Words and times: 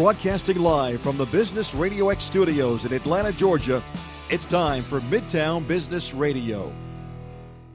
Broadcasting 0.00 0.58
live 0.60 1.02
from 1.02 1.18
the 1.18 1.26
Business 1.26 1.74
Radio 1.74 2.08
X 2.08 2.24
studios 2.24 2.86
in 2.86 2.92
Atlanta, 2.94 3.32
Georgia, 3.32 3.82
it's 4.30 4.46
time 4.46 4.82
for 4.82 5.00
Midtown 5.00 5.68
Business 5.68 6.14
Radio. 6.14 6.72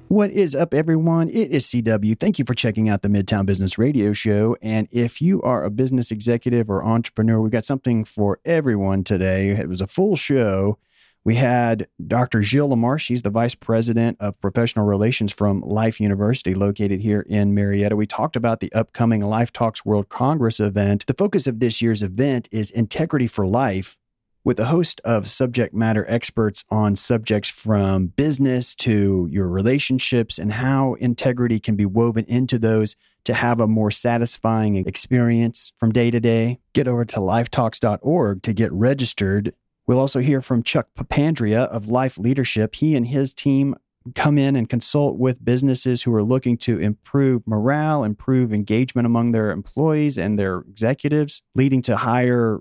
What 0.07 0.31
is 0.31 0.55
up, 0.55 0.73
everyone? 0.73 1.29
It 1.29 1.51
is 1.51 1.67
CW. 1.67 2.19
Thank 2.19 2.39
you 2.39 2.45
for 2.45 2.55
checking 2.55 2.89
out 2.89 3.03
the 3.03 3.09
Midtown 3.09 3.45
Business 3.45 3.77
Radio 3.77 4.11
Show. 4.11 4.57
And 4.63 4.87
if 4.89 5.21
you 5.21 5.39
are 5.43 5.63
a 5.63 5.69
business 5.69 6.09
executive 6.09 6.67
or 6.67 6.83
entrepreneur, 6.83 7.39
we 7.39 7.51
got 7.51 7.63
something 7.63 8.03
for 8.03 8.39
everyone 8.43 9.03
today. 9.03 9.49
It 9.51 9.69
was 9.69 9.79
a 9.79 9.85
full 9.85 10.15
show. 10.15 10.79
We 11.25 11.33
had 11.33 11.87
Dr. 12.05 12.43
Gilles 12.43 12.69
Lamarche. 12.69 13.01
She's 13.01 13.23
the 13.23 13.31
Vice 13.31 13.55
President 13.55 14.15
of 14.19 14.39
Professional 14.41 14.85
Relations 14.85 15.33
from 15.33 15.61
Life 15.61 15.99
University, 15.99 16.53
located 16.53 17.01
here 17.01 17.21
in 17.21 17.55
Marietta. 17.55 17.95
We 17.95 18.05
talked 18.05 18.35
about 18.35 18.59
the 18.59 18.71
upcoming 18.73 19.21
Life 19.21 19.51
Talks 19.51 19.83
World 19.83 20.09
Congress 20.09 20.59
event. 20.59 21.07
The 21.07 21.15
focus 21.15 21.47
of 21.47 21.59
this 21.59 21.81
year's 21.81 22.03
event 22.03 22.47
is 22.51 22.69
Integrity 22.69 23.25
for 23.25 23.47
Life, 23.47 23.97
with 24.43 24.59
a 24.59 24.65
host 24.65 25.01
of 25.03 25.27
subject 25.27 25.73
matter 25.73 26.05
experts 26.07 26.63
on 26.69 26.95
subjects 26.95 27.49
from 27.49 28.05
business 28.05 28.75
to 28.75 29.27
your 29.31 29.47
relationships 29.47 30.37
and 30.37 30.53
how 30.53 30.93
integrity 30.99 31.59
can 31.59 31.75
be 31.75 31.87
woven 31.87 32.25
into 32.25 32.59
those 32.59 32.95
to 33.23 33.33
have 33.33 33.59
a 33.59 33.67
more 33.67 33.89
satisfying 33.89 34.75
experience 34.75 35.73
from 35.79 35.91
day 35.91 36.11
to 36.11 36.19
day. 36.19 36.59
Get 36.73 36.87
over 36.87 37.03
to 37.03 37.15
lifetalks.org 37.15 38.43
to 38.43 38.53
get 38.53 38.71
registered 38.71 39.55
We'll 39.87 39.99
also 39.99 40.19
hear 40.19 40.41
from 40.41 40.63
Chuck 40.63 40.87
Papandrea 40.97 41.67
of 41.67 41.89
Life 41.89 42.17
Leadership. 42.17 42.75
He 42.75 42.95
and 42.95 43.07
his 43.07 43.33
team 43.33 43.75
come 44.13 44.37
in 44.37 44.55
and 44.55 44.69
consult 44.69 45.17
with 45.17 45.43
businesses 45.43 46.03
who 46.03 46.13
are 46.13 46.23
looking 46.23 46.57
to 46.57 46.79
improve 46.79 47.45
morale, 47.47 48.03
improve 48.03 48.53
engagement 48.53 49.05
among 49.05 49.31
their 49.31 49.51
employees 49.51 50.17
and 50.17 50.37
their 50.37 50.59
executives, 50.59 51.41
leading 51.55 51.81
to 51.83 51.97
higher 51.97 52.59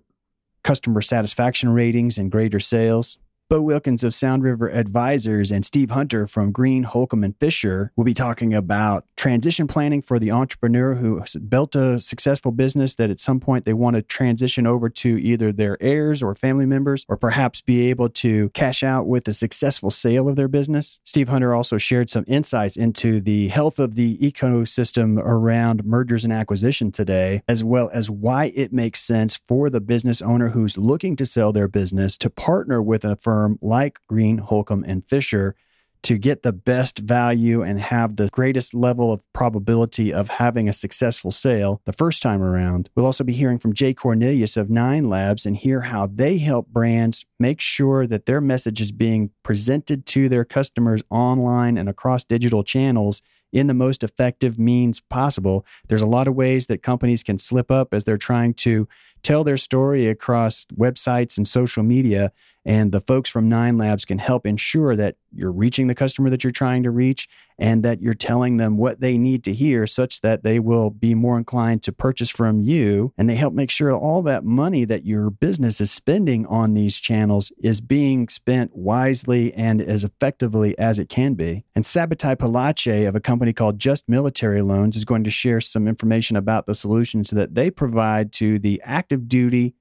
customer 0.62 1.02
satisfaction 1.02 1.70
ratings 1.70 2.16
and 2.18 2.30
greater 2.30 2.60
sales. 2.60 3.18
Bo 3.54 3.60
Wilkins 3.60 4.02
of 4.02 4.12
Sound 4.12 4.42
River 4.42 4.68
Advisors 4.68 5.52
and 5.52 5.64
Steve 5.64 5.92
Hunter 5.92 6.26
from 6.26 6.50
Green, 6.50 6.82
Holcomb, 6.82 7.22
and 7.22 7.38
Fisher 7.38 7.92
will 7.94 8.02
be 8.02 8.12
talking 8.12 8.52
about 8.52 9.04
transition 9.16 9.68
planning 9.68 10.02
for 10.02 10.18
the 10.18 10.32
entrepreneur 10.32 10.96
who 10.96 11.22
built 11.48 11.76
a 11.76 12.00
successful 12.00 12.50
business 12.50 12.96
that 12.96 13.10
at 13.10 13.20
some 13.20 13.38
point 13.38 13.64
they 13.64 13.72
want 13.72 13.94
to 13.94 14.02
transition 14.02 14.66
over 14.66 14.88
to 14.88 15.20
either 15.24 15.52
their 15.52 15.80
heirs 15.80 16.20
or 16.20 16.34
family 16.34 16.66
members, 16.66 17.06
or 17.08 17.16
perhaps 17.16 17.60
be 17.60 17.90
able 17.90 18.08
to 18.08 18.48
cash 18.54 18.82
out 18.82 19.06
with 19.06 19.28
a 19.28 19.32
successful 19.32 19.92
sale 19.92 20.28
of 20.28 20.34
their 20.34 20.48
business. 20.48 20.98
Steve 21.04 21.28
Hunter 21.28 21.54
also 21.54 21.78
shared 21.78 22.10
some 22.10 22.24
insights 22.26 22.76
into 22.76 23.20
the 23.20 23.46
health 23.46 23.78
of 23.78 23.94
the 23.94 24.18
ecosystem 24.18 25.16
around 25.18 25.84
mergers 25.84 26.24
and 26.24 26.32
acquisition 26.32 26.90
today, 26.90 27.40
as 27.46 27.62
well 27.62 27.88
as 27.92 28.10
why 28.10 28.46
it 28.56 28.72
makes 28.72 29.00
sense 29.00 29.40
for 29.46 29.70
the 29.70 29.80
business 29.80 30.20
owner 30.20 30.48
who's 30.48 30.76
looking 30.76 31.14
to 31.14 31.24
sell 31.24 31.52
their 31.52 31.68
business 31.68 32.18
to 32.18 32.28
partner 32.28 32.82
with 32.82 33.04
a 33.04 33.14
firm 33.14 33.43
firm 33.44 33.58
like 33.60 33.98
Green, 34.08 34.38
Holcomb, 34.38 34.84
and 34.86 35.06
Fisher 35.06 35.54
to 36.02 36.18
get 36.18 36.42
the 36.42 36.52
best 36.52 36.98
value 36.98 37.62
and 37.62 37.80
have 37.80 38.16
the 38.16 38.28
greatest 38.28 38.74
level 38.74 39.10
of 39.10 39.20
probability 39.32 40.12
of 40.12 40.28
having 40.28 40.68
a 40.68 40.72
successful 40.72 41.30
sale 41.30 41.80
the 41.86 41.94
first 41.94 42.22
time 42.22 42.42
around. 42.42 42.90
We'll 42.94 43.06
also 43.06 43.24
be 43.24 43.32
hearing 43.32 43.58
from 43.58 43.72
Jay 43.72 43.94
Cornelius 43.94 44.58
of 44.58 44.68
Nine 44.68 45.08
Labs 45.08 45.46
and 45.46 45.56
hear 45.56 45.80
how 45.80 46.06
they 46.06 46.36
help 46.36 46.68
brands 46.68 47.24
make 47.38 47.60
sure 47.60 48.06
that 48.06 48.26
their 48.26 48.42
message 48.42 48.82
is 48.82 48.92
being 48.92 49.30
presented 49.42 50.04
to 50.06 50.28
their 50.28 50.44
customers 50.44 51.02
online 51.10 51.78
and 51.78 51.88
across 51.88 52.24
digital 52.24 52.62
channels 52.62 53.22
in 53.54 53.66
the 53.66 53.74
most 53.74 54.02
effective 54.02 54.58
means 54.58 55.00
possible. 55.00 55.64
There's 55.88 56.02
a 56.02 56.06
lot 56.06 56.28
of 56.28 56.34
ways 56.34 56.66
that 56.66 56.82
companies 56.82 57.22
can 57.22 57.38
slip 57.38 57.70
up 57.70 57.94
as 57.94 58.04
they're 58.04 58.18
trying 58.18 58.54
to 58.54 58.86
tell 59.22 59.42
their 59.42 59.56
story 59.56 60.06
across 60.06 60.66
websites 60.76 61.38
and 61.38 61.48
social 61.48 61.82
media. 61.82 62.30
And 62.64 62.92
the 62.92 63.00
folks 63.00 63.28
from 63.28 63.48
Nine 63.48 63.76
Labs 63.76 64.04
can 64.04 64.18
help 64.18 64.46
ensure 64.46 64.96
that 64.96 65.16
you're 65.32 65.52
reaching 65.52 65.86
the 65.86 65.94
customer 65.94 66.30
that 66.30 66.44
you're 66.44 66.50
trying 66.50 66.82
to 66.84 66.90
reach 66.90 67.28
and 67.58 67.82
that 67.84 68.00
you're 68.00 68.14
telling 68.14 68.56
them 68.56 68.76
what 68.76 69.00
they 69.00 69.18
need 69.18 69.44
to 69.44 69.52
hear 69.52 69.86
such 69.86 70.20
that 70.22 70.42
they 70.42 70.58
will 70.58 70.90
be 70.90 71.14
more 71.14 71.36
inclined 71.38 71.82
to 71.82 71.92
purchase 71.92 72.30
from 72.30 72.60
you. 72.60 73.12
And 73.18 73.28
they 73.28 73.36
help 73.36 73.54
make 73.54 73.70
sure 73.70 73.92
all 73.92 74.22
that 74.22 74.44
money 74.44 74.84
that 74.86 75.04
your 75.04 75.30
business 75.30 75.80
is 75.80 75.90
spending 75.90 76.46
on 76.46 76.74
these 76.74 76.98
channels 76.98 77.52
is 77.62 77.80
being 77.80 78.28
spent 78.28 78.74
wisely 78.74 79.52
and 79.54 79.80
as 79.80 80.04
effectively 80.04 80.76
as 80.78 80.98
it 80.98 81.08
can 81.08 81.34
be. 81.34 81.64
And 81.74 81.84
Sabatai 81.84 82.36
Palache 82.36 83.06
of 83.06 83.14
a 83.14 83.20
company 83.20 83.52
called 83.52 83.78
Just 83.78 84.08
Military 84.08 84.62
Loans 84.62 84.96
is 84.96 85.04
going 85.04 85.24
to 85.24 85.30
share 85.30 85.60
some 85.60 85.86
information 85.86 86.36
about 86.36 86.66
the 86.66 86.74
solutions 86.74 87.30
that 87.30 87.54
they 87.54 87.70
provide 87.70 88.32
to 88.34 88.58
the 88.58 88.80
active 88.84 89.28
duty 89.28 89.74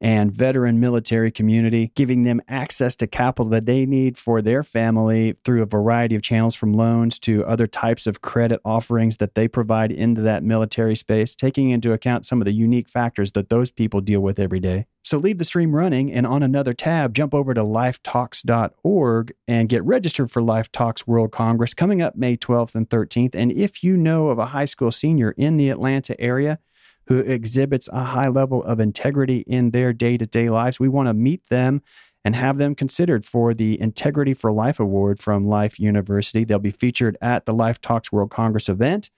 and 0.00 0.32
veteran 0.32 0.78
military 0.78 1.30
community, 1.30 1.90
giving 1.94 2.24
them 2.24 2.40
access 2.48 2.94
to 2.96 3.06
capital 3.06 3.50
that 3.50 3.66
they 3.66 3.84
need 3.84 4.16
for 4.16 4.40
their 4.40 4.62
family 4.62 5.34
through 5.44 5.62
a 5.62 5.66
variety 5.66 6.14
of 6.14 6.22
channels 6.22 6.54
from 6.54 6.72
loans 6.72 7.18
to 7.18 7.44
other 7.44 7.66
types 7.66 8.06
of 8.06 8.20
credit 8.20 8.60
offerings 8.64 9.16
that 9.16 9.34
they 9.34 9.48
provide 9.48 9.90
into 9.90 10.20
that 10.22 10.44
military 10.44 10.94
space, 10.94 11.34
taking 11.34 11.70
into 11.70 11.92
account 11.92 12.24
some 12.24 12.40
of 12.40 12.44
the 12.44 12.52
unique 12.52 12.88
factors 12.88 13.32
that 13.32 13.48
those 13.48 13.70
people 13.70 14.00
deal 14.00 14.20
with 14.20 14.38
every 14.38 14.60
day. 14.60 14.86
So 15.02 15.16
leave 15.16 15.38
the 15.38 15.44
stream 15.44 15.74
running 15.74 16.12
and 16.12 16.26
on 16.26 16.42
another 16.42 16.74
tab, 16.74 17.14
jump 17.14 17.34
over 17.34 17.54
to 17.54 17.62
lifetalks.org 17.62 19.32
and 19.48 19.68
get 19.68 19.82
registered 19.84 20.30
for 20.30 20.42
Life 20.42 20.70
Talks 20.70 21.06
World 21.06 21.32
Congress 21.32 21.72
coming 21.72 22.02
up 22.02 22.14
May 22.14 22.36
12th 22.36 22.74
and 22.74 22.88
13th. 22.88 23.34
And 23.34 23.50
if 23.50 23.82
you 23.82 23.96
know 23.96 24.28
of 24.28 24.38
a 24.38 24.46
high 24.46 24.66
school 24.66 24.92
senior 24.92 25.32
in 25.38 25.56
the 25.56 25.70
Atlanta 25.70 26.20
area, 26.20 26.58
who 27.08 27.20
exhibits 27.20 27.88
a 27.88 28.04
high 28.04 28.28
level 28.28 28.62
of 28.64 28.80
integrity 28.80 29.38
in 29.46 29.70
their 29.70 29.94
day 29.94 30.18
to 30.18 30.26
day 30.26 30.50
lives. 30.50 30.78
We 30.78 30.90
want 30.90 31.08
to 31.08 31.14
meet 31.14 31.48
them 31.48 31.80
and 32.22 32.36
have 32.36 32.58
them 32.58 32.74
considered 32.74 33.24
for 33.24 33.54
the 33.54 33.80
Integrity 33.80 34.34
for 34.34 34.52
Life 34.52 34.78
Award 34.78 35.18
from 35.18 35.48
Life 35.48 35.80
University. 35.80 36.44
They'll 36.44 36.58
be 36.58 36.70
featured 36.70 37.16
at 37.22 37.46
the 37.46 37.54
Life 37.54 37.80
Talks 37.80 38.12
World 38.12 38.30
Congress 38.30 38.68
event, 38.68 39.08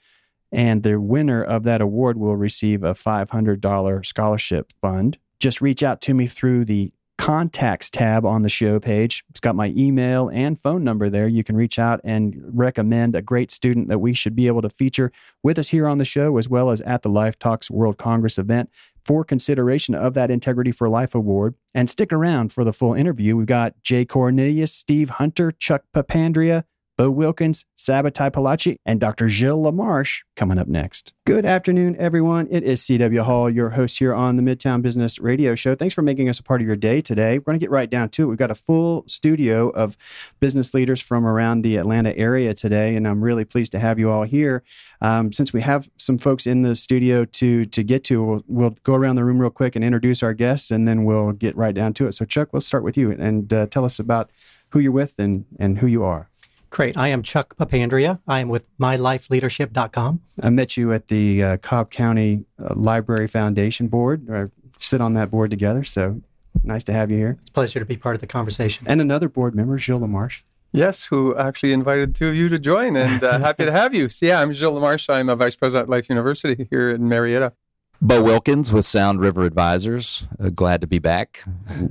and 0.52 0.84
the 0.84 1.00
winner 1.00 1.42
of 1.42 1.64
that 1.64 1.80
award 1.80 2.16
will 2.16 2.36
receive 2.36 2.84
a 2.84 2.94
$500 2.94 4.06
scholarship 4.06 4.72
fund. 4.80 5.18
Just 5.40 5.60
reach 5.60 5.82
out 5.82 6.00
to 6.02 6.14
me 6.14 6.28
through 6.28 6.66
the 6.66 6.92
contacts 7.20 7.90
tab 7.90 8.24
on 8.24 8.40
the 8.40 8.48
show 8.48 8.80
page. 8.80 9.22
It's 9.28 9.40
got 9.40 9.54
my 9.54 9.74
email 9.76 10.30
and 10.30 10.58
phone 10.62 10.82
number 10.82 11.10
there. 11.10 11.28
You 11.28 11.44
can 11.44 11.54
reach 11.54 11.78
out 11.78 12.00
and 12.02 12.34
recommend 12.54 13.14
a 13.14 13.20
great 13.20 13.50
student 13.50 13.88
that 13.88 13.98
we 13.98 14.14
should 14.14 14.34
be 14.34 14.46
able 14.46 14.62
to 14.62 14.70
feature 14.70 15.12
with 15.42 15.58
us 15.58 15.68
here 15.68 15.86
on 15.86 15.98
the 15.98 16.06
show, 16.06 16.38
as 16.38 16.48
well 16.48 16.70
as 16.70 16.80
at 16.80 17.02
the 17.02 17.10
Life 17.10 17.38
Talks 17.38 17.70
World 17.70 17.98
Congress 17.98 18.38
event 18.38 18.70
for 19.04 19.22
consideration 19.22 19.94
of 19.94 20.14
that 20.14 20.30
Integrity 20.30 20.72
for 20.72 20.88
Life 20.88 21.14
Award. 21.14 21.54
And 21.74 21.90
stick 21.90 22.10
around 22.10 22.54
for 22.54 22.64
the 22.64 22.72
full 22.72 22.94
interview. 22.94 23.36
We've 23.36 23.44
got 23.44 23.74
Jay 23.82 24.06
Cornelius, 24.06 24.72
Steve 24.72 25.10
Hunter, 25.10 25.52
Chuck 25.52 25.84
Papandrea, 25.94 26.64
Bo 27.00 27.10
Wilkins, 27.10 27.64
Sabatai 27.78 28.30
Palachi, 28.30 28.76
and 28.84 29.00
Dr. 29.00 29.30
Gilles 29.30 29.56
Lamarche 29.56 30.20
coming 30.36 30.58
up 30.58 30.68
next. 30.68 31.14
Good 31.24 31.46
afternoon, 31.46 31.96
everyone. 31.98 32.46
It 32.50 32.62
is 32.62 32.82
CW 32.82 33.22
Hall, 33.22 33.48
your 33.48 33.70
host 33.70 33.98
here 33.98 34.12
on 34.12 34.36
the 34.36 34.42
Midtown 34.42 34.82
Business 34.82 35.18
Radio 35.18 35.54
Show. 35.54 35.74
Thanks 35.74 35.94
for 35.94 36.02
making 36.02 36.28
us 36.28 36.38
a 36.38 36.42
part 36.42 36.60
of 36.60 36.66
your 36.66 36.76
day 36.76 37.00
today. 37.00 37.38
We're 37.38 37.44
going 37.44 37.58
to 37.58 37.64
get 37.64 37.70
right 37.70 37.88
down 37.88 38.10
to 38.10 38.24
it. 38.24 38.26
We've 38.26 38.36
got 38.36 38.50
a 38.50 38.54
full 38.54 39.04
studio 39.06 39.70
of 39.70 39.96
business 40.40 40.74
leaders 40.74 41.00
from 41.00 41.24
around 41.24 41.62
the 41.62 41.78
Atlanta 41.78 42.14
area 42.18 42.52
today, 42.52 42.94
and 42.96 43.08
I'm 43.08 43.24
really 43.24 43.46
pleased 43.46 43.72
to 43.72 43.78
have 43.78 43.98
you 43.98 44.10
all 44.10 44.24
here. 44.24 44.62
Um, 45.00 45.32
since 45.32 45.54
we 45.54 45.62
have 45.62 45.88
some 45.96 46.18
folks 46.18 46.46
in 46.46 46.60
the 46.60 46.76
studio 46.76 47.24
to 47.24 47.64
to 47.64 47.82
get 47.82 48.04
to, 48.04 48.22
we'll, 48.22 48.44
we'll, 48.46 48.76
go 48.82 48.94
around 48.94 49.16
the 49.16 49.24
room 49.24 49.38
real 49.38 49.48
quick 49.48 49.74
and 49.74 49.82
introduce 49.82 50.22
our 50.22 50.34
guests, 50.34 50.70
and 50.70 50.86
then 50.86 51.04
we'll 51.04 51.32
get 51.32 51.56
right 51.56 51.74
down 51.74 51.94
to 51.94 52.08
it. 52.08 52.12
So, 52.12 52.26
Chuck, 52.26 52.52
we'll 52.52 52.60
start 52.60 52.84
with 52.84 52.98
you 52.98 53.10
and 53.10 53.50
uh, 53.54 53.68
tell 53.68 53.86
us 53.86 53.98
about 53.98 54.30
who 54.70 54.80
you're 54.80 54.92
with 54.92 55.14
and, 55.18 55.46
and 55.58 55.78
who 55.78 55.86
you 55.86 56.04
are. 56.04 56.29
Great. 56.70 56.96
I 56.96 57.08
am 57.08 57.22
Chuck 57.22 57.56
Papandrea. 57.56 58.20
I 58.28 58.40
am 58.40 58.48
with 58.48 58.64
mylifeleadership.com. 58.78 60.20
I 60.40 60.50
met 60.50 60.76
you 60.76 60.92
at 60.92 61.08
the 61.08 61.42
uh, 61.42 61.56
Cobb 61.58 61.90
County 61.90 62.44
uh, 62.62 62.74
Library 62.74 63.26
Foundation 63.26 63.88
Board. 63.88 64.28
I 64.32 64.46
sit 64.78 65.00
on 65.00 65.14
that 65.14 65.30
board 65.30 65.50
together. 65.50 65.82
So 65.84 66.20
nice 66.62 66.84
to 66.84 66.92
have 66.92 67.10
you 67.10 67.18
here. 67.18 67.38
It's 67.40 67.50
a 67.50 67.52
pleasure 67.52 67.80
to 67.80 67.84
be 67.84 67.96
part 67.96 68.14
of 68.14 68.20
the 68.20 68.26
conversation. 68.26 68.86
And 68.88 69.00
another 69.00 69.28
board 69.28 69.54
member, 69.54 69.78
Gilles 69.78 70.00
Lamarche. 70.00 70.42
Yes, 70.72 71.06
who 71.06 71.36
actually 71.36 71.72
invited 71.72 72.14
two 72.14 72.28
of 72.28 72.36
you 72.36 72.48
to 72.48 72.58
join, 72.58 72.96
and 72.96 73.24
uh, 73.24 73.40
happy 73.40 73.64
to 73.64 73.72
have 73.72 73.92
you. 73.92 74.08
So, 74.08 74.26
yeah, 74.26 74.40
I'm 74.40 74.52
Gilles 74.52 74.72
Lamarche. 74.72 75.12
I'm 75.12 75.28
a 75.28 75.34
vice 75.34 75.56
president 75.56 75.88
at 75.88 75.90
Life 75.90 76.08
University 76.08 76.68
here 76.70 76.90
in 76.90 77.08
Marietta. 77.08 77.52
Bo 78.00 78.22
Wilkins 78.22 78.72
with 78.72 78.86
Sound 78.86 79.20
River 79.20 79.42
Advisors. 79.42 80.28
Uh, 80.38 80.48
glad 80.50 80.80
to 80.80 80.86
be 80.86 81.00
back. 81.00 81.42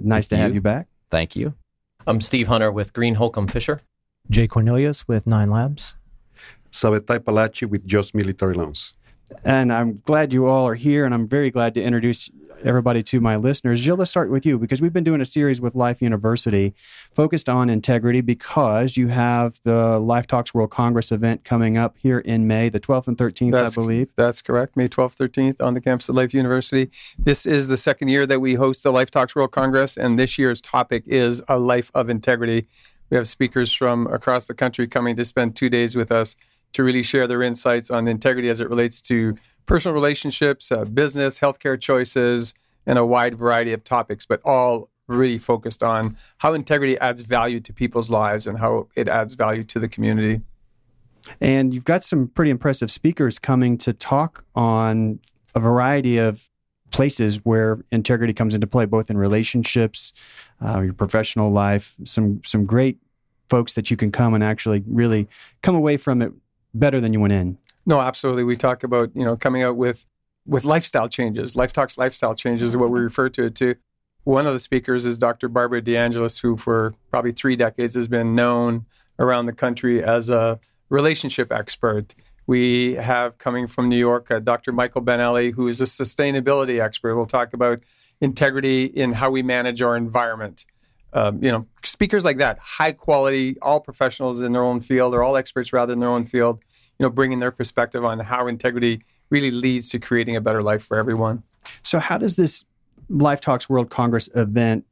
Nice 0.01 0.29
to 0.29 0.37
you. 0.37 0.41
have 0.41 0.55
you 0.55 0.61
back. 0.61 0.87
Thank 1.11 1.35
you. 1.35 1.55
I'm 2.07 2.21
Steve 2.21 2.47
Hunter 2.47 2.71
with 2.71 2.93
Green 2.93 3.15
Holcomb 3.15 3.47
Fisher. 3.47 3.81
Jay 4.29 4.47
Cornelius 4.47 5.07
with 5.07 5.25
Nine 5.25 5.49
Labs. 5.49 5.95
Sabatai 6.71 7.19
Palachi 7.19 7.67
with 7.67 7.85
Just 7.85 8.13
Military 8.13 8.53
Loans. 8.53 8.93
And 9.43 9.71
I'm 9.71 10.01
glad 10.05 10.33
you 10.33 10.47
all 10.47 10.67
are 10.67 10.75
here, 10.75 11.05
and 11.05 11.13
I'm 11.13 11.27
very 11.27 11.51
glad 11.51 11.73
to 11.75 11.81
introduce 11.81 12.29
everybody 12.63 13.01
to 13.01 13.21
my 13.21 13.37
listeners. 13.37 13.79
Gilles, 13.79 13.97
let's 13.97 14.11
start 14.11 14.29
with 14.29 14.45
you 14.45 14.57
because 14.57 14.81
we've 14.81 14.91
been 14.91 15.03
doing 15.03 15.21
a 15.21 15.25
series 15.25 15.61
with 15.61 15.75
Life 15.75 16.01
University 16.01 16.73
focused 17.13 17.47
on 17.47 17.69
integrity 17.69 18.21
because 18.21 18.97
you 18.97 19.07
have 19.07 19.59
the 19.63 19.97
Life 19.99 20.27
Talks 20.27 20.53
World 20.53 20.69
Congress 20.69 21.11
event 21.11 21.43
coming 21.43 21.77
up 21.77 21.95
here 21.97 22.19
in 22.19 22.47
May, 22.47 22.67
the 22.69 22.79
12th 22.79 23.07
and 23.07 23.17
13th, 23.17 23.51
That's- 23.51 23.77
I 23.77 23.81
believe. 23.81 24.09
That's 24.15 24.41
correct. 24.41 24.75
May 24.75 24.87
12th, 24.87 25.15
13th 25.15 25.61
on 25.61 25.73
the 25.73 25.81
campus 25.81 26.09
of 26.09 26.15
Life 26.15 26.33
University. 26.33 26.89
This 27.17 27.45
is 27.45 27.67
the 27.67 27.77
second 27.77 28.09
year 28.09 28.25
that 28.27 28.41
we 28.41 28.55
host 28.55 28.83
the 28.83 28.91
Life 28.91 29.09
Talks 29.09 29.35
World 29.35 29.51
Congress, 29.51 29.95
and 29.95 30.19
this 30.19 30.37
year's 30.37 30.59
topic 30.59 31.03
is 31.07 31.41
a 31.47 31.57
life 31.57 31.91
of 31.95 32.09
integrity. 32.09 32.67
We 33.09 33.17
have 33.17 33.27
speakers 33.27 33.73
from 33.73 34.07
across 34.07 34.47
the 34.47 34.53
country 34.53 34.87
coming 34.87 35.15
to 35.15 35.25
spend 35.25 35.55
two 35.55 35.69
days 35.69 35.95
with 35.95 36.11
us 36.11 36.35
to 36.73 36.83
really 36.83 37.03
share 37.03 37.27
their 37.27 37.41
insights 37.41 37.89
on 37.89 38.07
integrity 38.07 38.49
as 38.49 38.59
it 38.59 38.69
relates 38.69 39.01
to 39.03 39.35
personal 39.65 39.95
relationships, 39.95 40.71
uh, 40.71 40.85
business, 40.85 41.39
healthcare 41.39 41.79
choices, 41.79 42.53
and 42.85 42.99
a 42.99 43.05
wide 43.05 43.35
variety 43.35 43.73
of 43.73 43.83
topics, 43.83 44.25
but 44.25 44.41
all 44.45 44.89
really 45.07 45.39
focused 45.39 45.83
on 45.83 46.15
how 46.37 46.53
integrity 46.53 46.97
adds 46.99 47.21
value 47.21 47.59
to 47.59 47.73
people's 47.73 48.11
lives 48.11 48.45
and 48.45 48.59
how 48.59 48.87
it 48.95 49.07
adds 49.07 49.33
value 49.33 49.63
to 49.63 49.79
the 49.79 49.87
community. 49.87 50.41
And 51.41 51.73
you've 51.73 51.85
got 51.85 52.03
some 52.03 52.27
pretty 52.27 52.51
impressive 52.51 52.91
speakers 52.91 53.39
coming 53.39 53.77
to 53.79 53.93
talk 53.93 54.43
on 54.55 55.19
a 55.55 55.59
variety 55.59 56.17
of 56.17 56.49
places 56.91 57.43
where 57.45 57.79
integrity 57.91 58.33
comes 58.33 58.53
into 58.53 58.67
play, 58.67 58.85
both 58.85 59.09
in 59.09 59.17
relationships, 59.17 60.13
uh, 60.63 60.81
your 60.81 60.93
professional 60.93 61.51
life. 61.51 61.95
Some 62.03 62.41
some 62.45 62.65
great 62.65 62.97
folks 63.49 63.73
that 63.73 63.89
you 63.89 63.97
can 63.97 64.11
come 64.11 64.33
and 64.33 64.43
actually 64.43 64.83
really 64.87 65.27
come 65.61 65.75
away 65.75 65.97
from 65.97 66.21
it 66.21 66.31
better 66.73 67.01
than 67.01 67.13
you 67.13 67.19
went 67.19 67.33
in. 67.33 67.57
No, 67.85 67.99
absolutely. 68.01 68.43
We 68.43 68.55
talk 68.55 68.83
about 68.83 69.15
you 69.15 69.25
know 69.25 69.35
coming 69.35 69.63
out 69.63 69.77
with 69.77 70.05
with 70.45 70.65
lifestyle 70.65 71.09
changes. 71.09 71.55
Life 71.55 71.73
Talks 71.73 71.97
lifestyle 71.97 72.35
changes 72.35 72.69
is 72.69 72.77
what 72.77 72.89
we 72.89 72.99
refer 72.99 73.29
to 73.29 73.45
it 73.45 73.55
to. 73.55 73.75
One 74.23 74.45
of 74.45 74.53
the 74.53 74.59
speakers 74.59 75.05
is 75.05 75.17
Dr. 75.17 75.47
Barbara 75.47 75.81
DeAngelis, 75.81 76.41
who 76.41 76.57
for 76.57 76.93
probably 77.09 77.31
three 77.31 77.55
decades 77.55 77.95
has 77.95 78.07
been 78.07 78.35
known 78.35 78.85
around 79.17 79.45
the 79.45 79.53
country 79.53 80.03
as 80.03 80.29
a 80.29 80.59
relationship 80.89 81.51
expert. 81.51 82.15
We 82.49 82.95
have 82.95 83.37
coming 83.37 83.67
from 83.67 83.89
New 83.89 83.95
York 83.95 84.31
uh, 84.31 84.39
Dr. 84.39 84.71
Michael 84.71 85.03
Benelli, 85.03 85.53
who 85.53 85.67
is 85.67 85.81
a 85.81 85.83
sustainability 85.83 86.83
expert. 86.83 87.15
We'll 87.15 87.27
talk 87.27 87.53
about 87.53 87.81
integrity 88.21 88.85
in 88.85 89.11
how 89.11 89.29
we 89.29 89.43
manage 89.43 89.83
our 89.83 89.95
environment. 89.95 90.65
Um, 91.13 91.43
you 91.43 91.51
know, 91.51 91.67
speakers 91.83 92.25
like 92.25 92.39
that, 92.39 92.57
high 92.57 92.93
quality, 92.93 93.55
all 93.61 93.79
professionals 93.79 94.41
in 94.41 94.51
their 94.51 94.63
own 94.63 94.81
field, 94.81 95.13
or 95.13 95.21
all 95.21 95.37
experts 95.37 95.71
rather 95.71 95.93
in 95.93 95.99
their 95.99 96.09
own 96.09 96.25
field. 96.25 96.59
You 96.97 97.03
know, 97.05 97.11
bringing 97.11 97.39
their 97.39 97.51
perspective 97.51 98.03
on 98.03 98.17
how 98.17 98.47
integrity 98.47 99.03
really 99.29 99.51
leads 99.51 99.89
to 99.89 99.99
creating 99.99 100.35
a 100.35 100.41
better 100.41 100.63
life 100.63 100.81
for 100.81 100.97
everyone. 100.97 101.43
So, 101.83 101.99
how 101.99 102.17
does 102.17 102.35
this 102.35 102.65
Life 103.09 103.41
Talks 103.41 103.69
World 103.69 103.91
Congress 103.91 104.27
event 104.33 104.85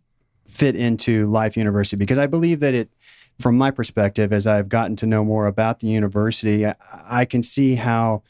fit 0.45 0.75
into 0.75 1.25
Life 1.25 1.57
University? 1.57 1.98
Because 1.98 2.19
I 2.19 2.27
believe 2.27 2.59
that 2.59 2.75
it, 2.75 2.92
from 3.39 3.57
my 3.57 3.72
perspective, 3.72 4.34
as 4.34 4.48
I've 4.48 4.69
gotten 4.69 4.95
to 4.98 5.06
know 5.06 5.24
more 5.24 5.48
about 5.48 5.80
the 5.80 5.88
university, 5.88 6.66
I, 6.66 7.25
can 7.25 7.44
see 7.44 7.75
how 7.75 8.24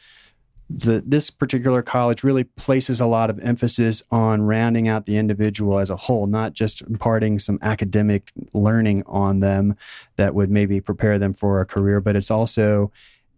the, 0.69 1.01
this 1.05 1.29
particular 1.29 1.81
college 1.81 2.23
really 2.23 2.43
places 2.43 2.99
a 2.99 3.05
lot 3.05 3.29
of 3.29 3.39
emphasis 3.39 4.03
on 4.11 4.41
rounding 4.41 4.87
out 4.87 5.05
the 5.05 5.17
individual 5.17 5.79
as 5.79 5.89
a 5.89 5.95
whole, 5.95 6.27
not 6.27 6.53
just 6.53 6.81
imparting 6.81 7.39
some 7.39 7.57
academic 7.61 8.31
learning 8.53 9.03
on 9.05 9.39
them 9.39 9.77
that 10.17 10.35
would 10.35 10.51
maybe 10.51 10.81
prepare 10.81 11.17
them 11.17 11.33
for 11.33 11.61
a 11.61 11.65
career, 11.65 12.01
but 12.01 12.15
it's 12.15 12.31
also 12.31 12.91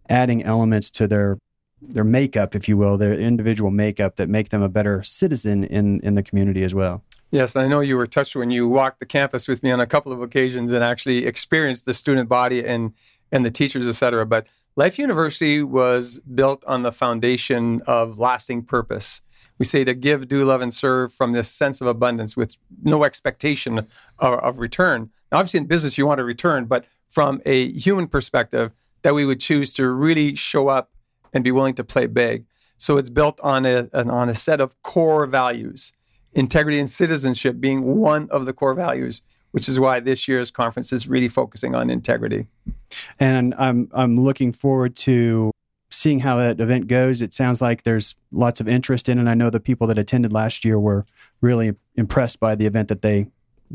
adding 0.08 0.42
elements 0.42 0.90
to 0.90 1.06
their 1.06 1.38
their 1.82 2.04
makeup, 2.04 2.54
if 2.54 2.68
you 2.68 2.76
will, 2.76 2.96
their 2.96 3.14
individual 3.14 3.70
makeup 3.70 4.16
that 4.16 4.28
make 4.28 4.50
them 4.50 4.62
a 4.62 4.68
better 4.68 5.02
citizen 5.02 5.64
in 5.64 6.00
in 6.00 6.14
the 6.14 6.22
community 6.22 6.62
as 6.62 6.74
well. 6.74 7.02
Yes, 7.30 7.54
I 7.54 7.68
know 7.68 7.80
you 7.80 7.96
were 7.96 8.08
touched 8.08 8.34
when 8.34 8.50
you 8.50 8.68
walked 8.68 8.98
the 8.98 9.06
campus 9.06 9.46
with 9.46 9.62
me 9.62 9.70
on 9.70 9.80
a 9.80 9.86
couple 9.86 10.12
of 10.12 10.20
occasions 10.20 10.72
and 10.72 10.82
actually 10.82 11.26
experienced 11.26 11.84
the 11.84 11.94
student 11.94 12.28
body 12.28 12.64
and 12.66 12.92
and 13.32 13.46
the 13.46 13.50
teachers, 13.50 13.86
et 13.86 13.92
cetera. 13.92 14.26
But 14.26 14.46
Life 14.76 14.98
University 14.98 15.62
was 15.62 16.18
built 16.20 16.64
on 16.66 16.82
the 16.82 16.92
foundation 16.92 17.82
of 17.86 18.18
lasting 18.18 18.64
purpose. 18.64 19.22
We 19.58 19.64
say 19.64 19.84
to 19.84 19.94
give, 19.94 20.26
do, 20.26 20.44
love, 20.44 20.62
and 20.62 20.72
serve 20.72 21.12
from 21.12 21.32
this 21.32 21.50
sense 21.50 21.80
of 21.80 21.86
abundance 21.86 22.36
with 22.36 22.56
no 22.82 23.04
expectation 23.04 23.78
of, 23.78 23.86
of 24.18 24.58
return. 24.58 25.10
Now, 25.30 25.38
obviously, 25.38 25.58
in 25.58 25.66
business, 25.66 25.98
you 25.98 26.06
want 26.06 26.20
a 26.20 26.24
return, 26.24 26.64
but 26.64 26.86
from 27.08 27.42
a 27.44 27.70
human 27.72 28.08
perspective, 28.08 28.72
that 29.02 29.14
we 29.14 29.24
would 29.24 29.40
choose 29.40 29.72
to 29.74 29.88
really 29.88 30.34
show 30.34 30.68
up 30.68 30.90
and 31.32 31.44
be 31.44 31.52
willing 31.52 31.74
to 31.74 31.84
play 31.84 32.06
big. 32.06 32.44
So 32.76 32.96
it's 32.96 33.10
built 33.10 33.38
on 33.42 33.66
a, 33.66 33.88
an, 33.92 34.10
on 34.10 34.28
a 34.28 34.34
set 34.34 34.60
of 34.60 34.80
core 34.82 35.26
values, 35.26 35.92
integrity 36.32 36.78
and 36.78 36.88
citizenship 36.88 37.60
being 37.60 37.96
one 37.98 38.28
of 38.30 38.46
the 38.46 38.52
core 38.52 38.74
values, 38.74 39.22
which 39.50 39.68
is 39.68 39.78
why 39.78 40.00
this 40.00 40.26
year's 40.26 40.50
conference 40.50 40.92
is 40.92 41.08
really 41.08 41.28
focusing 41.28 41.74
on 41.74 41.90
integrity. 41.90 42.46
And 43.18 43.54
I'm 43.58 43.88
I'm 43.92 44.18
looking 44.18 44.52
forward 44.52 44.96
to 44.96 45.52
seeing 45.90 46.20
how 46.20 46.36
that 46.36 46.60
event 46.60 46.86
goes. 46.86 47.20
It 47.20 47.32
sounds 47.32 47.60
like 47.60 47.82
there's 47.82 48.16
lots 48.32 48.60
of 48.60 48.68
interest 48.68 49.08
in. 49.08 49.18
And 49.18 49.28
I 49.28 49.34
know 49.34 49.50
the 49.50 49.60
people 49.60 49.86
that 49.88 49.98
attended 49.98 50.32
last 50.32 50.64
year 50.64 50.78
were 50.78 51.04
really 51.40 51.74
impressed 51.96 52.40
by 52.40 52.54
the 52.54 52.66
event 52.66 52.88
that 52.88 53.02
they 53.02 53.26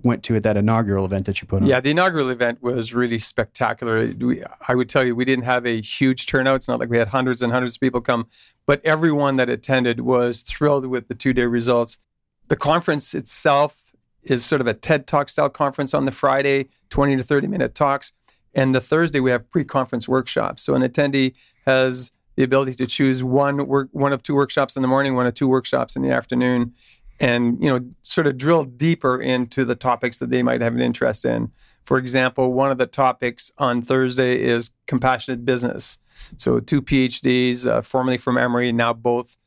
went 0.04 0.24
to 0.24 0.36
at 0.36 0.44
that 0.44 0.58
inaugural 0.58 1.06
event 1.06 1.26
that 1.26 1.42
you 1.42 1.48
put 1.48 1.62
on. 1.62 1.68
Yeah, 1.68 1.80
the 1.80 1.92
inaugural 1.92 2.30
event 2.30 2.62
was 2.62 2.94
really 2.94 3.18
spectacular. 3.18 4.06
We, 4.20 4.44
I 4.68 4.76
would 4.76 4.90
tell 4.90 5.04
you, 5.04 5.16
we 5.16 5.26
didn't 5.26 5.46
have 5.46 5.66
a 5.66 5.82
huge 5.82 6.26
turnout. 6.26 6.56
It's 6.56 6.68
not 6.68 6.80
like 6.80 6.90
we 6.90 6.98
had 6.98 7.10
hundreds 7.10 7.42
and 7.42 7.52
hundreds 7.52 7.76
of 7.76 7.80
people 7.80 8.02
come, 8.02 8.28
but 8.66 8.84
everyone 8.84 9.38
that 9.38 9.50
attended 9.50 10.02
was 10.02 10.42
thrilled 10.42 10.86
with 10.88 11.08
the 11.08 11.16
two 11.16 11.34
day 11.34 11.46
results. 11.46 12.00
The 12.48 12.56
conference 12.56 13.14
itself 13.14 13.94
is 14.24 14.44
sort 14.44 14.62
of 14.62 14.68
a 14.68 14.74
TED 14.74 15.08
Talk 15.08 15.30
style 15.30 15.50
conference 15.50 15.94
on 15.94 16.06
the 16.06 16.12
Friday, 16.12 16.68
20 16.90 17.18
to 17.18 17.24
30 17.24 17.48
minute 17.48 17.76
talks. 17.76 18.12
And 18.54 18.74
the 18.74 18.82
Thursday, 18.82 19.20
we 19.20 19.32
have 19.32 19.50
pre 19.50 19.64
conference 19.64 20.08
workshops. 20.08 20.64
So 20.64 20.76
an 20.76 20.82
attendee 20.82 21.34
has 21.66 22.12
the 22.36 22.44
ability 22.44 22.74
to 22.76 22.86
choose 22.86 23.24
one 23.24 23.66
work, 23.68 23.90
one 23.92 24.14
of 24.14 24.24
two 24.24 24.36
workshops 24.36 24.76
in 24.76 24.82
the 24.82 24.88
morning, 24.88 25.16
one 25.16 25.26
of 25.26 25.34
two 25.34 25.48
workshops 25.48 25.96
in 25.96 26.02
the 26.02 26.12
afternoon, 26.12 26.74
and 27.20 27.62
you 27.62 27.70
know 27.70 27.86
sort 28.04 28.28
of 28.28 28.38
drill 28.38 28.66
deeper 28.66 29.22
into 29.22 29.66
the 29.66 29.76
topics 29.76 30.20
that 30.20 30.30
they 30.30 30.44
might 30.44 30.62
have 30.62 30.76
an 30.76 30.82
interest 30.82 31.26
in. 31.26 31.52
For 31.84 31.98
example, 31.98 32.52
one 32.52 32.72
of 32.72 32.78
the 32.78 32.88
topics 32.88 33.52
on 33.58 33.82
Thursday 33.82 34.42
is 34.42 34.72
compassionate 34.88 35.46
business. 35.46 36.00
So 36.38 36.60
two 36.60 36.82
PhDs, 36.82 37.68
uh, 37.68 37.82
formerly 37.82 38.18
from 38.18 38.38
Emory, 38.38 38.72
now 38.72 38.92
both 38.94 39.38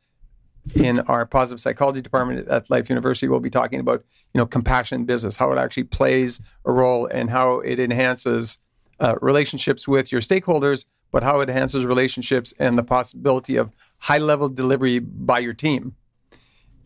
in 0.75 1.01
our 1.01 1.27
positive 1.27 1.61
psychology 1.61 2.01
department 2.01 2.47
at 2.49 2.71
Life 2.71 2.89
University, 2.89 3.27
will 3.27 3.41
be 3.41 3.51
talking 3.51 3.81
about 3.81 4.05
you 4.35 4.39
know 4.39 4.47
compassion 4.47 5.05
business, 5.05 5.37
how 5.37 5.53
it 5.53 5.59
actually 5.59 5.85
plays 5.85 6.41
a 6.65 6.73
role, 6.73 7.07
and 7.07 7.31
how 7.31 7.61
it 7.61 7.79
enhances 7.79 8.59
uh, 9.01 9.15
relationships 9.21 9.87
with 9.87 10.13
your 10.13 10.21
stakeholders, 10.21 10.85
but 11.11 11.23
how 11.23 11.41
it 11.41 11.49
enhances 11.49 11.85
relationships 11.85 12.53
and 12.59 12.79
the 12.79 12.83
possibility 12.83 13.57
of 13.57 13.71
high 13.99 14.19
level 14.19 14.49
delivery 14.49 14.99
by 14.99 15.39
your 15.39 15.55
team. 15.55 15.95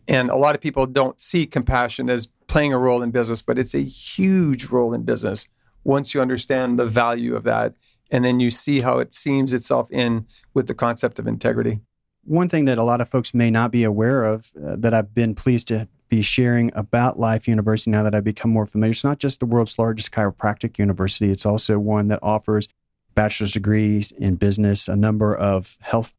And 0.07 0.29
a 0.29 0.35
lot 0.35 0.55
of 0.55 0.61
people 0.61 0.85
don't 0.85 1.19
see 1.19 1.45
compassion 1.45 2.09
as 2.09 2.27
playing 2.47 2.73
a 2.73 2.77
role 2.77 3.01
in 3.01 3.11
business, 3.11 3.41
but 3.41 3.57
it's 3.57 3.73
a 3.73 3.83
huge 3.83 4.65
role 4.65 4.93
in 4.93 5.03
business 5.03 5.47
once 5.83 6.13
you 6.13 6.21
understand 6.21 6.77
the 6.77 6.85
value 6.85 7.35
of 7.35 7.43
that. 7.43 7.73
And 8.11 8.23
then 8.23 8.39
you 8.39 8.51
see 8.51 8.81
how 8.81 8.99
it 8.99 9.13
seams 9.13 9.53
itself 9.53 9.89
in 9.91 10.27
with 10.53 10.67
the 10.67 10.75
concept 10.75 11.19
of 11.19 11.27
integrity. 11.27 11.79
One 12.25 12.47
thing 12.47 12.65
that 12.65 12.77
a 12.77 12.83
lot 12.83 13.01
of 13.01 13.09
folks 13.09 13.33
may 13.33 13.49
not 13.49 13.71
be 13.71 13.83
aware 13.83 14.23
of 14.23 14.51
uh, 14.55 14.75
that 14.77 14.93
I've 14.93 15.13
been 15.13 15.35
pleased 15.35 15.67
to 15.69 15.87
be 16.09 16.21
sharing 16.21 16.71
about 16.75 17.19
Life 17.19 17.47
University 17.47 17.89
now 17.89 18.03
that 18.03 18.13
I've 18.13 18.23
become 18.23 18.51
more 18.51 18.65
familiar, 18.65 18.91
it's 18.91 19.03
not 19.03 19.17
just 19.17 19.39
the 19.39 19.45
world's 19.45 19.79
largest 19.79 20.11
chiropractic 20.11 20.77
university, 20.77 21.31
it's 21.31 21.45
also 21.45 21.79
one 21.79 22.09
that 22.09 22.19
offers 22.21 22.67
bachelor's 23.15 23.51
degrees 23.51 24.11
in 24.11 24.35
business, 24.35 24.87
a 24.87 24.95
number 24.95 25.35
of 25.35 25.77
health 25.81 26.13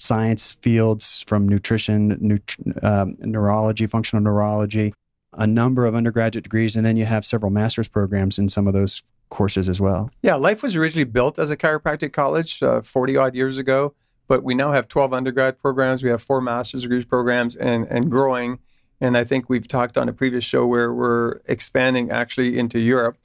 science 0.00 0.52
fields 0.62 1.22
from 1.26 1.46
nutrition, 1.46 2.16
nut- 2.20 2.56
um, 2.82 3.16
neurology, 3.20 3.86
functional 3.86 4.22
neurology, 4.22 4.94
a 5.34 5.46
number 5.46 5.86
of 5.86 5.94
undergraduate 5.94 6.42
degrees, 6.42 6.74
and 6.74 6.84
then 6.84 6.96
you 6.96 7.04
have 7.04 7.24
several 7.24 7.50
master's 7.50 7.86
programs 7.86 8.38
in 8.38 8.48
some 8.48 8.66
of 8.66 8.72
those 8.72 9.02
courses 9.28 9.68
as 9.68 9.80
well. 9.80 10.10
Yeah, 10.22 10.34
Life 10.34 10.62
was 10.62 10.74
originally 10.74 11.04
built 11.04 11.38
as 11.38 11.50
a 11.50 11.56
chiropractic 11.56 12.12
college 12.12 12.62
uh, 12.62 12.80
40 12.80 13.16
odd 13.16 13.34
years 13.34 13.58
ago, 13.58 13.94
but 14.26 14.42
we 14.42 14.54
now 14.54 14.72
have 14.72 14.88
12 14.88 15.12
undergrad 15.12 15.58
programs. 15.58 16.02
We 16.02 16.10
have 16.10 16.22
four 16.22 16.40
master's 16.40 16.82
degrees 16.82 17.04
programs 17.04 17.54
and, 17.54 17.86
and 17.88 18.10
growing. 18.10 18.58
And 19.00 19.16
I 19.16 19.24
think 19.24 19.48
we've 19.48 19.68
talked 19.68 19.96
on 19.96 20.08
a 20.08 20.12
previous 20.12 20.44
show 20.44 20.66
where 20.66 20.92
we're 20.92 21.40
expanding 21.46 22.10
actually 22.10 22.58
into 22.58 22.78
Europe. 22.78 23.18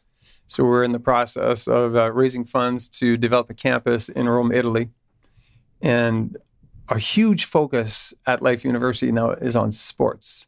So 0.48 0.64
we're 0.64 0.84
in 0.84 0.92
the 0.92 1.00
process 1.00 1.68
of 1.68 1.96
uh, 1.96 2.12
raising 2.12 2.46
funds 2.46 2.88
to 2.90 3.18
develop 3.18 3.50
a 3.50 3.54
campus 3.54 4.10
in 4.10 4.30
Rome, 4.30 4.52
Italy. 4.52 4.90
And 5.82 6.38
our 6.90 6.98
huge 6.98 7.46
focus 7.46 8.14
at 8.26 8.42
Life 8.42 8.64
University 8.64 9.12
now 9.12 9.32
is 9.32 9.56
on 9.56 9.72
sports. 9.72 10.48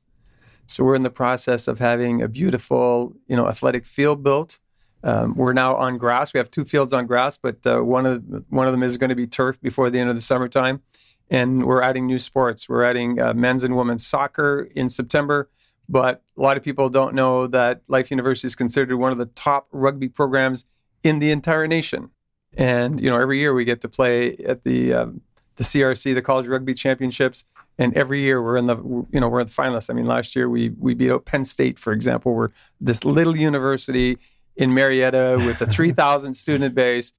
So 0.65 0.83
we're 0.83 0.95
in 0.95 1.03
the 1.03 1.09
process 1.09 1.67
of 1.67 1.79
having 1.79 2.21
a 2.21 2.27
beautiful, 2.27 3.15
you 3.27 3.35
know, 3.35 3.47
athletic 3.47 3.85
field 3.85 4.23
built. 4.23 4.59
Um, 5.03 5.35
we're 5.35 5.53
now 5.53 5.75
on 5.75 5.97
grass. 5.97 6.33
We 6.33 6.39
have 6.39 6.51
two 6.51 6.65
fields 6.65 6.91
on 6.91 7.07
grass, 7.07 7.37
but 7.37 7.65
uh, 7.65 7.79
one 7.79 8.05
of 8.05 8.23
one 8.49 8.67
of 8.67 8.73
them 8.73 8.83
is 8.83 8.97
going 8.97 9.09
to 9.09 9.15
be 9.15 9.27
turf 9.27 9.59
before 9.61 9.89
the 9.89 9.99
end 9.99 10.09
of 10.09 10.15
the 10.15 10.21
summertime. 10.21 10.81
and 11.29 11.65
we're 11.65 11.81
adding 11.81 12.05
new 12.05 12.19
sports. 12.19 12.69
We're 12.69 12.83
adding 12.83 13.21
uh, 13.21 13.33
men's 13.33 13.63
and 13.63 13.75
women's 13.75 14.05
soccer 14.05 14.69
in 14.75 14.89
September. 14.89 15.49
But 15.89 16.23
a 16.37 16.41
lot 16.41 16.57
of 16.57 16.63
people 16.63 16.89
don't 16.89 17.15
know 17.15 17.47
that 17.47 17.81
Life 17.87 18.11
University 18.11 18.47
is 18.47 18.55
considered 18.55 18.95
one 18.95 19.11
of 19.11 19.17
the 19.17 19.25
top 19.25 19.67
rugby 19.71 20.09
programs 20.09 20.65
in 21.03 21.19
the 21.19 21.31
entire 21.31 21.67
nation. 21.67 22.09
And 22.53 22.99
you 22.99 23.09
know, 23.09 23.19
every 23.19 23.39
year 23.39 23.53
we 23.53 23.63
get 23.63 23.81
to 23.81 23.89
play 23.89 24.35
at 24.37 24.63
the 24.63 24.93
um, 24.93 25.21
the 25.57 25.63
CRC, 25.63 26.13
the 26.15 26.21
College 26.21 26.47
Rugby 26.47 26.73
Championships, 26.73 27.45
and 27.77 27.93
every 27.95 28.21
year 28.21 28.41
we're 28.41 28.57
in 28.57 28.67
the 28.67 28.77
you 28.77 29.19
know 29.19 29.27
we're 29.27 29.41
in 29.41 29.45
the 29.45 29.51
finalists. 29.51 29.89
I 29.89 29.93
mean, 29.93 30.05
last 30.05 30.35
year 30.35 30.49
we 30.49 30.69
we 30.79 30.93
beat 30.93 31.11
out 31.11 31.25
Penn 31.25 31.45
State, 31.45 31.77
for 31.77 31.93
example. 31.93 32.33
We're 32.33 32.49
this 32.79 33.03
little 33.03 33.35
university 33.35 34.17
in 34.55 34.73
Marietta 34.73 35.41
with 35.45 35.61
a 35.61 35.65
3,000 35.77 36.33
student 36.33 36.73
base 36.73 37.13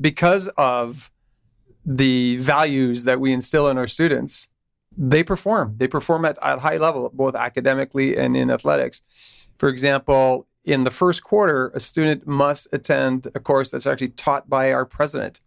because 0.00 0.48
of 0.56 1.10
the 1.84 2.36
values 2.36 3.04
that 3.04 3.20
we 3.20 3.32
instill 3.32 3.68
in 3.68 3.76
our 3.76 3.88
students. 3.88 4.48
They 4.96 5.24
perform. 5.24 5.74
They 5.78 5.88
perform 5.88 6.24
at, 6.24 6.38
at 6.40 6.60
high 6.60 6.76
level, 6.76 7.10
both 7.12 7.34
academically 7.34 8.16
and 8.16 8.36
in 8.36 8.50
athletics. 8.50 9.02
For 9.58 9.68
example, 9.68 10.46
in 10.64 10.84
the 10.84 10.90
first 10.90 11.24
quarter, 11.24 11.70
a 11.74 11.80
student 11.80 12.26
must 12.26 12.68
attend 12.72 13.28
a 13.34 13.40
course 13.40 13.70
that's 13.70 13.86
actually 13.86 14.08
taught 14.08 14.48
by 14.48 14.72
our 14.72 14.86
president. 14.86 15.40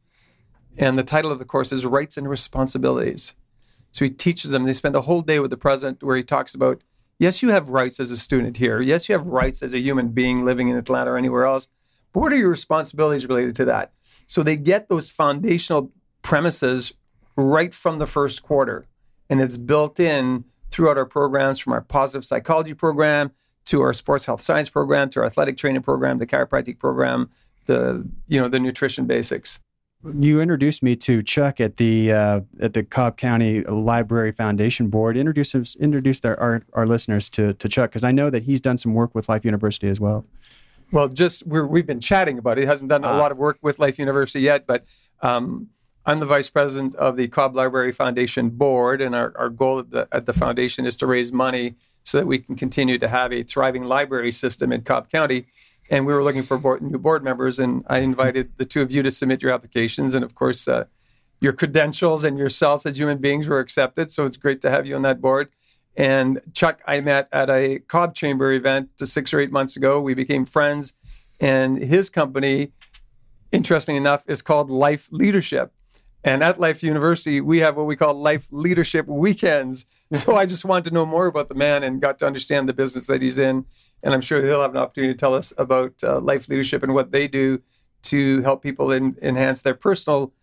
And 0.78 0.98
the 0.98 1.04
title 1.04 1.32
of 1.32 1.40
the 1.40 1.46
course 1.46 1.72
is 1.72 1.86
Rights 1.86 2.18
and 2.18 2.30
Responsibilities. 2.30 3.34
So 3.92 4.06
he 4.06 4.12
teaches 4.12 4.52
them, 4.52 4.64
they 4.64 4.74
spend 4.74 4.96
a 4.96 5.02
whole 5.02 5.22
day 5.22 5.40
with 5.40 5.50
the 5.50 5.58
president 5.58 6.04
where 6.04 6.16
he 6.16 6.24
talks 6.24 6.54
about 6.54 6.82
yes, 7.20 7.42
you 7.42 7.50
have 7.50 7.70
rights 7.70 8.00
as 8.00 8.12
a 8.12 8.18
student 8.18 8.58
here. 8.58 8.82
Yes, 8.82 9.10
you 9.10 9.14
have 9.14 9.26
rights 9.26 9.64
as 9.64 9.74
a 9.74 9.80
human 9.80 10.10
being 10.10 10.46
living 10.46 10.70
in 10.70 10.78
Atlanta 10.78 11.12
or 11.12 11.18
anywhere 11.18 11.46
else. 11.46 11.68
But 12.14 12.22
what 12.22 12.34
are 12.34 12.38
your 12.38 12.50
responsibilities 12.50 13.28
related 13.28 13.56
to 13.56 13.66
that? 13.66 13.92
So 14.28 14.44
they 14.44 14.56
get 14.56 14.90
those 14.90 15.10
foundational 15.10 15.92
premises 16.22 16.94
right 17.36 17.74
from 17.74 18.00
the 18.00 18.06
first 18.06 18.44
quarter. 18.44 18.88
And 19.30 19.42
it's 19.42 19.58
built 19.58 20.00
in 20.00 20.46
throughout 20.72 20.98
our 20.98 21.06
programs 21.06 21.60
from 21.60 21.74
our 21.74 21.82
positive 21.82 22.26
psychology 22.26 22.74
program 22.74 23.32
to 23.66 23.82
our 23.82 23.94
sports 23.94 24.26
health 24.26 24.42
science 24.42 24.70
program, 24.70 25.10
to 25.12 25.22
our 25.22 25.26
athletic 25.26 25.58
training 25.58 25.82
program, 25.82 26.18
the 26.18 26.26
chiropractic 26.26 26.80
program, 26.80 27.30
the 27.66 28.08
you 28.28 28.40
know 28.40 28.48
the 28.48 28.60
nutrition 28.60 29.06
basics. 29.06 29.60
You 30.16 30.42
introduced 30.42 30.84
me 30.84 30.96
to 30.98 31.22
Chuck 31.24 31.60
at 31.60 31.78
the 31.78 32.12
uh, 32.12 32.42
at 32.60 32.74
the 32.74 32.84
Cobb 32.84 33.18
County 33.18 33.62
Library 33.64 34.32
Foundation 34.32 34.88
Board. 34.88 35.18
Introduce 35.18 35.76
introduce 35.76 36.20
their, 36.20 36.40
our 36.40 36.64
our 36.74 36.86
listeners 36.86 37.30
to 37.32 37.54
to 37.54 37.70
Chuck 37.70 37.92
because 37.92 38.04
I 38.04 38.12
know 38.12 38.30
that 38.30 38.44
he's 38.44 38.62
done 38.62 38.78
some 38.78 38.94
work 38.94 39.14
with 39.16 39.28
Life 39.28 39.44
University 39.44 39.88
as 39.88 40.00
well. 40.00 40.26
Well, 40.92 41.10
just 41.10 41.46
we 41.46 41.80
have 41.80 41.88
been 41.88 42.00
chatting 42.00 42.38
about 42.38 42.58
it. 42.58 42.62
He 42.62 42.68
hasn't 42.68 42.90
done 42.90 43.04
a 43.04 43.08
ah. 43.08 43.18
lot 43.18 43.32
of 43.32 43.38
work 43.38 43.58
with 43.62 43.80
Life 43.80 44.00
University 44.00 44.40
yet, 44.40 44.66
but 44.66 44.86
um, 45.22 45.68
I'm 46.06 46.22
the 46.22 46.26
vice 46.26 46.50
president 46.50 46.96
of 46.96 47.18
the 47.18 47.28
Cobb 47.28 47.54
Library 47.54 47.92
Foundation 47.92 48.50
Board, 48.50 49.02
and 49.02 49.14
our, 49.14 49.34
our 49.38 49.50
goal 49.50 49.80
at 49.80 49.92
the, 49.92 50.08
at 50.14 50.26
the 50.26 50.32
foundation 50.32 50.86
is 50.86 50.96
to 50.98 51.08
raise 51.08 51.34
money 51.34 51.76
so 52.04 52.18
that 52.18 52.26
we 52.26 52.40
can 52.40 52.56
continue 52.56 52.98
to 52.98 53.10
have 53.10 53.34
a 53.34 53.44
thriving 53.44 53.84
library 53.84 54.32
system 54.32 54.72
in 54.72 54.84
Cobb 54.84 55.10
County. 55.12 55.48
And 55.90 56.06
we 56.06 56.14
were 56.14 56.24
looking 56.24 56.44
for 56.44 56.58
board, 56.58 56.82
new 56.82 56.98
board 56.98 57.24
members, 57.24 57.60
and 57.60 57.84
I 57.88 58.00
invited 58.00 58.52
the 58.58 58.66
two 58.66 58.82
of 58.82 58.92
you 58.92 59.02
to 59.04 59.12
submit 59.12 59.42
your 59.42 59.52
applications. 59.52 60.14
And 60.14 60.24
of 60.24 60.36
course, 60.36 60.68
uh, 60.68 60.86
your 61.40 61.54
credentials 61.54 62.24
and 62.24 62.38
yourselves 62.38 62.86
as 62.86 62.98
human 62.98 63.20
beings 63.20 63.48
were 63.48 63.60
accepted. 63.60 64.12
So 64.12 64.26
it's 64.26 64.38
great 64.38 64.60
to 64.62 64.70
have 64.70 64.86
you 64.86 64.96
on 64.96 65.04
that 65.04 65.22
board. 65.22 65.50
And 65.96 66.42
Chuck, 66.54 66.82
I 66.86 67.02
met 67.02 67.28
at 67.32 67.50
a 67.50 67.80
Cobb 67.80 68.14
Chamber 68.14 68.52
event 68.52 68.90
six 69.04 69.34
or 69.34 69.40
eight 69.40 69.52
months 69.52 69.76
ago. 69.76 70.00
We 70.00 70.14
became 70.14 70.46
friends, 70.46 70.94
and 71.40 71.78
his 71.82 72.10
company, 72.10 72.74
interesting 73.52 73.96
enough, 73.96 74.24
is 74.28 74.42
called 74.42 74.70
Life 74.70 75.08
Leadership. 75.12 75.72
And 76.24 76.44
at 76.44 76.60
Life 76.60 76.84
University, 76.84 77.40
we 77.40 77.60
have 77.60 77.78
what 77.78 77.86
we 77.86 77.96
call 77.96 78.14
Life 78.14 78.48
Leadership 78.52 79.08
Weekends. 79.08 79.86
So 80.14 80.36
I 80.36 80.46
just 80.46 80.66
wanted 80.66 80.90
to 80.90 80.94
know 80.94 81.06
more 81.06 81.28
about 81.28 81.48
the 81.48 81.56
man 81.56 81.84
and 81.84 82.02
got 82.02 82.20
to 82.20 82.28
understand 82.28 82.68
the 82.68 82.74
business 82.74 83.08
that 83.08 83.22
he's 83.22 83.40
in. 83.40 83.66
And 84.04 84.14
I'm 84.14 84.22
sure 84.22 84.42
they'll 84.42 84.62
have 84.62 84.72
an 84.72 84.78
opportunity 84.78 85.14
to 85.14 85.20
tell 85.20 85.34
us 85.34 85.54
about 85.58 85.94
uh, 86.04 86.20
life 86.20 86.48
leadership 86.50 86.84
and 86.84 86.94
what 86.94 87.12
they 87.12 87.28
do 87.28 87.62
to 88.04 88.42
help 88.42 88.62
people 88.62 88.92
in, 88.92 89.18
enhance 89.22 89.62
their 89.62 89.74
personal 89.74 90.34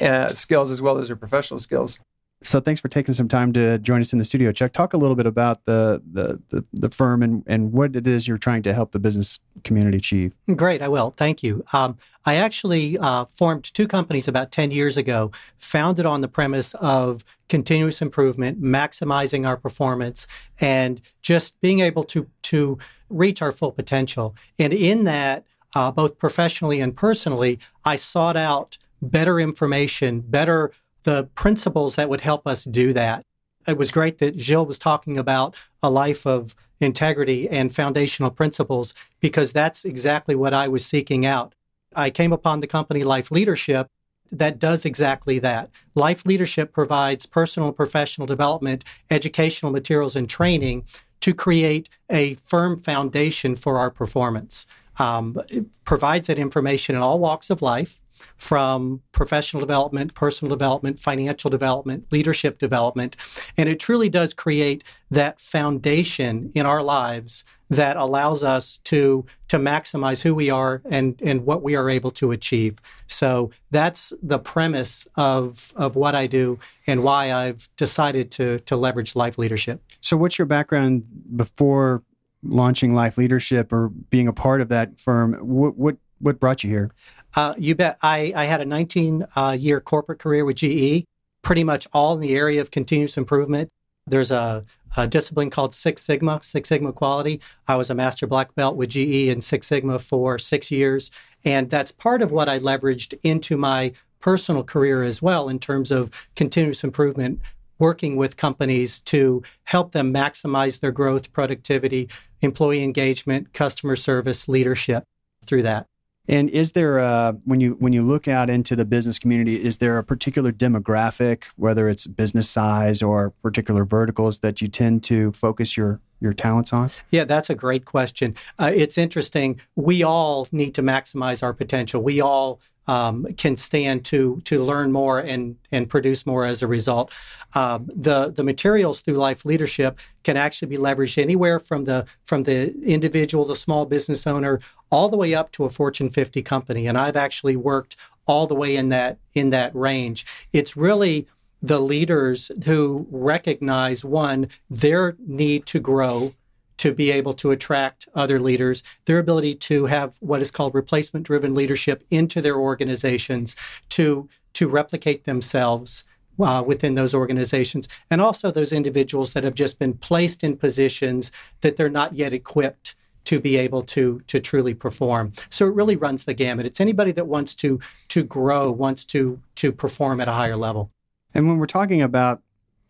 uh, 0.00 0.28
skills 0.32 0.70
as 0.70 0.82
well 0.82 0.98
as 0.98 1.08
their 1.08 1.16
professional 1.16 1.58
skills. 1.58 1.98
So 2.46 2.60
thanks 2.60 2.80
for 2.80 2.88
taking 2.88 3.12
some 3.12 3.26
time 3.26 3.52
to 3.54 3.78
join 3.78 4.00
us 4.00 4.12
in 4.12 4.20
the 4.20 4.24
studio, 4.24 4.52
Chuck. 4.52 4.72
Talk 4.72 4.92
a 4.94 4.96
little 4.96 5.16
bit 5.16 5.26
about 5.26 5.64
the 5.64 6.00
the 6.12 6.40
the, 6.50 6.64
the 6.72 6.88
firm 6.90 7.22
and 7.22 7.42
and 7.46 7.72
what 7.72 7.96
it 7.96 8.06
is 8.06 8.28
you're 8.28 8.38
trying 8.38 8.62
to 8.62 8.72
help 8.72 8.92
the 8.92 9.00
business 9.00 9.40
community 9.64 9.96
achieve. 9.96 10.32
Great, 10.54 10.80
I 10.80 10.88
will. 10.88 11.12
Thank 11.16 11.42
you. 11.42 11.64
Um, 11.72 11.98
I 12.24 12.36
actually 12.36 12.98
uh, 12.98 13.24
formed 13.26 13.64
two 13.64 13.88
companies 13.88 14.28
about 14.28 14.52
ten 14.52 14.70
years 14.70 14.96
ago, 14.96 15.32
founded 15.58 16.06
on 16.06 16.20
the 16.20 16.28
premise 16.28 16.74
of 16.74 17.24
continuous 17.48 18.00
improvement, 18.00 18.62
maximizing 18.62 19.46
our 19.46 19.56
performance, 19.56 20.28
and 20.60 21.00
just 21.22 21.60
being 21.60 21.80
able 21.80 22.04
to 22.04 22.28
to 22.42 22.78
reach 23.10 23.42
our 23.42 23.50
full 23.50 23.72
potential. 23.72 24.36
And 24.56 24.72
in 24.72 25.02
that, 25.04 25.44
uh, 25.74 25.90
both 25.90 26.18
professionally 26.18 26.80
and 26.80 26.96
personally, 26.96 27.58
I 27.84 27.96
sought 27.96 28.36
out 28.36 28.78
better 29.02 29.40
information, 29.40 30.20
better 30.20 30.72
the 31.06 31.28
principles 31.36 31.94
that 31.94 32.08
would 32.08 32.22
help 32.22 32.48
us 32.48 32.64
do 32.64 32.92
that. 32.92 33.22
It 33.66 33.78
was 33.78 33.92
great 33.92 34.18
that 34.18 34.40
Gilles 34.40 34.66
was 34.66 34.78
talking 34.78 35.16
about 35.16 35.54
a 35.80 35.88
life 35.88 36.26
of 36.26 36.56
integrity 36.80 37.48
and 37.48 37.72
foundational 37.72 38.30
principles 38.30 38.92
because 39.20 39.52
that's 39.52 39.84
exactly 39.84 40.34
what 40.34 40.52
I 40.52 40.66
was 40.66 40.84
seeking 40.84 41.24
out. 41.24 41.54
I 41.94 42.10
came 42.10 42.32
upon 42.32 42.58
the 42.58 42.66
company 42.66 43.04
Life 43.04 43.30
Leadership 43.30 43.86
that 44.32 44.58
does 44.58 44.84
exactly 44.84 45.38
that. 45.38 45.70
Life 45.94 46.26
Leadership 46.26 46.72
provides 46.72 47.24
personal 47.24 47.68
and 47.68 47.76
professional 47.76 48.26
development, 48.26 48.82
educational 49.08 49.70
materials, 49.70 50.16
and 50.16 50.28
training 50.28 50.84
to 51.20 51.32
create 51.32 51.88
a 52.10 52.34
firm 52.34 52.80
foundation 52.80 53.54
for 53.54 53.78
our 53.78 53.92
performance. 53.92 54.66
Um, 54.98 55.40
it 55.48 55.66
provides 55.84 56.26
that 56.26 56.40
information 56.40 56.96
in 56.96 57.02
all 57.02 57.20
walks 57.20 57.48
of 57.48 57.62
life 57.62 58.00
from 58.36 59.02
professional 59.12 59.60
development, 59.60 60.14
personal 60.14 60.54
development, 60.54 60.98
financial 60.98 61.50
development, 61.50 62.06
leadership 62.10 62.58
development. 62.58 63.16
And 63.56 63.68
it 63.68 63.80
truly 63.80 64.08
does 64.08 64.34
create 64.34 64.84
that 65.10 65.40
foundation 65.40 66.50
in 66.54 66.66
our 66.66 66.82
lives 66.82 67.44
that 67.68 67.96
allows 67.96 68.44
us 68.44 68.78
to 68.84 69.24
to 69.48 69.58
maximize 69.58 70.22
who 70.22 70.34
we 70.34 70.50
are 70.50 70.82
and 70.88 71.20
and 71.22 71.44
what 71.44 71.62
we 71.62 71.74
are 71.74 71.90
able 71.90 72.10
to 72.12 72.30
achieve. 72.30 72.78
So 73.06 73.50
that's 73.70 74.12
the 74.22 74.38
premise 74.38 75.06
of 75.16 75.72
of 75.76 75.96
what 75.96 76.14
I 76.14 76.26
do 76.26 76.58
and 76.86 77.02
why 77.02 77.32
I've 77.32 77.68
decided 77.76 78.30
to 78.32 78.60
to 78.60 78.76
leverage 78.76 79.16
life 79.16 79.38
leadership. 79.38 79.82
So 80.00 80.16
what's 80.16 80.38
your 80.38 80.46
background 80.46 81.04
before 81.34 82.02
launching 82.42 82.94
life 82.94 83.18
leadership 83.18 83.72
or 83.72 83.88
being 83.88 84.28
a 84.28 84.32
part 84.32 84.60
of 84.60 84.68
that 84.68 84.98
firm? 84.98 85.34
What 85.34 85.76
what 85.76 85.96
what 86.18 86.40
brought 86.40 86.64
you 86.64 86.70
here? 86.70 86.92
Uh, 87.34 87.54
you 87.58 87.74
bet. 87.74 87.98
I, 88.02 88.32
I 88.34 88.44
had 88.44 88.60
a 88.60 88.64
19 88.64 89.26
uh, 89.34 89.56
year 89.58 89.80
corporate 89.80 90.18
career 90.18 90.44
with 90.44 90.56
GE, 90.56 91.04
pretty 91.42 91.64
much 91.64 91.86
all 91.92 92.14
in 92.14 92.20
the 92.20 92.34
area 92.34 92.60
of 92.60 92.70
continuous 92.70 93.16
improvement. 93.16 93.68
There's 94.06 94.30
a, 94.30 94.64
a, 94.96 95.08
discipline 95.08 95.50
called 95.50 95.74
Six 95.74 96.00
Sigma, 96.02 96.40
Six 96.42 96.68
Sigma 96.68 96.92
quality. 96.92 97.40
I 97.66 97.74
was 97.74 97.90
a 97.90 97.94
master 97.94 98.26
black 98.26 98.54
belt 98.54 98.76
with 98.76 98.90
GE 98.90 99.28
in 99.28 99.40
Six 99.40 99.66
Sigma 99.66 99.98
for 99.98 100.38
six 100.38 100.70
years. 100.70 101.10
And 101.44 101.70
that's 101.70 101.90
part 101.90 102.22
of 102.22 102.30
what 102.30 102.48
I 102.48 102.60
leveraged 102.60 103.18
into 103.22 103.56
my 103.56 103.92
personal 104.20 104.62
career 104.62 105.02
as 105.02 105.20
well 105.20 105.48
in 105.48 105.58
terms 105.58 105.90
of 105.90 106.10
continuous 106.36 106.84
improvement, 106.84 107.40
working 107.78 108.16
with 108.16 108.36
companies 108.36 109.00
to 109.00 109.42
help 109.64 109.92
them 109.92 110.14
maximize 110.14 110.80
their 110.80 110.92
growth, 110.92 111.32
productivity, 111.32 112.08
employee 112.40 112.82
engagement, 112.82 113.52
customer 113.52 113.96
service, 113.96 114.48
leadership 114.48 115.04
through 115.44 115.62
that. 115.62 115.86
And 116.28 116.50
is 116.50 116.72
there 116.72 116.98
a, 116.98 117.36
when 117.44 117.60
you 117.60 117.76
when 117.78 117.92
you 117.92 118.02
look 118.02 118.26
out 118.28 118.50
into 118.50 118.74
the 118.76 118.84
business 118.84 119.18
community, 119.18 119.62
is 119.62 119.78
there 119.78 119.98
a 119.98 120.04
particular 120.04 120.52
demographic, 120.52 121.44
whether 121.56 121.88
it's 121.88 122.06
business 122.06 122.48
size 122.50 123.02
or 123.02 123.30
particular 123.42 123.84
verticals, 123.84 124.40
that 124.40 124.60
you 124.60 124.68
tend 124.68 125.04
to 125.04 125.32
focus 125.32 125.76
your 125.76 126.00
your 126.20 126.32
talents 126.32 126.72
on? 126.72 126.90
Yeah, 127.10 127.24
that's 127.24 127.50
a 127.50 127.54
great 127.54 127.84
question. 127.84 128.34
Uh, 128.58 128.72
it's 128.74 128.98
interesting. 128.98 129.60
We 129.74 130.02
all 130.02 130.48
need 130.50 130.74
to 130.74 130.82
maximize 130.82 131.42
our 131.42 131.52
potential. 131.52 132.02
We 132.02 132.20
all 132.20 132.60
um, 132.88 133.26
can 133.36 133.56
stand 133.56 134.04
to 134.06 134.40
to 134.44 134.62
learn 134.62 134.92
more 134.92 135.18
and 135.18 135.56
and 135.72 135.88
produce 135.88 136.24
more 136.26 136.44
as 136.44 136.62
a 136.62 136.66
result. 136.66 137.12
Um, 137.54 137.90
the 137.94 138.30
the 138.30 138.44
materials 138.44 139.00
through 139.00 139.16
Life 139.16 139.44
Leadership 139.44 139.98
can 140.22 140.36
actually 140.36 140.68
be 140.68 140.76
leveraged 140.76 141.18
anywhere 141.20 141.58
from 141.58 141.84
the 141.84 142.06
from 142.24 142.44
the 142.44 142.74
individual, 142.82 143.44
the 143.44 143.56
small 143.56 143.86
business 143.86 144.26
owner, 144.26 144.60
all 144.96 145.10
the 145.10 145.16
way 145.18 145.34
up 145.34 145.52
to 145.52 145.66
a 145.66 145.70
Fortune 145.70 146.08
50 146.08 146.40
company. 146.40 146.86
And 146.86 146.96
I've 146.96 147.16
actually 147.16 147.54
worked 147.54 147.96
all 148.24 148.46
the 148.46 148.54
way 148.54 148.74
in 148.76 148.88
that 148.88 149.18
in 149.34 149.50
that 149.50 149.74
range. 149.74 150.24
It's 150.54 150.74
really 150.74 151.26
the 151.60 151.80
leaders 151.80 152.50
who 152.64 153.06
recognize 153.10 154.06
one 154.06 154.48
their 154.70 155.14
need 155.18 155.66
to 155.66 155.80
grow 155.80 156.32
to 156.78 156.92
be 156.92 157.10
able 157.10 157.34
to 157.34 157.50
attract 157.50 158.08
other 158.14 158.38
leaders, 158.40 158.82
their 159.04 159.18
ability 159.18 159.54
to 159.54 159.86
have 159.86 160.16
what 160.20 160.40
is 160.40 160.50
called 160.50 160.74
replacement 160.74 161.26
driven 161.26 161.54
leadership 161.54 162.02
into 162.10 162.40
their 162.40 162.56
organizations 162.56 163.54
to, 163.90 164.28
to 164.54 164.66
replicate 164.66 165.24
themselves 165.24 166.04
uh, 166.38 166.62
within 166.66 166.94
those 166.94 167.14
organizations, 167.14 167.88
and 168.10 168.20
also 168.20 168.50
those 168.50 168.72
individuals 168.72 169.32
that 169.32 169.44
have 169.44 169.54
just 169.54 169.78
been 169.78 169.94
placed 169.94 170.44
in 170.44 170.56
positions 170.56 171.32
that 171.62 171.76
they're 171.76 171.88
not 171.88 172.14
yet 172.14 172.32
equipped 172.32 172.94
to 173.26 173.40
be 173.40 173.56
able 173.56 173.82
to 173.82 174.20
to 174.26 174.40
truly 174.40 174.74
perform. 174.74 175.32
So 175.50 175.66
it 175.66 175.74
really 175.74 175.96
runs 175.96 176.24
the 176.24 176.34
gamut. 176.34 176.66
It's 176.66 176.80
anybody 176.80 177.12
that 177.12 177.26
wants 177.26 177.54
to 177.56 177.78
to 178.08 178.24
grow, 178.24 178.70
wants 178.70 179.04
to 179.06 179.40
to 179.56 179.72
perform 179.72 180.20
at 180.20 180.28
a 180.28 180.32
higher 180.32 180.56
level. 180.56 180.90
And 181.34 181.46
when 181.46 181.58
we're 181.58 181.66
talking 181.66 182.00
about, 182.00 182.40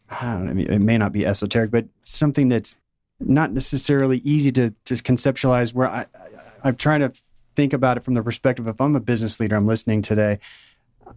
I 0.08 0.32
don't 0.32 0.56
know, 0.56 0.62
it 0.62 0.78
may 0.78 0.98
not 0.98 1.12
be 1.12 1.26
esoteric, 1.26 1.70
but 1.70 1.86
something 2.04 2.48
that's 2.48 2.76
not 3.18 3.52
necessarily 3.52 4.18
easy 4.18 4.52
to 4.52 4.72
to 4.84 4.94
conceptualize. 4.94 5.74
Where 5.74 5.88
I, 5.88 6.00
I 6.00 6.06
I'm 6.62 6.76
trying 6.76 7.00
to 7.00 7.12
think 7.54 7.72
about 7.72 7.96
it 7.96 8.04
from 8.04 8.14
the 8.14 8.22
perspective 8.22 8.68
if 8.68 8.80
I'm 8.80 8.94
a 8.94 9.00
business 9.00 9.40
leader, 9.40 9.56
I'm 9.56 9.66
listening 9.66 10.02
today. 10.02 10.38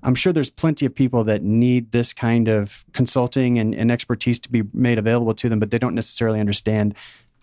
I'm 0.04 0.16
sure 0.16 0.32
there's 0.32 0.52
plenty 0.52 0.86
of 0.86 0.94
people 0.94 1.24
that 1.26 1.42
need 1.42 1.92
this 1.92 2.14
kind 2.14 2.48
of 2.48 2.86
consulting 2.94 3.58
and, 3.58 3.74
and, 3.74 3.92
expertise 3.92 4.40
to 4.42 4.52
be 4.52 4.62
made 4.72 5.00
available 5.00 5.34
to 5.34 5.50
them, 5.50 5.60
but 5.60 5.72
they 5.72 5.80
don't 5.80 5.96
necessarily 5.96 6.40
understand 6.40 6.94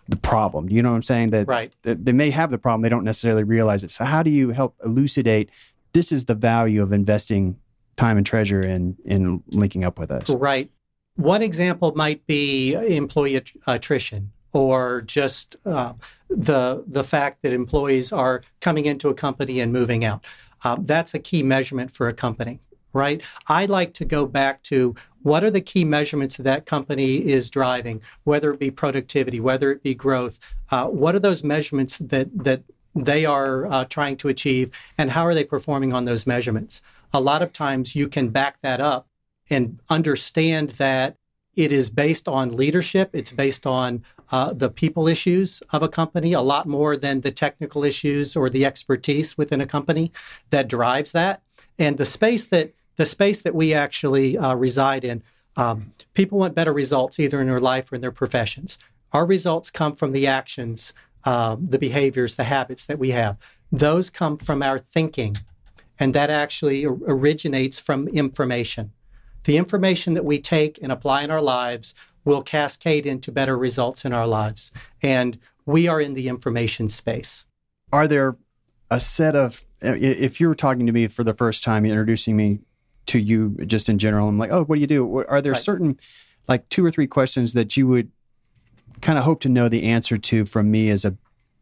the 0.09 0.17
problem. 0.17 0.69
You 0.69 0.81
know 0.81 0.89
what 0.89 0.95
I'm 0.95 1.03
saying? 1.03 1.31
That, 1.31 1.47
right. 1.47 1.73
that 1.83 2.05
they 2.05 2.13
may 2.13 2.29
have 2.29 2.51
the 2.51 2.57
problem, 2.57 2.81
they 2.81 2.89
don't 2.89 3.03
necessarily 3.03 3.43
realize 3.43 3.83
it. 3.83 3.91
So, 3.91 4.05
how 4.05 4.23
do 4.23 4.29
you 4.29 4.51
help 4.51 4.75
elucidate 4.83 5.49
this 5.93 6.11
is 6.11 6.25
the 6.25 6.35
value 6.35 6.81
of 6.81 6.91
investing 6.93 7.57
time 7.95 8.17
and 8.17 8.25
treasure 8.25 8.61
in 8.61 8.97
in 9.05 9.43
linking 9.49 9.83
up 9.83 9.99
with 9.99 10.11
us? 10.11 10.29
Right. 10.29 10.69
One 11.15 11.41
example 11.41 11.93
might 11.95 12.25
be 12.27 12.73
employee 12.73 13.41
attrition 13.65 14.31
or 14.53 15.01
just 15.01 15.55
uh, 15.65 15.93
the 16.29 16.83
the 16.87 17.03
fact 17.03 17.41
that 17.41 17.53
employees 17.53 18.11
are 18.11 18.41
coming 18.61 18.85
into 18.85 19.09
a 19.09 19.13
company 19.13 19.59
and 19.59 19.73
moving 19.73 20.05
out. 20.05 20.23
Uh, 20.63 20.77
that's 20.79 21.13
a 21.13 21.19
key 21.19 21.43
measurement 21.43 21.91
for 21.91 22.07
a 22.07 22.13
company, 22.13 22.59
right? 22.93 23.21
I'd 23.47 23.69
like 23.69 23.93
to 23.95 24.05
go 24.05 24.25
back 24.25 24.63
to 24.63 24.95
what 25.23 25.43
are 25.43 25.51
the 25.51 25.61
key 25.61 25.83
measurements 25.83 26.37
that, 26.37 26.43
that 26.43 26.65
company 26.65 27.17
is 27.17 27.49
driving, 27.49 28.01
whether 28.23 28.51
it 28.51 28.59
be 28.59 28.71
productivity, 28.71 29.39
whether 29.39 29.71
it 29.71 29.83
be 29.83 29.93
growth. 29.93 30.39
Uh, 30.71 30.87
what 30.87 31.15
are 31.15 31.19
those 31.19 31.43
measurements 31.43 31.97
that 31.97 32.29
that 32.45 32.63
they 32.95 33.25
are 33.25 33.67
uh, 33.67 33.85
trying 33.85 34.17
to 34.17 34.27
achieve, 34.27 34.71
and 34.97 35.11
how 35.11 35.25
are 35.25 35.35
they 35.35 35.43
performing 35.43 35.93
on 35.93 36.05
those 36.05 36.25
measurements? 36.25 36.81
A 37.13 37.21
lot 37.21 37.41
of 37.41 37.53
times, 37.53 37.95
you 37.95 38.07
can 38.07 38.29
back 38.29 38.61
that 38.61 38.81
up 38.81 39.07
and 39.49 39.79
understand 39.89 40.71
that 40.71 41.15
it 41.55 41.71
is 41.71 41.89
based 41.89 42.27
on 42.27 42.55
leadership. 42.55 43.09
It's 43.13 43.31
based 43.31 43.65
on 43.65 44.03
uh, 44.31 44.53
the 44.53 44.69
people 44.69 45.07
issues 45.07 45.63
of 45.71 45.81
a 45.81 45.89
company 45.89 46.33
a 46.33 46.41
lot 46.41 46.67
more 46.67 46.95
than 46.95 47.21
the 47.21 47.31
technical 47.31 47.83
issues 47.83 48.35
or 48.35 48.49
the 48.49 48.63
expertise 48.63 49.37
within 49.37 49.59
a 49.59 49.65
company 49.65 50.11
that 50.51 50.67
drives 50.67 51.11
that. 51.13 51.41
And 51.77 51.97
the 51.97 52.05
space 52.05 52.45
that 52.47 52.73
the 52.95 53.05
space 53.05 53.41
that 53.43 53.53
we 53.53 53.73
actually 53.73 54.37
uh, 54.37 54.55
reside 54.55 55.03
in, 55.03 55.21
um, 55.55 55.93
people 56.15 56.39
want 56.39 56.55
better 56.55 56.73
results 56.73 57.19
either 57.19 57.39
in 57.39 57.47
their 57.47 57.59
life 57.59 57.91
or 57.91 57.95
in 57.95 58.01
their 58.01 58.11
professions. 58.11 58.79
Our 59.11 59.25
results 59.25 59.69
come 59.69 59.95
from 59.95 60.13
the 60.13 60.25
actions, 60.25 60.93
uh, 61.23 61.57
the 61.59 61.77
behaviors, 61.77 62.35
the 62.35 62.45
habits 62.45 62.85
that 62.87 62.97
we 62.97 63.11
have. 63.11 63.37
Those 63.71 64.09
come 64.09 64.37
from 64.37 64.63
our 64.63 64.79
thinking, 64.79 65.37
and 65.99 66.15
that 66.15 66.31
actually 66.31 66.85
originates 66.85 67.77
from 67.77 68.07
information 68.07 68.93
the 69.47 69.57
information 69.57 70.13
that 70.13 70.25
we 70.25 70.39
take 70.39 70.77
and 70.81 70.91
apply 70.91 71.23
in 71.23 71.31
our 71.31 71.41
lives 71.41 71.95
will 72.25 72.43
cascade 72.43 73.05
into 73.05 73.31
better 73.31 73.57
results 73.57 74.03
in 74.03 74.11
our 74.11 74.27
lives. 74.27 74.73
And 75.01 75.39
we 75.65 75.87
are 75.87 76.01
in 76.01 76.15
the 76.15 76.27
information 76.27 76.89
space. 76.89 77.45
Are 77.93 78.09
there 78.09 78.35
a 78.91 78.99
set 78.99 79.37
of, 79.37 79.63
if 79.81 80.39
you 80.39 80.47
were 80.47 80.55
talking 80.55 80.85
to 80.85 80.91
me 80.91 81.07
for 81.07 81.23
the 81.23 81.33
first 81.33 81.63
time, 81.63 81.85
introducing 81.85 82.35
me 82.35 82.59
to 83.07 83.19
you 83.19 83.49
just 83.65 83.89
in 83.89 83.97
general, 83.97 84.27
I'm 84.27 84.37
like, 84.37 84.51
oh, 84.51 84.63
what 84.63 84.75
do 84.75 84.81
you 84.81 84.87
do? 84.87 85.25
Are 85.27 85.41
there 85.41 85.53
right. 85.53 85.61
certain, 85.61 85.99
like 86.47 86.67
two 86.69 86.85
or 86.85 86.91
three 86.91 87.07
questions 87.07 87.53
that 87.53 87.77
you 87.77 87.87
would 87.87 88.11
kind 89.01 89.17
of 89.17 89.23
hope 89.23 89.41
to 89.41 89.49
know 89.49 89.69
the 89.69 89.83
answer 89.83 90.17
to 90.17 90.45
from 90.45 90.71
me 90.71 90.89
as 90.89 91.05
a 91.05 91.15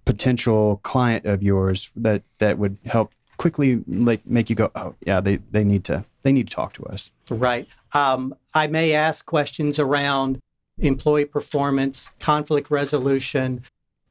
potential 0.06 0.80
client 0.84 1.26
of 1.26 1.42
yours 1.42 1.92
that 1.96 2.22
that 2.38 2.58
would 2.58 2.78
help 2.86 3.12
quickly 3.38 3.84
like 3.88 4.26
make 4.26 4.50
you 4.50 4.56
go, 4.56 4.72
oh 4.76 4.96
yeah, 5.06 5.20
they 5.20 5.38
they 5.52 5.64
need 5.64 5.84
to 5.86 6.06
they 6.24 6.32
need 6.32 6.48
to 6.48 6.56
talk 6.56 6.74
to 6.74 6.86
us. 6.86 7.12
Right. 7.30 7.68
Um, 7.94 8.36
I 8.54 8.68
may 8.68 8.94
ask 8.94 9.26
questions 9.26 9.80
around 9.80 10.40
employee 10.78 11.26
performance, 11.26 12.12
conflict 12.20 12.70
resolution, 12.70 13.64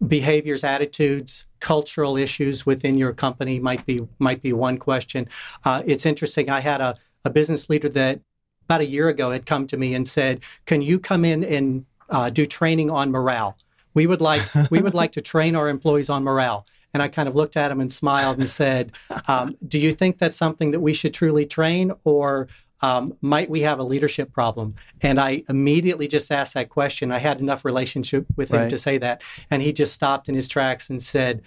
behaviors, 0.06 0.64
attitudes, 0.64 1.46
cultural 1.60 2.16
issues 2.16 2.66
within 2.66 2.98
your 2.98 3.12
company 3.12 3.58
might 3.58 3.84
be 3.86 4.06
might 4.18 4.42
be 4.42 4.52
one 4.52 4.78
question. 4.78 5.28
Uh, 5.64 5.82
it's 5.86 6.06
interesting. 6.06 6.50
I 6.50 6.60
had 6.60 6.80
a, 6.80 6.96
a 7.24 7.30
business 7.30 7.70
leader 7.70 7.88
that 7.90 8.20
about 8.66 8.80
a 8.80 8.86
year 8.86 9.08
ago 9.08 9.30
had 9.30 9.46
come 9.46 9.66
to 9.68 9.76
me 9.76 9.94
and 9.94 10.06
said, 10.06 10.40
"Can 10.66 10.82
you 10.82 10.98
come 10.98 11.24
in 11.24 11.44
and 11.44 11.86
uh, 12.10 12.30
do 12.30 12.46
training 12.46 12.90
on 12.90 13.10
morale? 13.10 13.56
We 13.94 14.06
would 14.06 14.20
like 14.20 14.42
we 14.70 14.80
would 14.80 14.94
like 14.94 15.12
to 15.12 15.20
train 15.20 15.56
our 15.56 15.68
employees 15.68 16.10
on 16.10 16.24
morale." 16.24 16.66
And 16.92 17.02
I 17.02 17.08
kind 17.08 17.28
of 17.28 17.34
looked 17.34 17.56
at 17.56 17.72
him 17.72 17.80
and 17.80 17.92
smiled 17.92 18.38
and 18.38 18.48
said, 18.48 18.92
um, 19.28 19.56
Do 19.66 19.80
you 19.80 19.92
think 19.92 20.18
that's 20.18 20.36
something 20.36 20.70
that 20.70 20.78
we 20.78 20.94
should 20.94 21.12
truly 21.12 21.44
train, 21.44 21.92
or 22.04 22.46
um, 22.80 23.16
might 23.20 23.50
we 23.50 23.62
have 23.62 23.78
a 23.78 23.84
leadership 23.84 24.32
problem? 24.32 24.74
And 25.00 25.20
I 25.20 25.44
immediately 25.48 26.08
just 26.08 26.30
asked 26.30 26.54
that 26.54 26.68
question. 26.68 27.12
I 27.12 27.18
had 27.18 27.40
enough 27.40 27.64
relationship 27.64 28.26
with 28.36 28.50
him 28.50 28.62
right. 28.62 28.70
to 28.70 28.78
say 28.78 28.98
that. 28.98 29.22
And 29.50 29.62
he 29.62 29.72
just 29.72 29.92
stopped 29.92 30.28
in 30.28 30.34
his 30.34 30.48
tracks 30.48 30.90
and 30.90 31.02
said, 31.02 31.42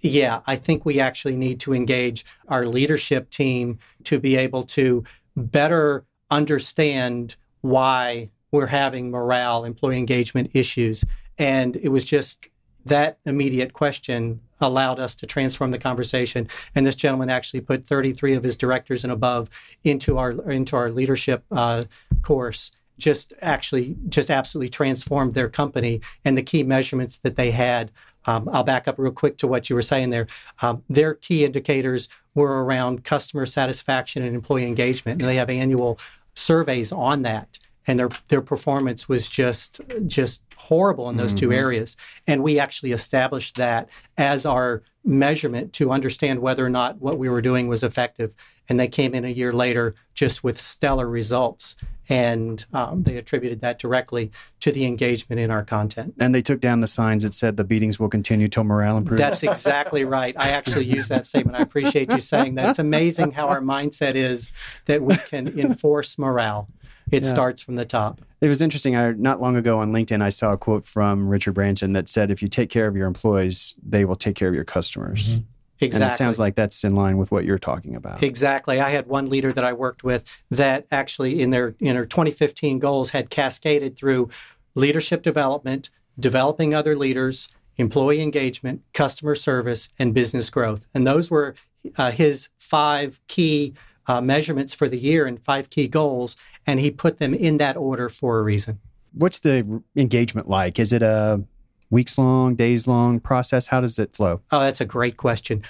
yeah, 0.00 0.40
I 0.46 0.56
think 0.56 0.84
we 0.84 1.00
actually 1.00 1.36
need 1.36 1.58
to 1.60 1.74
engage 1.74 2.24
our 2.46 2.66
leadership 2.66 3.30
team 3.30 3.78
to 4.04 4.20
be 4.20 4.36
able 4.36 4.62
to 4.64 5.04
better 5.36 6.04
understand 6.30 7.36
why 7.62 8.30
we're 8.50 8.66
having 8.66 9.10
morale, 9.10 9.64
employee 9.64 9.98
engagement 9.98 10.50
issues. 10.54 11.04
And 11.36 11.76
it 11.76 11.88
was 11.88 12.04
just 12.04 12.48
that 12.84 13.18
immediate 13.24 13.72
question 13.72 14.40
allowed 14.60 14.98
us 14.98 15.14
to 15.16 15.26
transform 15.26 15.70
the 15.70 15.78
conversation. 15.78 16.48
And 16.74 16.86
this 16.86 16.94
gentleman 16.94 17.30
actually 17.30 17.60
put 17.60 17.86
33 17.86 18.34
of 18.34 18.44
his 18.44 18.56
directors 18.56 19.04
and 19.04 19.12
above 19.12 19.50
into 19.84 20.18
our 20.18 20.32
into 20.50 20.76
our 20.76 20.90
leadership 20.90 21.44
uh, 21.50 21.84
course. 22.22 22.70
Just 22.98 23.32
actually, 23.40 23.96
just 24.08 24.28
absolutely 24.28 24.70
transformed 24.70 25.34
their 25.34 25.48
company 25.48 26.00
and 26.24 26.36
the 26.36 26.42
key 26.42 26.64
measurements 26.64 27.18
that 27.18 27.36
they 27.36 27.52
had. 27.52 27.92
Um, 28.26 28.48
I'll 28.52 28.64
back 28.64 28.88
up 28.88 28.98
real 28.98 29.12
quick 29.12 29.38
to 29.38 29.46
what 29.46 29.70
you 29.70 29.76
were 29.76 29.82
saying 29.82 30.10
there. 30.10 30.26
Um, 30.60 30.82
their 30.90 31.14
key 31.14 31.44
indicators 31.44 32.08
were 32.34 32.64
around 32.64 33.04
customer 33.04 33.46
satisfaction 33.46 34.24
and 34.24 34.34
employee 34.34 34.66
engagement, 34.66 35.20
and 35.20 35.28
they 35.28 35.36
have 35.36 35.48
annual 35.48 35.98
surveys 36.34 36.90
on 36.90 37.22
that 37.22 37.58
and 37.88 37.98
their 37.98 38.10
their 38.28 38.42
performance 38.42 39.08
was 39.08 39.28
just 39.28 39.80
just 40.06 40.42
horrible 40.56 41.08
in 41.08 41.16
those 41.16 41.30
mm-hmm. 41.30 41.38
two 41.38 41.52
areas. 41.52 41.96
And 42.26 42.42
we 42.42 42.58
actually 42.58 42.92
established 42.92 43.56
that 43.56 43.88
as 44.16 44.44
our 44.44 44.82
measurement 45.04 45.72
to 45.72 45.90
understand 45.90 46.40
whether 46.40 46.64
or 46.64 46.70
not 46.70 47.00
what 47.00 47.18
we 47.18 47.28
were 47.28 47.40
doing 47.40 47.68
was 47.68 47.82
effective. 47.82 48.34
And 48.68 48.78
they 48.78 48.88
came 48.88 49.14
in 49.14 49.24
a 49.24 49.30
year 49.30 49.50
later 49.50 49.94
just 50.12 50.44
with 50.44 50.60
stellar 50.60 51.08
results. 51.08 51.74
And 52.10 52.64
um, 52.72 53.04
they 53.04 53.16
attributed 53.16 53.60
that 53.62 53.78
directly 53.78 54.30
to 54.60 54.72
the 54.72 54.84
engagement 54.84 55.40
in 55.40 55.50
our 55.50 55.64
content. 55.64 56.14
And 56.18 56.34
they 56.34 56.42
took 56.42 56.60
down 56.60 56.80
the 56.80 56.88
signs 56.88 57.22
that 57.22 57.32
said 57.32 57.56
the 57.56 57.64
beatings 57.64 57.98
will 57.98 58.08
continue 58.08 58.48
till 58.48 58.64
morale 58.64 58.98
improves. 58.98 59.20
That's 59.20 59.42
exactly 59.42 60.04
right. 60.04 60.34
I 60.38 60.50
actually 60.50 60.84
use 60.84 61.08
that 61.08 61.24
statement. 61.24 61.56
I 61.56 61.62
appreciate 61.62 62.12
you 62.12 62.20
saying 62.20 62.56
that. 62.56 62.70
It's 62.70 62.78
amazing 62.78 63.32
how 63.32 63.48
our 63.48 63.60
mindset 63.60 64.14
is 64.14 64.52
that 64.84 65.02
we 65.02 65.16
can 65.16 65.48
enforce 65.58 66.18
morale. 66.18 66.68
It 67.10 67.24
yeah. 67.24 67.30
starts 67.30 67.62
from 67.62 67.76
the 67.76 67.84
top. 67.84 68.20
It 68.40 68.48
was 68.48 68.60
interesting. 68.60 68.96
I 68.96 69.12
not 69.12 69.40
long 69.40 69.56
ago 69.56 69.78
on 69.78 69.92
LinkedIn, 69.92 70.22
I 70.22 70.30
saw 70.30 70.52
a 70.52 70.56
quote 70.56 70.86
from 70.86 71.28
Richard 71.28 71.52
Branson 71.52 71.92
that 71.94 72.08
said, 72.08 72.30
"If 72.30 72.42
you 72.42 72.48
take 72.48 72.70
care 72.70 72.86
of 72.86 72.96
your 72.96 73.06
employees, 73.06 73.76
they 73.86 74.04
will 74.04 74.16
take 74.16 74.36
care 74.36 74.48
of 74.48 74.54
your 74.54 74.64
customers." 74.64 75.28
Mm-hmm. 75.28 75.42
Exactly. 75.80 76.04
And 76.04 76.14
it 76.14 76.18
sounds 76.18 76.38
like 76.38 76.56
that's 76.56 76.82
in 76.82 76.96
line 76.96 77.18
with 77.18 77.30
what 77.30 77.44
you're 77.44 77.58
talking 77.58 77.94
about. 77.94 78.22
Exactly. 78.22 78.80
I 78.80 78.90
had 78.90 79.06
one 79.06 79.30
leader 79.30 79.52
that 79.52 79.64
I 79.64 79.72
worked 79.72 80.02
with 80.02 80.24
that 80.50 80.86
actually 80.90 81.40
in 81.40 81.50
their 81.50 81.74
in 81.78 81.94
their 81.94 82.06
2015 82.06 82.78
goals 82.78 83.10
had 83.10 83.30
cascaded 83.30 83.96
through 83.96 84.28
leadership 84.74 85.22
development, 85.22 85.90
developing 86.18 86.74
other 86.74 86.96
leaders, 86.96 87.48
employee 87.76 88.20
engagement, 88.20 88.82
customer 88.92 89.34
service, 89.34 89.90
and 89.98 90.12
business 90.12 90.50
growth. 90.50 90.88
And 90.92 91.06
those 91.06 91.30
were 91.30 91.54
uh, 91.96 92.10
his 92.10 92.48
five 92.58 93.20
key 93.28 93.74
uh, 94.08 94.20
measurements 94.20 94.74
for 94.74 94.88
the 94.88 94.98
year 94.98 95.26
and 95.26 95.40
five 95.40 95.70
key 95.70 95.86
goals, 95.86 96.36
and 96.66 96.80
he 96.80 96.90
put 96.90 97.18
them 97.18 97.34
in 97.34 97.58
that 97.58 97.76
order 97.76 98.08
for 98.08 98.38
a 98.38 98.42
reason. 98.42 98.80
What's 99.12 99.38
the 99.38 99.82
engagement 99.94 100.48
like? 100.48 100.78
Is 100.78 100.92
it 100.92 101.02
a 101.02 101.42
weeks 101.90 102.18
long, 102.18 102.56
days 102.56 102.86
long 102.86 103.20
process? 103.20 103.68
How 103.68 103.80
does 103.80 103.98
it 103.98 104.14
flow? 104.14 104.40
Oh, 104.50 104.60
that's 104.60 104.80
a 104.80 104.84
great 104.84 105.16
question. 105.16 105.62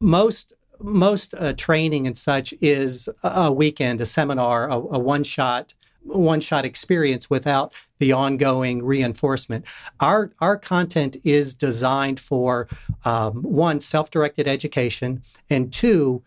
Most 0.00 0.54
most 0.82 1.34
uh, 1.34 1.52
training 1.52 2.06
and 2.06 2.16
such 2.16 2.54
is 2.62 3.06
a 3.22 3.52
weekend, 3.52 4.00
a 4.00 4.06
seminar, 4.06 4.70
a, 4.70 4.76
a 4.76 4.98
one 4.98 5.24
shot 5.24 5.74
one 6.02 6.40
shot 6.40 6.64
experience 6.64 7.28
without 7.28 7.72
the 7.98 8.12
ongoing 8.12 8.82
reinforcement. 8.82 9.64
Our 10.00 10.32
our 10.40 10.56
content 10.56 11.16
is 11.24 11.54
designed 11.54 12.18
for 12.18 12.68
um, 13.04 13.42
one 13.42 13.80
self 13.80 14.10
directed 14.10 14.48
education 14.48 15.22
and 15.50 15.72
two 15.72 16.22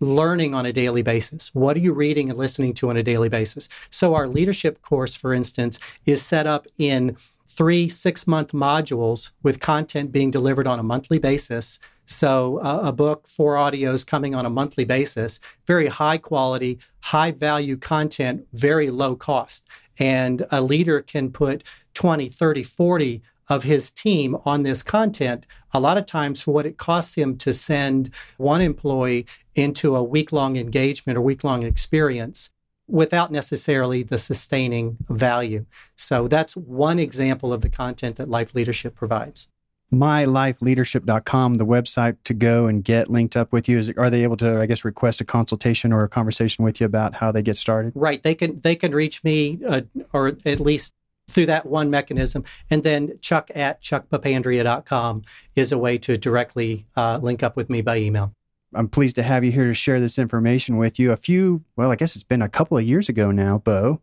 learning 0.00 0.54
on 0.54 0.66
a 0.66 0.72
daily 0.72 1.02
basis. 1.02 1.54
What 1.54 1.76
are 1.76 1.80
you 1.80 1.92
reading 1.92 2.30
and 2.30 2.38
listening 2.38 2.74
to 2.74 2.90
on 2.90 2.96
a 2.96 3.02
daily 3.02 3.28
basis? 3.28 3.68
So, 3.90 4.14
our 4.14 4.28
leadership 4.28 4.82
course, 4.82 5.14
for 5.14 5.32
instance, 5.32 5.78
is 6.04 6.22
set 6.22 6.46
up 6.46 6.66
in 6.78 7.16
three 7.48 7.88
six 7.88 8.26
month 8.26 8.52
modules 8.52 9.30
with 9.42 9.60
content 9.60 10.12
being 10.12 10.30
delivered 10.30 10.66
on 10.66 10.78
a 10.78 10.82
monthly 10.82 11.18
basis. 11.18 11.78
So, 12.04 12.58
uh, 12.58 12.80
a 12.84 12.92
book, 12.92 13.26
four 13.26 13.54
audios 13.54 14.06
coming 14.06 14.34
on 14.34 14.46
a 14.46 14.50
monthly 14.50 14.84
basis, 14.84 15.40
very 15.66 15.88
high 15.88 16.18
quality, 16.18 16.78
high 17.00 17.32
value 17.32 17.76
content, 17.76 18.46
very 18.52 18.90
low 18.90 19.16
cost. 19.16 19.66
And 19.98 20.46
a 20.50 20.60
leader 20.60 21.00
can 21.00 21.30
put 21.30 21.64
20, 21.94 22.28
30, 22.28 22.62
40 22.62 23.22
of 23.48 23.62
his 23.62 23.90
team 23.90 24.36
on 24.44 24.62
this 24.62 24.82
content, 24.82 25.46
a 25.72 25.80
lot 25.80 25.98
of 25.98 26.06
times 26.06 26.42
for 26.42 26.52
what 26.52 26.66
it 26.66 26.76
costs 26.76 27.14
him 27.14 27.36
to 27.38 27.52
send 27.52 28.10
one 28.36 28.60
employee 28.60 29.26
into 29.54 29.94
a 29.94 30.02
week 30.02 30.32
long 30.32 30.56
engagement 30.56 31.16
or 31.16 31.22
week 31.22 31.44
long 31.44 31.62
experience 31.62 32.50
without 32.88 33.32
necessarily 33.32 34.02
the 34.02 34.18
sustaining 34.18 34.96
value. 35.08 35.66
So 35.96 36.28
that's 36.28 36.56
one 36.56 36.98
example 36.98 37.52
of 37.52 37.60
the 37.60 37.68
content 37.68 38.16
that 38.16 38.28
Life 38.28 38.54
Leadership 38.54 38.94
provides. 38.94 39.48
MyLifeLeadership.com, 39.92 41.54
the 41.54 41.66
website 41.66 42.16
to 42.24 42.34
go 42.34 42.66
and 42.66 42.82
get 42.82 43.08
linked 43.08 43.36
up 43.36 43.52
with 43.52 43.68
you. 43.68 43.78
Is, 43.78 43.90
are 43.96 44.10
they 44.10 44.24
able 44.24 44.36
to, 44.38 44.60
I 44.60 44.66
guess, 44.66 44.84
request 44.84 45.20
a 45.20 45.24
consultation 45.24 45.92
or 45.92 46.02
a 46.02 46.08
conversation 46.08 46.64
with 46.64 46.80
you 46.80 46.86
about 46.86 47.14
how 47.14 47.30
they 47.30 47.42
get 47.42 47.56
started? 47.56 47.92
Right. 47.94 48.22
They 48.22 48.34
can 48.34 48.60
they 48.60 48.74
can 48.74 48.92
reach 48.92 49.22
me, 49.22 49.60
uh, 49.66 49.82
or 50.12 50.28
at 50.28 50.60
least 50.60 50.94
through 51.28 51.46
that 51.46 51.66
one 51.66 51.90
mechanism. 51.90 52.44
And 52.70 52.82
then 52.82 53.18
chuck 53.20 53.50
at 53.54 53.82
chuckpapandrea.com 53.82 55.22
is 55.54 55.72
a 55.72 55.78
way 55.78 55.98
to 55.98 56.16
directly 56.16 56.86
uh, 56.96 57.18
link 57.22 57.42
up 57.42 57.56
with 57.56 57.68
me 57.68 57.82
by 57.82 57.98
email. 57.98 58.32
I'm 58.74 58.88
pleased 58.88 59.16
to 59.16 59.22
have 59.22 59.44
you 59.44 59.52
here 59.52 59.66
to 59.66 59.74
share 59.74 60.00
this 60.00 60.18
information 60.18 60.76
with 60.76 60.98
you. 60.98 61.12
A 61.12 61.16
few, 61.16 61.64
well, 61.76 61.90
I 61.90 61.96
guess 61.96 62.14
it's 62.14 62.24
been 62.24 62.42
a 62.42 62.48
couple 62.48 62.76
of 62.76 62.84
years 62.84 63.08
ago 63.08 63.30
now, 63.30 63.58
Bo, 63.58 64.00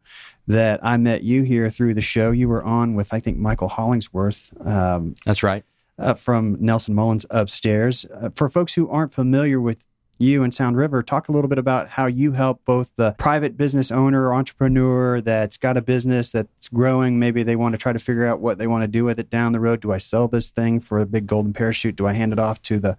that 0.48 0.80
I 0.84 0.98
met 0.98 1.24
you 1.24 1.44
here 1.44 1.70
through 1.70 1.94
the 1.94 2.02
show. 2.02 2.32
You 2.32 2.50
were 2.50 2.64
on 2.64 2.96
with, 2.96 3.14
I 3.14 3.20
think, 3.20 3.38
Michael 3.38 3.68
Hollingsworth. 3.68 4.52
Um, 4.66 5.16
That's 5.26 5.44
right. 5.44 5.64
Uh, 6.00 6.16
from 6.16 6.58
Nelson 6.60 6.96
Mullins 6.96 7.26
upstairs. 7.30 8.06
Uh, 8.14 8.30
for 8.36 8.50
folks 8.50 8.74
who 8.74 8.90
aren't 8.90 9.14
familiar 9.14 9.62
with 9.62 9.86
you 10.24 10.44
and 10.44 10.54
Sound 10.54 10.78
River. 10.78 11.04
Talk 11.04 11.30
a 11.30 11.32
little 11.32 11.48
bit 11.48 11.58
about 11.58 11.90
how 11.90 12.06
you 12.08 12.32
help 12.32 12.64
both 12.66 12.90
the 12.96 13.12
private 13.20 13.58
business 13.58 13.92
owner 13.92 14.34
entrepreneur 14.34 15.22
that's 15.22 15.58
got 15.58 15.78
a 15.78 15.82
business 15.82 16.32
that's 16.32 16.70
growing. 16.70 17.20
Maybe 17.20 17.44
they 17.44 17.56
want 17.56 17.74
to 17.74 17.78
try 17.78 17.94
to 17.94 18.00
figure 18.00 18.26
out 18.26 18.40
what 18.40 18.58
they 18.58 18.68
want 18.68 18.84
to 18.84 18.88
do 18.88 19.04
with 19.04 19.20
it 19.20 19.30
down 19.30 19.52
the 19.52 19.60
road. 19.60 19.82
Do 19.82 19.92
I 19.92 19.98
sell 19.98 20.28
this 20.28 20.50
thing 20.50 20.80
for 20.80 21.00
a 21.00 21.06
big 21.06 21.28
golden 21.28 21.54
parachute? 21.54 21.96
Do 21.96 22.08
I 22.08 22.14
hand 22.14 22.34
it 22.34 22.40
off 22.40 22.62
to 22.64 22.80
the 22.80 22.98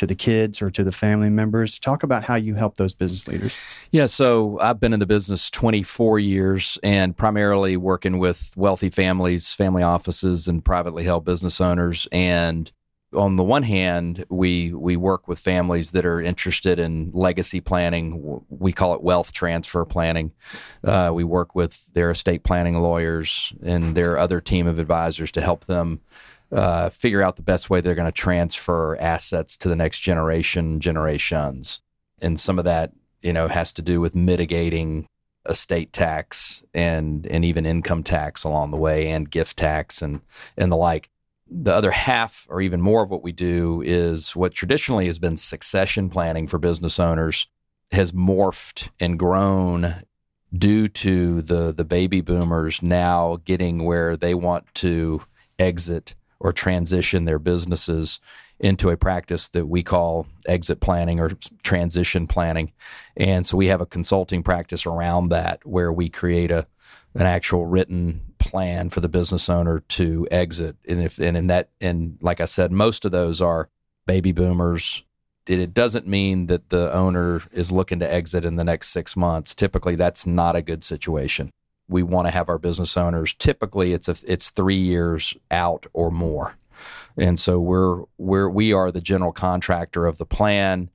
to 0.00 0.06
the 0.06 0.14
kids 0.14 0.62
or 0.62 0.70
to 0.70 0.82
the 0.82 0.92
family 0.92 1.28
members. 1.28 1.78
Talk 1.78 2.02
about 2.02 2.24
how 2.24 2.34
you 2.34 2.54
help 2.54 2.78
those 2.78 2.94
business 2.94 3.28
leaders. 3.28 3.58
Yeah, 3.90 4.06
so 4.06 4.58
I've 4.58 4.80
been 4.80 4.94
in 4.94 5.00
the 5.00 5.04
business 5.04 5.50
24 5.50 6.18
years 6.18 6.78
and 6.82 7.14
primarily 7.14 7.76
working 7.76 8.18
with 8.18 8.50
wealthy 8.56 8.88
families, 8.88 9.52
family 9.52 9.82
offices, 9.82 10.48
and 10.48 10.64
privately 10.64 11.04
held 11.04 11.26
business 11.26 11.60
owners. 11.60 12.08
And 12.10 12.72
on 13.14 13.36
the 13.36 13.44
one 13.44 13.64
hand, 13.64 14.24
we 14.28 14.72
we 14.72 14.96
work 14.96 15.26
with 15.26 15.38
families 15.38 15.90
that 15.92 16.06
are 16.06 16.20
interested 16.20 16.78
in 16.78 17.10
legacy 17.12 17.60
planning. 17.60 18.42
We 18.48 18.72
call 18.72 18.94
it 18.94 19.02
wealth 19.02 19.32
transfer 19.32 19.84
planning. 19.84 20.32
Uh, 20.84 21.10
we 21.12 21.24
work 21.24 21.54
with 21.54 21.92
their 21.92 22.10
estate 22.10 22.44
planning 22.44 22.80
lawyers 22.80 23.52
and 23.62 23.96
their 23.96 24.16
other 24.16 24.40
team 24.40 24.66
of 24.66 24.78
advisors 24.78 25.32
to 25.32 25.40
help 25.40 25.66
them 25.66 26.00
uh, 26.52 26.90
figure 26.90 27.22
out 27.22 27.36
the 27.36 27.42
best 27.42 27.68
way 27.68 27.80
they're 27.80 27.94
going 27.94 28.06
to 28.06 28.12
transfer 28.12 28.96
assets 28.96 29.56
to 29.56 29.68
the 29.68 29.76
next 29.76 30.00
generation, 30.00 30.80
generations. 30.80 31.80
And 32.20 32.38
some 32.38 32.58
of 32.58 32.64
that, 32.64 32.92
you 33.22 33.32
know, 33.32 33.48
has 33.48 33.72
to 33.72 33.82
do 33.82 34.00
with 34.00 34.14
mitigating 34.14 35.06
estate 35.48 35.92
tax 35.92 36.62
and 36.74 37.26
and 37.26 37.44
even 37.44 37.66
income 37.66 38.04
tax 38.04 38.44
along 38.44 38.70
the 38.70 38.76
way, 38.76 39.10
and 39.10 39.28
gift 39.28 39.56
tax 39.56 40.00
and 40.00 40.20
and 40.56 40.70
the 40.70 40.76
like 40.76 41.10
the 41.50 41.74
other 41.74 41.90
half 41.90 42.46
or 42.48 42.60
even 42.60 42.80
more 42.80 43.02
of 43.02 43.10
what 43.10 43.22
we 43.22 43.32
do 43.32 43.82
is 43.84 44.36
what 44.36 44.54
traditionally 44.54 45.06
has 45.06 45.18
been 45.18 45.36
succession 45.36 46.08
planning 46.08 46.46
for 46.46 46.58
business 46.58 47.00
owners 47.00 47.48
has 47.90 48.12
morphed 48.12 48.88
and 49.00 49.18
grown 49.18 50.02
due 50.56 50.88
to 50.88 51.42
the 51.42 51.72
the 51.72 51.84
baby 51.84 52.20
boomers 52.20 52.82
now 52.82 53.38
getting 53.44 53.84
where 53.84 54.16
they 54.16 54.34
want 54.34 54.72
to 54.74 55.22
exit 55.58 56.14
or 56.38 56.52
transition 56.52 57.24
their 57.24 57.38
businesses 57.38 58.20
into 58.58 58.90
a 58.90 58.96
practice 58.96 59.48
that 59.50 59.66
we 59.66 59.82
call 59.82 60.26
exit 60.46 60.80
planning 60.80 61.18
or 61.18 61.30
transition 61.62 62.26
planning. 62.26 62.72
And 63.16 63.46
so 63.46 63.56
we 63.56 63.68
have 63.68 63.80
a 63.80 63.86
consulting 63.86 64.42
practice 64.42 64.86
around 64.86 65.30
that 65.30 65.64
where 65.64 65.92
we 65.92 66.08
create 66.08 66.50
a 66.50 66.66
an 67.14 67.22
actual 67.22 67.66
written 67.66 68.29
plan 68.50 68.90
for 68.90 69.00
the 69.00 69.08
business 69.08 69.48
owner 69.48 69.80
to 69.80 70.26
exit. 70.30 70.76
And 70.88 71.00
if 71.02 71.18
and 71.18 71.36
in 71.36 71.46
that 71.48 71.68
and 71.80 72.18
like 72.20 72.40
I 72.40 72.46
said, 72.46 72.72
most 72.72 73.04
of 73.04 73.12
those 73.12 73.40
are 73.40 73.68
baby 74.06 74.32
boomers. 74.32 75.02
It, 75.46 75.58
it 75.58 75.74
doesn't 75.74 76.06
mean 76.06 76.46
that 76.46 76.70
the 76.70 76.92
owner 76.92 77.42
is 77.52 77.72
looking 77.72 78.00
to 78.00 78.12
exit 78.12 78.44
in 78.44 78.56
the 78.56 78.64
next 78.64 78.88
six 78.88 79.16
months. 79.16 79.54
Typically, 79.54 79.94
that's 79.94 80.26
not 80.26 80.56
a 80.56 80.62
good 80.62 80.84
situation. 80.84 81.50
We 81.88 82.02
want 82.02 82.26
to 82.26 82.32
have 82.32 82.48
our 82.48 82.58
business 82.58 82.96
owners. 82.96 83.34
Typically, 83.34 83.92
it's 83.92 84.08
a, 84.08 84.16
it's 84.26 84.50
three 84.50 84.76
years 84.76 85.34
out 85.50 85.86
or 85.92 86.10
more, 86.10 86.56
and 87.16 87.38
so 87.38 87.58
we're 87.58 88.04
we're 88.18 88.48
we 88.48 88.72
are 88.72 88.92
the 88.92 89.00
general 89.00 89.32
contractor 89.32 90.06
of 90.06 90.18
the 90.18 90.26
plan 90.26 90.90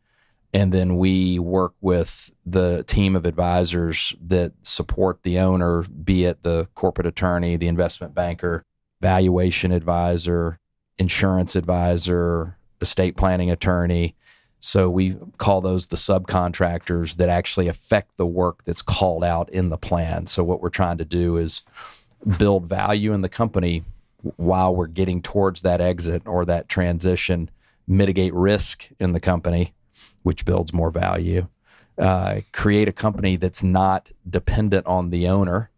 and 0.56 0.72
then 0.72 0.96
we 0.96 1.38
work 1.38 1.74
with 1.82 2.32
the 2.46 2.86
team 2.88 3.18
of 3.18 3.26
advisors 3.26 4.16
that 4.26 4.54
support 4.62 5.22
the 5.24 5.38
owner, 5.38 5.82
be 5.82 6.24
it 6.24 6.44
the 6.44 6.66
corporate 6.76 7.06
attorney, 7.06 7.58
the 7.58 7.68
investment 7.68 8.16
banker, 8.16 8.64
valuation 9.02 9.74
advisor, 9.74 10.58
insurance 10.98 11.58
advisor, 11.58 12.56
estate 12.80 13.18
planning 13.18 13.52
attorney. 13.52 14.16
So 14.62 14.90
we 14.90 15.18
call 15.40 15.60
those 15.60 15.88
the 15.88 15.98
subcontractors 15.98 17.18
that 17.18 17.28
actually 17.28 17.68
affect 17.68 18.16
the 18.16 18.26
work 18.26 18.64
that's 18.64 18.82
called 18.82 19.26
out 19.26 19.50
in 19.50 19.68
the 19.68 19.78
plan. 19.78 20.26
So 20.26 20.42
what 20.42 20.62
we're 20.62 20.70
trying 20.70 21.00
to 21.00 21.06
do 21.06 21.36
is 21.36 21.64
build 22.38 22.64
value 22.70 23.12
in 23.12 23.20
the 23.20 23.28
company 23.28 23.84
while 24.38 24.74
we're 24.74 24.88
getting 24.88 25.22
towards 25.22 25.64
that 25.64 25.82
exit 25.82 26.26
or 26.26 26.46
that 26.46 26.70
transition, 26.70 27.52
mitigate 27.90 28.34
risk 28.34 28.88
in 29.02 29.12
the 29.12 29.20
company 29.20 29.74
which 30.26 30.44
builds 30.44 30.74
more 30.74 30.90
value. 30.90 31.48
Uh, 32.00 32.42
create 32.52 32.88
a 32.88 32.92
company 32.92 33.36
that's 33.36 33.62
not 33.62 34.10
dependent 34.28 34.86
on 34.88 35.12
the 35.12 35.28
owner, 35.28 35.70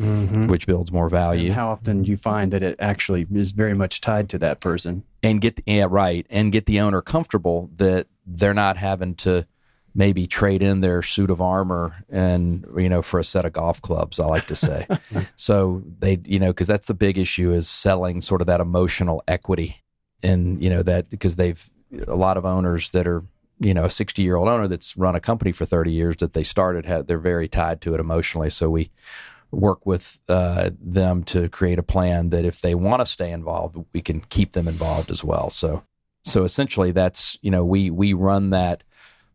mm-hmm. 0.00 0.46
which 0.46 0.64
builds 0.64 0.92
more 0.92 1.08
value. 1.08 1.46
And 1.46 1.54
how 1.54 1.68
often 1.70 2.04
do 2.04 2.10
you 2.10 2.16
find 2.16 2.52
that 2.52 2.62
it 2.62 2.76
actually 2.78 3.26
is 3.34 3.50
very 3.50 3.74
much 3.74 4.00
tied 4.00 4.28
to 4.30 4.38
that 4.38 4.60
person? 4.60 5.02
And 5.24 5.40
get 5.40 5.56
the, 5.56 5.64
yeah 5.66 5.86
right, 5.90 6.24
and 6.30 6.52
get 6.52 6.66
the 6.66 6.78
owner 6.78 7.02
comfortable 7.02 7.68
that 7.76 8.06
they're 8.24 8.54
not 8.54 8.76
having 8.76 9.16
to 9.16 9.44
maybe 9.92 10.28
trade 10.28 10.62
in 10.62 10.82
their 10.82 11.02
suit 11.02 11.30
of 11.30 11.40
armor 11.40 12.04
and 12.08 12.64
you 12.76 12.88
know 12.88 13.02
for 13.02 13.18
a 13.18 13.24
set 13.24 13.44
of 13.44 13.52
golf 13.52 13.82
clubs. 13.82 14.20
I 14.20 14.26
like 14.26 14.46
to 14.46 14.56
say, 14.56 14.86
so 15.36 15.82
they 15.98 16.20
you 16.24 16.38
know 16.38 16.50
because 16.50 16.68
that's 16.68 16.86
the 16.86 16.94
big 16.94 17.18
issue 17.18 17.52
is 17.52 17.68
selling 17.68 18.20
sort 18.20 18.40
of 18.40 18.46
that 18.46 18.60
emotional 18.60 19.22
equity, 19.26 19.82
and 20.22 20.62
you 20.62 20.70
know 20.70 20.84
that 20.84 21.10
because 21.10 21.34
they've 21.34 21.68
a 22.06 22.16
lot 22.16 22.36
of 22.36 22.44
owners 22.44 22.90
that 22.90 23.06
are 23.06 23.24
you 23.58 23.74
know 23.74 23.84
a 23.84 23.90
60 23.90 24.22
year 24.22 24.36
old 24.36 24.48
owner 24.48 24.68
that's 24.68 24.96
run 24.96 25.14
a 25.14 25.20
company 25.20 25.52
for 25.52 25.64
30 25.64 25.90
years 25.90 26.16
that 26.16 26.32
they 26.32 26.42
started 26.42 26.86
had 26.86 27.06
they're 27.06 27.18
very 27.18 27.48
tied 27.48 27.80
to 27.82 27.94
it 27.94 28.00
emotionally. 28.00 28.50
So 28.50 28.70
we 28.70 28.90
work 29.50 29.86
with 29.86 30.18
uh, 30.28 30.70
them 30.80 31.22
to 31.22 31.48
create 31.48 31.78
a 31.78 31.82
plan 31.82 32.30
that 32.30 32.44
if 32.44 32.60
they 32.60 32.74
want 32.74 33.00
to 33.00 33.06
stay 33.06 33.30
involved 33.30 33.76
we 33.92 34.02
can 34.02 34.20
keep 34.20 34.52
them 34.52 34.68
involved 34.68 35.10
as 35.10 35.24
well. 35.24 35.50
So 35.50 35.82
so 36.24 36.44
essentially 36.44 36.92
that's 36.92 37.38
you 37.42 37.50
know 37.50 37.64
we 37.64 37.90
we 37.90 38.12
run 38.12 38.50
that 38.50 38.82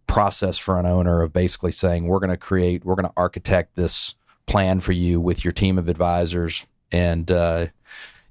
process 0.08 0.58
for 0.58 0.78
an 0.78 0.86
owner 0.86 1.22
of 1.22 1.32
basically 1.32 1.72
saying 1.72 2.06
we're 2.06 2.20
going 2.20 2.30
to 2.30 2.38
create 2.38 2.84
we're 2.84 2.96
going 2.96 3.08
to 3.08 3.14
architect 3.16 3.76
this 3.76 4.16
plan 4.46 4.82
for 4.82 4.92
you 4.92 5.22
with 5.22 5.46
your 5.46 5.54
team 5.54 5.78
of 5.78 5.88
advisors 5.88 6.68
and 6.92 7.32
uh, 7.32 7.68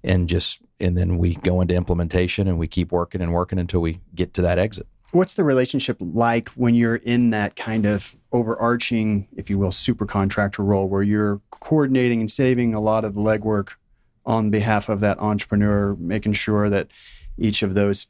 and 0.05 0.29
just 0.29 0.61
and 0.79 0.97
then 0.97 1.19
we 1.19 1.35
go 1.37 1.61
into 1.61 1.75
implementation 1.75 2.47
and 2.47 2.59
we 2.59 2.67
keep 2.67 2.93
working 2.93 3.23
and 3.23 3.33
working 3.33 3.59
until 3.59 3.81
we 3.81 4.01
get 4.15 4.35
to 4.35 4.43
that 4.43 4.59
exit 4.59 4.87
What's 5.13 5.35
the 5.35 5.43
relationship 5.43 5.97
like 6.01 6.51
when 6.51 6.75
you're 6.77 6.97
in 6.97 7.31
that 7.31 7.57
kind 7.57 7.85
of 7.85 8.15
overarching, 8.33 9.27
if 9.35 9.51
you 9.51 9.59
will, 9.59 9.73
super 9.73 10.07
contractor 10.07 10.63
role 10.63 10.89
where 10.89 11.03
you're 11.03 11.41
coordinating 11.51 12.21
and 12.21 12.31
saving 12.31 12.75
a 12.75 12.81
lot 12.81 13.05
of 13.05 13.15
the 13.15 13.21
legwork 13.21 13.71
on 14.25 14.51
behalf 14.51 14.89
of 14.89 15.01
that 15.01 15.19
entrepreneur, 15.19 15.97
making 15.97 16.35
sure 16.35 16.71
that 16.71 16.89
each 17.39 17.63
of 17.63 17.75
those 17.75 18.07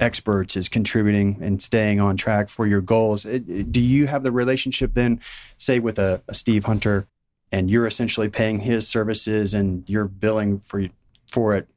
experts 0.00 0.56
is 0.56 0.68
contributing 0.68 1.38
and 1.42 1.60
staying 1.60 2.00
on 2.00 2.16
track 2.16 2.48
for 2.48 2.66
your 2.66 2.80
goals. 2.80 3.24
Do 3.24 3.80
you 3.80 4.06
have 4.06 4.22
the 4.22 4.32
relationship 4.32 4.94
then, 4.94 5.20
say, 5.58 5.80
with 5.80 5.98
a, 5.98 6.22
a 6.28 6.34
Steve 6.34 6.64
Hunter, 6.64 7.06
and 7.52 7.70
you're 7.70 7.86
essentially 7.86 8.28
paying 8.28 8.60
his 8.60 8.88
services 8.88 9.52
and 9.52 9.84
you're 9.88 10.06
billing 10.06 10.60
for 10.60 10.86
for 11.30 11.54
it, 11.56 11.68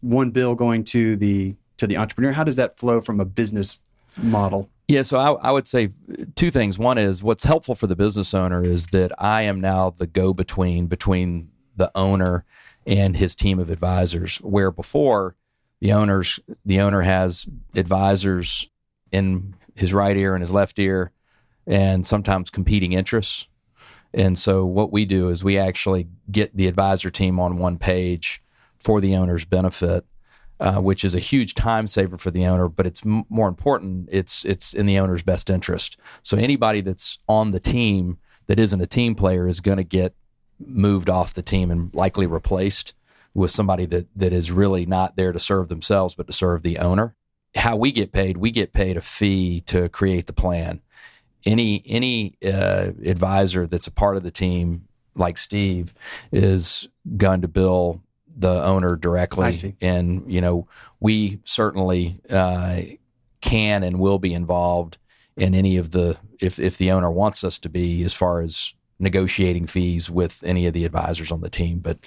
one 0.00 0.30
bill 0.30 0.54
going 0.54 0.84
to 0.84 1.16
the 1.16 1.54
to 1.78 1.86
the 1.86 1.96
entrepreneur? 1.96 2.32
How 2.32 2.44
does 2.44 2.56
that 2.56 2.78
flow 2.78 3.00
from 3.00 3.20
a 3.20 3.24
business 3.24 3.80
model? 4.22 4.68
Yeah, 4.88 5.02
so 5.02 5.18
I, 5.18 5.48
I, 5.48 5.52
would 5.52 5.68
say 5.68 5.90
two 6.34 6.50
things. 6.50 6.78
One 6.78 6.96
is 6.96 7.22
what's 7.22 7.44
helpful 7.44 7.74
for 7.74 7.86
the 7.86 7.94
business 7.94 8.32
owner 8.32 8.64
is 8.64 8.86
that 8.88 9.12
I 9.18 9.42
am 9.42 9.60
now 9.60 9.90
the 9.90 10.06
go 10.06 10.32
between 10.32 10.86
between 10.86 11.50
the 11.76 11.90
owner 11.94 12.46
and 12.86 13.14
his 13.14 13.34
team 13.34 13.58
of 13.58 13.68
advisors. 13.68 14.38
Where 14.38 14.70
before 14.70 15.36
the 15.80 15.92
owners 15.92 16.40
the 16.64 16.80
owner 16.80 17.02
has 17.02 17.46
advisors 17.76 18.66
in 19.12 19.54
his 19.74 19.92
right 19.92 20.16
ear 20.16 20.34
and 20.34 20.42
his 20.42 20.50
left 20.50 20.78
ear, 20.78 21.12
and 21.66 22.06
sometimes 22.06 22.48
competing 22.48 22.94
interests. 22.94 23.46
And 24.14 24.38
so 24.38 24.64
what 24.64 24.90
we 24.90 25.04
do 25.04 25.28
is 25.28 25.44
we 25.44 25.58
actually 25.58 26.08
get 26.30 26.56
the 26.56 26.66
advisor 26.66 27.10
team 27.10 27.38
on 27.38 27.58
one 27.58 27.76
page 27.76 28.42
for 28.78 29.02
the 29.02 29.16
owner's 29.16 29.44
benefit 29.44 30.06
uh, 30.60 30.80
which 30.80 31.04
is 31.04 31.14
a 31.14 31.20
huge 31.20 31.54
time 31.54 31.86
saver 31.86 32.16
for 32.16 32.30
the 32.30 32.46
owner. 32.46 32.68
But 32.68 32.86
it's 32.86 33.04
m- 33.04 33.24
more 33.28 33.48
important; 33.48 34.08
it's 34.10 34.44
it's 34.44 34.74
in 34.74 34.86
the 34.86 34.98
owner's 34.98 35.22
best 35.22 35.50
interest. 35.50 35.96
So 36.22 36.36
anybody 36.36 36.80
that's 36.80 37.18
on 37.28 37.50
the 37.50 37.60
team 37.60 38.18
that 38.46 38.58
isn't 38.58 38.80
a 38.80 38.86
team 38.86 39.14
player 39.14 39.46
is 39.46 39.60
going 39.60 39.76
to 39.78 39.84
get 39.84 40.14
moved 40.58 41.08
off 41.08 41.34
the 41.34 41.42
team 41.42 41.70
and 41.70 41.94
likely 41.94 42.26
replaced 42.26 42.94
with 43.34 43.50
somebody 43.50 43.86
that 43.86 44.08
that 44.16 44.32
is 44.32 44.50
really 44.50 44.84
not 44.84 45.16
there 45.16 45.32
to 45.32 45.38
serve 45.38 45.68
themselves 45.68 46.14
but 46.14 46.26
to 46.26 46.32
serve 46.32 46.62
the 46.62 46.78
owner. 46.78 47.14
How 47.54 47.76
we 47.76 47.92
get 47.92 48.12
paid, 48.12 48.36
we 48.36 48.50
get 48.50 48.72
paid 48.72 48.96
a 48.96 49.00
fee 49.00 49.60
to 49.62 49.88
create 49.88 50.26
the 50.26 50.32
plan. 50.32 50.82
Any 51.46 51.82
any 51.86 52.36
uh, 52.44 52.92
advisor 53.04 53.66
that's 53.66 53.86
a 53.86 53.92
part 53.92 54.16
of 54.16 54.22
the 54.22 54.30
team, 54.30 54.88
like 55.14 55.38
Steve, 55.38 55.94
is 56.32 56.88
going 57.16 57.42
to 57.42 57.48
bill 57.48 58.02
the 58.38 58.64
owner 58.64 58.96
directly. 58.96 59.44
And, 59.80 60.32
you 60.32 60.40
know, 60.40 60.68
we 61.00 61.40
certainly 61.44 62.20
uh, 62.30 62.82
can 63.40 63.82
and 63.82 63.98
will 63.98 64.18
be 64.18 64.32
involved 64.32 64.96
in 65.36 65.54
any 65.54 65.76
of 65.76 65.90
the, 65.90 66.16
if, 66.40 66.58
if 66.58 66.78
the 66.78 66.92
owner 66.92 67.10
wants 67.10 67.42
us 67.42 67.58
to 67.58 67.68
be, 67.68 68.04
as 68.04 68.14
far 68.14 68.40
as 68.40 68.74
negotiating 68.98 69.66
fees 69.66 70.08
with 70.08 70.42
any 70.44 70.66
of 70.66 70.72
the 70.72 70.84
advisors 70.84 71.32
on 71.32 71.40
the 71.40 71.50
team. 71.50 71.80
But 71.80 71.98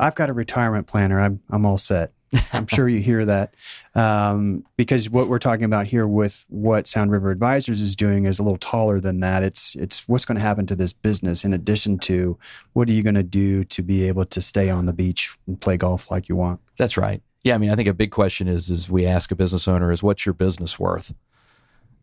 I've 0.00 0.14
got 0.14 0.30
a 0.30 0.32
retirement 0.32 0.86
planner. 0.86 1.20
I'm, 1.20 1.40
I'm 1.50 1.64
all 1.66 1.78
set. 1.78 2.12
I'm 2.52 2.66
sure 2.66 2.88
you 2.88 3.00
hear 3.00 3.24
that 3.24 3.54
um, 3.94 4.64
because 4.76 5.08
what 5.08 5.28
we're 5.28 5.38
talking 5.38 5.64
about 5.64 5.86
here 5.86 6.06
with 6.06 6.44
what 6.48 6.86
Sound 6.86 7.10
River 7.10 7.30
Advisors 7.30 7.80
is 7.80 7.96
doing 7.96 8.26
is 8.26 8.38
a 8.38 8.42
little 8.42 8.58
taller 8.58 9.00
than 9.00 9.20
that. 9.20 9.42
It's 9.42 9.74
it's 9.76 10.06
what's 10.08 10.24
going 10.24 10.36
to 10.36 10.42
happen 10.42 10.66
to 10.66 10.76
this 10.76 10.92
business 10.92 11.44
in 11.44 11.52
addition 11.52 11.98
to 12.00 12.38
what 12.74 12.88
are 12.88 12.92
you 12.92 13.02
going 13.02 13.14
to 13.14 13.22
do 13.22 13.64
to 13.64 13.82
be 13.82 14.06
able 14.06 14.26
to 14.26 14.40
stay 14.40 14.68
on 14.68 14.86
the 14.86 14.92
beach 14.92 15.36
and 15.46 15.60
play 15.60 15.76
golf 15.76 16.10
like 16.10 16.28
you 16.28 16.36
want. 16.36 16.60
That's 16.76 16.96
right. 16.96 17.22
Yeah, 17.42 17.54
I 17.54 17.58
mean, 17.58 17.70
I 17.70 17.74
think 17.74 17.88
a 17.88 17.94
big 17.94 18.10
question 18.10 18.48
is 18.48 18.70
is 18.70 18.90
we 18.90 19.06
ask 19.06 19.30
a 19.30 19.36
business 19.36 19.68
owner 19.68 19.92
is 19.92 20.02
what's 20.02 20.26
your 20.26 20.34
business 20.34 20.78
worth, 20.78 21.14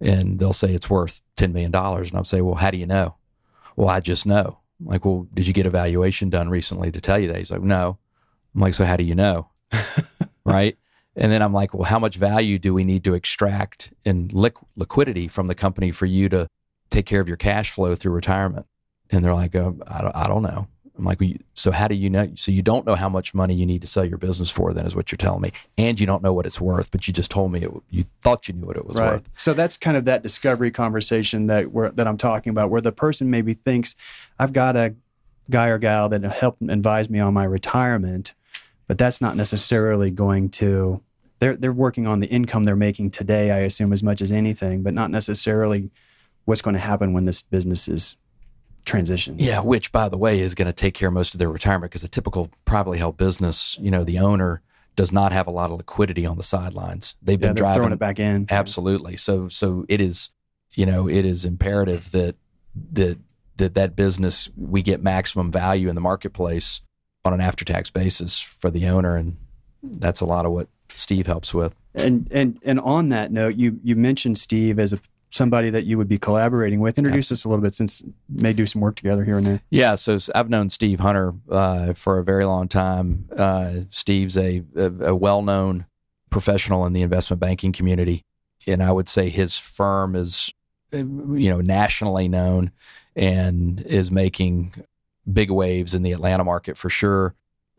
and 0.02 0.40
they'll 0.40 0.54
say 0.54 0.74
it's 0.74 0.90
worth 0.90 1.22
ten 1.36 1.54
million 1.54 1.72
dollars, 1.72 2.10
and 2.10 2.18
I'll 2.18 2.24
say, 2.24 2.42
well, 2.42 2.56
how 2.56 2.72
do 2.72 2.78
you 2.78 2.88
know? 2.88 3.16
Well, 3.76 3.90
I 3.90 4.00
just 4.00 4.26
know. 4.26 4.60
I'm 4.80 4.88
like, 4.88 5.06
well, 5.06 5.28
did 5.34 5.48
you 5.48 5.54
get 5.54 5.66
a 5.66 5.70
valuation 5.70 6.30
done 6.30 6.50
recently 6.50 6.92
to 6.92 7.02
tell 7.02 7.20
you 7.20 7.28
that? 7.28 7.38
He's 7.38 7.52
like, 7.52 7.62
no. 7.62 7.98
I'm 8.56 8.62
like, 8.62 8.74
so 8.74 8.86
how 8.86 8.98
do 8.98 9.04
you 9.04 9.16
know? 9.16 9.50
right? 10.46 10.78
And 11.16 11.32
then 11.32 11.42
I'm 11.42 11.54
like, 11.54 11.74
well, 11.74 11.84
how 11.84 12.00
much 12.00 12.16
value 12.16 12.58
do 12.58 12.74
we 12.74 12.84
need 12.84 13.04
to 13.04 13.14
extract 13.14 13.94
in 14.04 14.30
liqu- 14.30 14.66
liquidity 14.76 15.28
from 15.28 15.48
the 15.48 15.56
company 15.56 15.92
for 15.92 16.06
you 16.06 16.28
to 16.30 16.48
take 16.90 17.06
care 17.06 17.22
of 17.22 17.28
your 17.28 17.38
cash 17.38 17.72
flow 17.72 17.96
through 17.96 18.14
retirement? 18.14 18.66
And 19.12 19.24
they're 19.24 19.36
like, 19.36 19.56
oh, 19.56 19.78
I, 19.88 20.02
don't, 20.02 20.16
I 20.16 20.28
don't 20.28 20.42
know. 20.42 20.68
I'm 20.98 21.06
like, 21.06 21.20
so 21.54 21.72
how 21.72 21.88
do 21.88 21.96
you 21.96 22.10
know? 22.10 22.30
So 22.36 22.52
you 22.52 22.62
don't 22.62 22.86
know 22.86 22.94
how 22.94 23.10
much 23.10 23.34
money 23.34 23.56
you 23.56 23.66
need 23.66 23.82
to 23.82 23.88
sell 23.88 24.06
your 24.06 24.20
business 24.20 24.52
for, 24.52 24.74
then 24.74 24.86
is 24.86 24.96
what 24.96 25.12
you're 25.12 25.18
telling 25.18 25.42
me, 25.42 25.52
and 25.76 26.00
you 26.00 26.06
don't 26.06 26.22
know 26.22 26.34
what 26.34 26.46
it's 26.46 26.62
worth, 26.62 26.92
but 26.92 27.08
you 27.08 27.14
just 27.14 27.32
told 27.32 27.52
me 27.52 27.64
it, 27.64 27.72
you 27.90 28.06
thought 28.22 28.48
you 28.48 28.54
knew 28.54 28.68
what 28.68 28.78
it 28.78 28.86
was 28.86 28.98
right. 28.98 29.14
worth. 29.14 29.30
So 29.36 29.56
that's 29.56 29.76
kind 29.76 29.98
of 29.98 30.06
that 30.06 30.22
discovery 30.22 30.70
conversation 30.70 31.48
that 31.48 31.72
we're, 31.72 31.90
that 31.92 32.08
I'm 32.08 32.18
talking 32.18 32.52
about, 32.52 32.70
where 32.70 32.82
the 32.82 32.92
person 32.92 33.32
maybe 33.32 33.56
thinks, 33.56 33.96
I've 34.38 34.54
got 34.54 34.76
a 34.76 34.94
guy 35.50 35.68
or 35.68 35.80
gal 35.80 36.10
that 36.10 36.24
helped 36.24 36.62
advise 36.62 37.10
me 37.10 37.20
on 37.20 37.34
my 37.34 37.44
retirement, 37.44 38.36
but 38.88 38.98
that's 38.98 39.22
not 39.22 39.36
necessarily 39.36 40.12
going 40.12 40.50
to 40.50 41.02
they're 41.40 41.56
they're 41.56 41.74
working 41.74 42.08
on 42.08 42.20
the 42.20 42.28
income 42.28 42.64
they're 42.64 42.76
making 42.76 43.10
today 43.12 43.52
i 43.52 43.60
assume 43.60 43.94
as 43.94 44.04
much 44.04 44.22
as 44.22 44.32
anything 44.32 44.84
but 44.84 44.94
not 44.94 45.12
necessarily 45.12 45.92
what's 46.46 46.62
going 46.62 46.76
to 46.76 46.80
happen 46.80 47.14
when 47.14 47.26
this 47.26 47.42
business 47.42 47.88
is 47.88 48.18
transitioned. 48.86 49.36
Yeah 49.38 49.62
which 49.62 49.92
by 49.94 50.10
the 50.10 50.18
way 50.18 50.40
is 50.40 50.56
going 50.56 50.66
to 50.66 50.74
take 50.74 50.94
care 50.94 51.08
of 51.08 51.14
most 51.14 51.34
of 51.34 51.40
their 51.40 51.50
retirement 51.50 51.92
because 51.92 52.04
a 52.04 52.10
typical 52.10 52.50
privately 52.66 52.98
held 52.98 53.16
business 53.16 53.78
you 53.80 53.90
know 53.90 54.04
the 54.04 54.20
owner 54.20 54.62
does 54.96 55.12
not 55.12 55.32
have 55.32 55.48
a 55.48 55.52
lot 55.52 55.72
of 55.72 55.78
liquidity 55.78 56.26
on 56.26 56.38
the 56.38 56.44
sidelines. 56.44 57.16
They've 57.22 57.40
yeah, 57.42 57.48
been 57.48 57.56
driving 57.56 57.76
throwing 57.82 57.94
it 57.94 58.00
back 58.00 58.20
in. 58.20 58.48
Absolutely. 58.50 59.18
So 59.18 59.48
so 59.48 59.86
it 59.90 60.02
is 60.02 60.30
you 60.74 60.86
know 60.86 61.08
it 61.08 61.26
is 61.26 61.46
imperative 61.46 62.12
that 62.12 62.36
that 62.94 63.20
that 63.58 63.76
that 63.76 63.96
business 63.96 64.50
we 64.56 64.82
get 64.82 65.02
maximum 65.02 65.52
value 65.52 65.90
in 65.90 65.96
the 65.96 66.02
marketplace 66.02 66.82
on 67.26 67.34
an 67.34 67.42
after 67.42 67.66
tax 67.66 67.90
basis 67.90 68.40
for 68.40 68.70
the 68.70 68.88
owner. 68.88 69.16
And 69.16 69.38
that's 69.82 70.22
a 70.22 70.26
lot 70.26 70.46
of 70.46 70.52
what 70.52 70.68
Steve 70.96 71.28
helps 71.28 71.54
with. 71.54 71.74
And 71.96 72.28
and 72.32 72.60
and 72.64 72.80
on 72.80 73.10
that 73.10 73.32
note, 73.32 73.56
you 73.56 73.80
you 73.84 73.96
mentioned 73.96 74.40
Steve 74.40 74.80
as 74.80 74.94
a 74.94 75.00
somebody 75.34 75.70
that 75.72 75.86
you 75.86 75.98
would 75.98 76.08
be 76.08 76.18
collaborating 76.18 76.80
with. 76.80 76.98
Introduce 76.98 77.32
yeah. 77.32 77.36
us 77.36 77.46
a 77.46 77.50
little 77.50 77.64
bit 77.64 77.74
since 77.74 78.04
may 78.30 78.54
do 78.54 78.66
some 78.66 78.82
work 78.82 78.96
together 78.96 79.24
here 79.24 79.38
and 79.38 79.46
there. 79.46 79.62
Yeah, 79.70 79.96
so 79.96 80.18
I've 80.36 80.50
known 80.50 80.70
Steve 80.70 81.00
Hunter 81.00 81.34
uh, 81.50 81.94
for 81.94 82.20
a 82.20 82.24
very 82.24 82.46
long 82.46 82.68
time. 82.68 83.28
Uh, 83.36 83.82
Steve's 83.90 84.38
a, 84.38 84.64
a, 84.76 84.92
a 85.08 85.16
well 85.16 85.42
known 85.42 85.86
professional 86.30 86.86
in 86.86 86.94
the 86.94 87.02
investment 87.02 87.40
banking 87.40 87.72
community, 87.72 88.24
and 88.68 88.82
I 88.82 88.92
would 88.92 89.10
say 89.10 89.30
his 89.30 89.58
firm 89.58 90.16
is 90.16 90.54
you 90.92 91.50
know 91.50 91.62
nationally 91.62 92.28
known 92.28 92.72
and 93.16 93.82
is 93.82 94.12
making 94.12 94.74
big 95.32 95.50
waves 95.52 95.94
in 95.94 96.04
the 96.04 96.12
Atlanta 96.12 96.44
market 96.44 96.78
for 96.78 96.90
sure. 96.90 97.36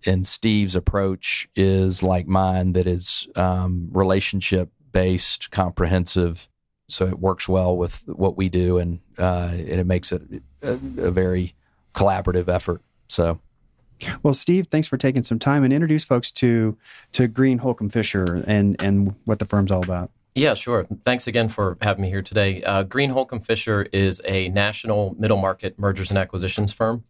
And 0.06 0.26
Steve's 0.26 0.76
approach 0.76 1.48
is 1.54 2.02
like 2.02 2.26
mine, 2.26 2.74
that 2.74 2.86
is 2.86 3.26
um, 3.36 3.88
relationship 3.92 4.70
based, 4.92 5.50
comprehensive. 5.50 6.48
So 6.88 7.06
it 7.06 7.18
works 7.18 7.48
well 7.48 7.76
with 7.76 8.02
what 8.06 8.36
we 8.36 8.50
do, 8.50 8.78
and 8.78 9.00
uh, 9.18 9.48
and 9.52 9.80
it 9.80 9.86
makes 9.86 10.12
it 10.12 10.22
a, 10.62 10.72
a 10.98 11.10
very 11.10 11.54
collaborative 11.94 12.48
effort. 12.48 12.82
So. 13.08 13.40
Well, 14.22 14.34
Steve, 14.34 14.66
thanks 14.66 14.88
for 14.88 14.98
taking 14.98 15.22
some 15.22 15.38
time 15.38 15.64
and 15.64 15.72
introduce 15.72 16.04
folks 16.04 16.30
to 16.32 16.76
to 17.12 17.26
Green 17.26 17.58
Holcomb 17.58 17.88
Fisher 17.88 18.44
and 18.46 18.80
and 18.82 19.14
what 19.24 19.38
the 19.38 19.46
firm's 19.46 19.70
all 19.70 19.82
about. 19.82 20.10
Yeah, 20.34 20.54
sure. 20.54 20.86
Thanks 21.04 21.26
again 21.26 21.48
for 21.48 21.78
having 21.80 22.02
me 22.02 22.08
here 22.10 22.22
today. 22.22 22.62
Uh, 22.64 22.82
Green 22.82 23.10
Holcomb 23.10 23.40
Fisher 23.40 23.86
is 23.92 24.20
a 24.24 24.48
national 24.48 25.14
middle 25.16 25.36
market 25.36 25.78
mergers 25.78 26.10
and 26.10 26.18
acquisitions 26.18 26.72
firm. 26.72 27.04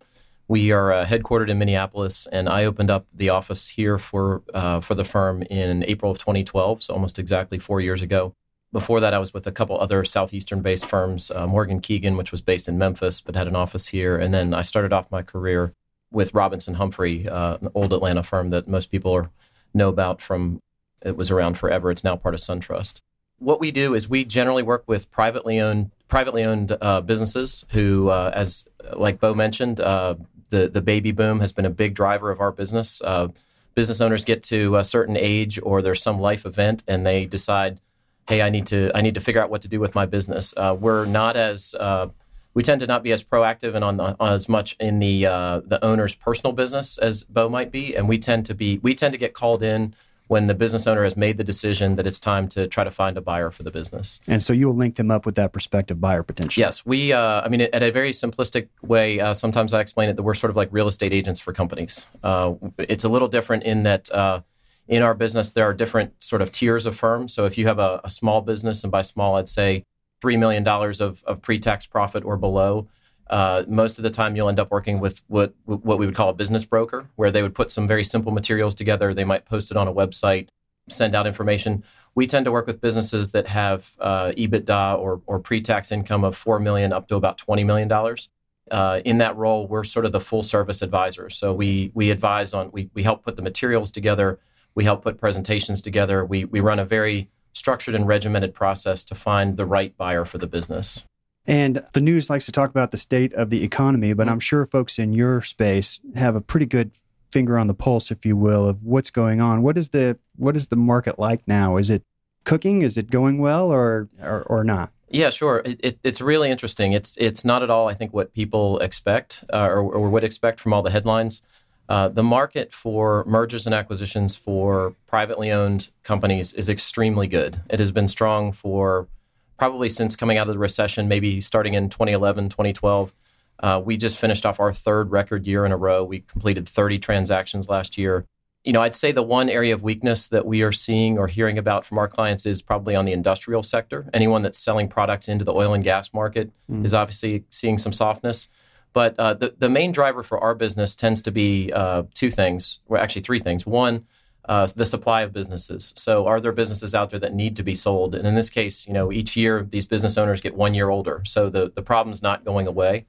We 0.47 0.73
are 0.73 0.93
uh, 0.93 1.07
headquartered 1.07 1.49
in 1.49 1.59
Minneapolis, 1.59 2.27
and 2.31 2.49
I 2.49 2.67
opened 2.67 2.91
up 2.91 3.07
the 3.15 3.31
office 3.31 3.69
here 3.69 3.99
for 3.99 4.43
uh, 4.53 4.81
for 4.81 4.95
the 4.95 5.05
firm 5.05 5.43
in 5.43 5.83
April 5.85 6.11
of 6.13 6.19
2012, 6.19 6.83
so 6.83 6.95
almost 6.95 7.19
exactly 7.19 7.59
four 7.59 7.81
years 7.81 8.03
ago. 8.03 8.35
Before 8.71 9.01
that, 9.01 9.15
I 9.15 9.19
was 9.19 9.33
with 9.33 9.47
a 9.47 9.53
couple 9.53 9.81
other 9.81 10.05
southeastern-based 10.05 10.85
firms, 10.85 11.31
uh, 11.31 11.47
Morgan 11.47 11.81
Keegan, 11.81 12.17
which 12.17 12.33
was 12.33 12.41
based 12.41 12.69
in 12.69 12.77
Memphis 12.77 13.21
but 13.21 13.37
had 13.37 13.47
an 13.47 13.57
office 13.57 13.89
here, 13.89 14.19
and 14.19 14.35
then 14.35 14.53
I 14.53 14.63
started 14.63 14.93
off 14.93 15.11
my 15.11 15.23
career 15.23 15.73
with 16.11 16.35
Robinson 16.35 16.75
Humphrey, 16.75 17.27
uh, 17.29 17.59
an 17.61 17.71
old 17.75 17.93
Atlanta 17.93 18.23
firm 18.23 18.51
that 18.51 18.69
most 18.69 18.91
people 18.91 19.13
are, 19.13 19.31
know 19.73 19.89
about 19.89 20.21
from 20.21 20.61
it 21.03 21.17
was 21.17 21.31
around 21.31 21.57
forever. 21.59 21.91
It's 21.91 22.05
now 22.05 22.17
part 22.17 22.35
of 22.35 22.41
SunTrust. 22.41 23.01
What 23.39 23.61
we 23.61 23.71
do 23.71 23.95
is 23.95 24.09
we 24.09 24.25
generally 24.25 24.63
work 24.63 24.85
with 24.87 25.11
privately 25.11 25.61
owned 25.61 25.91
privately 26.09 26.45
owned 26.45 26.77
uh, 26.81 27.01
businesses 27.01 27.65
who, 27.71 28.09
uh, 28.09 28.31
as 28.35 28.69
like 28.95 29.19
Bo 29.21 29.35
mentioned, 29.35 29.81
uh, 29.81 30.15
the 30.55 30.69
the 30.69 30.81
baby 30.81 31.13
boom 31.13 31.41
has 31.41 31.53
been 31.53 31.65
a 31.65 31.71
big 31.71 31.95
driver 31.95 32.31
of 32.31 32.41
our 32.41 32.53
business. 32.53 33.03
Uh, 33.03 33.29
business 33.75 34.01
owners 34.01 34.25
get 34.25 34.43
to 34.45 34.77
a 34.77 34.85
certain 34.85 35.17
age 35.17 35.59
or 35.63 35.83
there's 35.83 36.03
some 36.03 36.21
life 36.21 36.47
event 36.47 36.85
and 36.87 37.05
they 37.05 37.27
decide, 37.27 37.81
hey, 38.29 38.41
I 38.41 38.51
need 38.51 38.67
to 38.69 38.91
I 38.95 39.01
need 39.01 39.15
to 39.15 39.21
figure 39.21 39.43
out 39.43 39.51
what 39.51 39.63
to 39.63 39.69
do 39.69 39.81
with 39.81 39.95
my 39.95 40.07
business. 40.07 40.55
Uh, 40.57 40.77
we're 40.79 41.05
not 41.05 41.37
as 41.37 41.75
uh, 41.79 42.09
we 42.55 42.63
tend 42.63 42.81
to 42.81 42.87
not 42.87 43.03
be 43.03 43.11
as 43.13 43.23
proactive 43.23 43.75
and 43.75 43.85
on, 43.85 43.97
the, 43.97 44.17
on 44.21 44.33
as 44.33 44.49
much 44.49 44.77
in 44.79 45.01
the 45.01 45.27
uh, 45.27 45.61
the 45.65 45.85
owner's 45.85 46.15
personal 46.15 46.53
business 46.53 46.99
as 46.99 47.25
Bo 47.25 47.49
might 47.49 47.71
be, 47.73 47.97
and 47.97 48.09
we 48.09 48.19
tend 48.19 48.47
to 48.47 48.55
be 48.55 48.79
we 48.79 48.95
tend 48.95 49.13
to 49.13 49.19
get 49.19 49.35
called 49.35 49.63
in 49.63 49.95
when 50.27 50.47
the 50.47 50.55
business 50.55 50.87
owner 50.87 51.05
has 51.05 51.17
made 51.17 51.37
the 51.37 51.45
decision 51.45 51.97
that 51.97 52.07
it's 52.07 52.19
time 52.19 52.49
to 52.49 52.67
try 52.67 52.83
to 52.83 52.91
find 52.91 53.17
a 53.19 53.21
buyer 53.21 53.51
for 53.51 53.63
the 53.63 53.71
business. 53.71 54.21
And 54.27 54.43
so 54.43 54.53
you 54.53 54.69
will 54.69 54.77
link 54.77 54.97
them 54.97 55.11
up 55.11 55.27
with 55.27 55.35
that 55.35 55.53
prospective 55.53 56.01
buyer 56.01 56.23
potential. 56.23 56.61
Yes, 56.61 56.85
we. 56.87 57.13
Uh, 57.13 57.43
I 57.43 57.49
mean, 57.49 57.61
at 57.61 57.83
a 57.83 57.91
very 57.91 58.13
simplistic 58.13 58.69
way, 58.83 59.21
uh, 59.21 59.35
sometimes 59.35 59.73
I 59.73 59.81
explain 59.81 60.09
it 60.09 60.17
that 60.17 60.23
we're 60.23 60.35
sort 60.35 60.51
of 60.51 60.57
like 60.57 60.69
real 60.73 60.89
estate 60.89 61.13
agents 61.13 61.41
for 61.41 61.53
companies. 61.53 62.07
Uh, 62.23 62.55
it's 62.79 63.05
a 63.05 63.09
little 63.09 63.29
different 63.29 63.65
in 63.65 63.83
that 63.83 64.11
uh, 64.13 64.41
in 64.89 65.03
our 65.03 65.15
business 65.15 65.51
there 65.53 65.69
are 65.69 65.75
different 65.75 66.23
sort 66.23 66.43
of 66.43 66.51
tiers 66.53 66.87
of 66.87 66.97
firms. 66.97 67.35
So 67.35 67.45
if 67.45 67.59
you 67.59 67.67
have 67.67 67.79
a, 67.79 68.01
a 68.05 68.11
small 68.11 68.41
business, 68.41 68.83
and 68.83 68.91
by 68.91 69.03
small 69.03 69.37
I'd 69.37 69.49
say 69.49 69.85
three 70.21 70.37
million 70.37 70.65
dollars 70.65 71.01
of, 71.01 71.23
of 71.25 71.43
pre-tax 71.43 71.87
profit 71.87 72.25
or 72.25 72.37
below, 72.37 72.89
uh, 73.29 73.65
most 73.67 73.99
of 73.99 74.03
the 74.03 74.11
time, 74.11 74.37
you'll 74.37 74.49
end 74.49 74.61
up 74.61 74.71
working 74.71 75.01
with 75.01 75.23
what 75.29 75.55
what 75.65 75.99
we 75.99 76.07
would 76.07 76.15
call 76.15 76.29
a 76.29 76.35
business 76.35 76.65
broker, 76.65 77.09
where 77.17 77.31
they 77.31 77.43
would 77.43 77.55
put 77.55 77.71
some 77.71 77.89
very 77.89 78.05
simple 78.05 78.33
materials 78.33 78.75
together. 78.75 79.15
They 79.15 79.25
might 79.25 79.45
post 79.45 79.71
it 79.71 79.77
on 79.77 79.89
a 79.89 79.93
website, 79.93 80.49
send 80.89 81.15
out 81.15 81.27
information. 81.27 81.85
we 82.15 82.27
tend 82.27 82.45
to 82.45 82.53
work 82.53 82.67
with 82.67 82.81
businesses 82.81 83.33
that 83.33 83.49
have 83.49 83.97
uh, 83.99 84.33
EBITDA 84.37 84.99
or, 84.99 85.21
or 85.27 85.39
pre-tax 85.39 85.91
income 85.91 86.25
of 86.25 86.37
four 86.37 86.61
million 86.61 86.93
up 86.93 87.09
to 87.09 87.17
about 87.17 87.39
twenty 87.39 87.65
million 87.65 87.89
dollars. 87.89 88.29
Uh, 88.71 89.01
in 89.05 89.19
that 89.19 89.37
role, 89.37 89.67
we're 89.67 89.85
sort 89.85 90.07
of 90.07 90.13
the 90.13 90.21
full 90.21 90.43
service 90.43 90.81
advisor. 90.81 91.29
So 91.29 91.53
we 91.53 91.91
we 91.95 92.11
advise 92.11 92.55
on 92.55 92.71
we 92.73 92.91
we 92.95 93.03
help 93.03 93.25
put 93.25 93.37
the 93.37 93.43
materials 93.43 93.91
together, 93.91 94.39
we 94.75 94.85
help 94.85 95.03
put 95.03 95.19
presentations 95.19 95.81
together. 95.83 96.25
We 96.25 96.45
we 96.45 96.61
run 96.61 96.79
a 96.79 96.85
very 96.85 97.29
structured 97.53 97.95
and 97.95 98.07
regimented 98.07 98.55
process 98.55 99.05
to 99.05 99.15
find 99.15 99.57
the 99.57 99.67
right 99.67 99.97
buyer 99.97 100.25
for 100.25 100.39
the 100.39 100.47
business. 100.47 101.05
And 101.47 101.85
the 101.93 102.01
news 102.01 102.31
likes 102.31 102.47
to 102.47 102.53
talk 102.53 102.71
about 102.71 102.91
the 102.91 102.97
state 102.97 103.33
of 103.35 103.51
the 103.51 103.63
economy, 103.63 104.15
but 104.15 104.29
I'm 104.29 104.41
sure 104.41 104.67
folks 104.67 104.99
in 104.99 105.13
your 105.13 105.43
space 105.43 106.01
have 106.15 106.37
a 106.37 106.41
pretty 106.41 106.67
good 106.67 106.93
finger 107.31 107.59
on 107.59 107.67
the 107.67 107.75
pulse, 107.75 108.11
if 108.11 108.25
you 108.25 108.37
will, 108.37 108.67
of 108.67 108.83
what's 108.85 109.11
going 109.11 109.41
on. 109.41 109.63
What 109.63 109.77
is 109.77 109.91
the 109.91 110.19
what 110.37 110.57
is 110.57 110.69
the 110.69 110.77
market 110.77 111.19
like 111.19 111.43
now? 111.47 111.77
Is 111.77 111.91
it 111.91 112.03
cooking? 112.45 112.83
Is 112.83 112.97
it 112.97 113.11
going 113.11 113.39
well, 113.39 113.71
or 113.71 114.09
or, 114.23 114.43
or 114.43 114.65
not? 114.65 114.91
Yeah, 115.09 115.31
sure. 115.31 115.63
It, 115.65 115.81
it, 115.83 115.99
it's 116.03 116.21
really 116.21 116.51
interesting. 116.51 116.93
It's 116.93 117.17
it's 117.19 117.45
not 117.45 117.63
at 117.63 117.71
all, 117.71 117.89
I 117.89 117.95
think, 117.95 118.15
what 118.15 118.33
people 118.33 118.79
expect 118.79 119.45
uh, 119.53 119.67
or, 119.67 119.81
or, 119.81 120.09
would 120.09 120.25
expect 120.25 120.61
from 120.61 120.73
all 120.73 120.83
the 120.83 120.91
headlines. 120.91 121.43
Uh, 121.89 122.09
the 122.09 122.23
market 122.23 122.73
for 122.73 123.25
mergers 123.27 123.67
and 123.67 123.75
acquisitions 123.75 124.35
for 124.35 124.97
privately 125.07 125.53
owned 125.53 125.91
companies 126.03 126.55
is 126.55 126.69
extremely 126.69 127.27
good. 127.27 127.61
It 127.69 127.79
has 127.79 127.91
been 127.91 128.09
strong 128.09 128.53
for 128.53 129.07
probably 129.57 129.89
since 129.89 130.17
coming 130.17 130.39
out 130.39 130.49
of 130.49 130.55
the 130.55 130.59
recession, 130.59 131.09
maybe 131.09 131.41
starting 131.41 131.75
in 131.75 131.89
2011, 131.89 132.49
2012. 132.49 133.13
Uh, 133.61 133.81
we 133.85 133.97
just 133.97 134.19
finished 134.19 134.45
off 134.45 134.61
our 134.61 134.73
third 134.73 135.11
record 135.11 135.47
year 135.47 135.65
in 135.65 135.73
a 135.73 135.77
row. 135.77 136.05
We 136.05 136.21
completed 136.21 136.69
30 136.69 136.99
transactions 136.99 137.69
last 137.69 137.97
year. 137.97 138.27
You 138.65 138.73
know, 138.73 138.81
I'd 138.81 138.95
say 138.95 139.13
the 139.13 139.23
one 139.23 139.51
area 139.51 139.75
of 139.75 139.83
weakness 139.83 140.29
that 140.29 140.47
we 140.47 140.63
are 140.63 140.73
seeing 140.73 141.19
or 141.19 141.29
hearing 141.29 141.59
about 141.59 141.85
from 141.85 141.99
our 141.99 142.09
clients 142.09 142.47
is 142.47 142.63
probably 142.63 142.97
on 142.97 143.05
the 143.05 143.13
industrial 143.13 143.63
sector. 143.63 144.09
Anyone 144.15 144.43
that's 144.43 144.59
selling 144.59 144.89
products 144.89 145.29
into 145.29 145.45
the 145.45 145.53
oil 145.53 145.75
and 145.75 145.85
gas 145.85 146.13
market 146.15 146.51
mm. 146.71 146.85
is 146.85 146.95
obviously 146.95 147.45
seeing 147.51 147.79
some 147.79 147.93
softness. 147.93 148.49
But 148.95 149.19
uh, 149.19 149.35
the, 149.35 149.55
the 149.59 149.69
main 149.69 149.93
driver 149.93 150.23
for 150.23 150.39
our 150.39 150.55
business 150.55 150.95
tends 150.97 151.21
to 151.23 151.31
be 151.31 151.73
uh, 151.73 152.05
two 152.15 152.31
things, 152.31 152.81
well, 152.89 153.03
actually, 153.03 153.23
three 153.23 153.41
things. 153.41 153.67
One, 153.67 154.07
uh, 154.47 154.67
the 154.75 154.87
supply 154.87 155.23
of 155.23 155.33
businesses. 155.33 155.95
So, 155.97 156.27
are 156.27 156.41
there 156.41 156.53
businesses 156.53 156.95
out 156.95 157.11
there 157.11 157.21
that 157.21 157.35
need 157.35 157.57
to 157.57 157.63
be 157.63 157.75
sold? 157.75 158.15
And 158.15 158.27
in 158.27 158.35
this 158.35 158.51
case, 158.51 158.87
you 158.87 158.93
know, 158.93 159.11
each 159.11 159.37
year 159.37 159.63
these 159.63 159.87
business 159.87 160.19
owners 160.19 160.41
get 160.41 160.55
one 160.55 160.75
year 160.75 160.91
older. 160.91 161.23
So, 161.25 161.49
the, 161.49 161.73
the 161.75 161.83
problem's 161.83 162.23
not 162.23 162.45
going 162.45 162.67
away. 162.67 163.07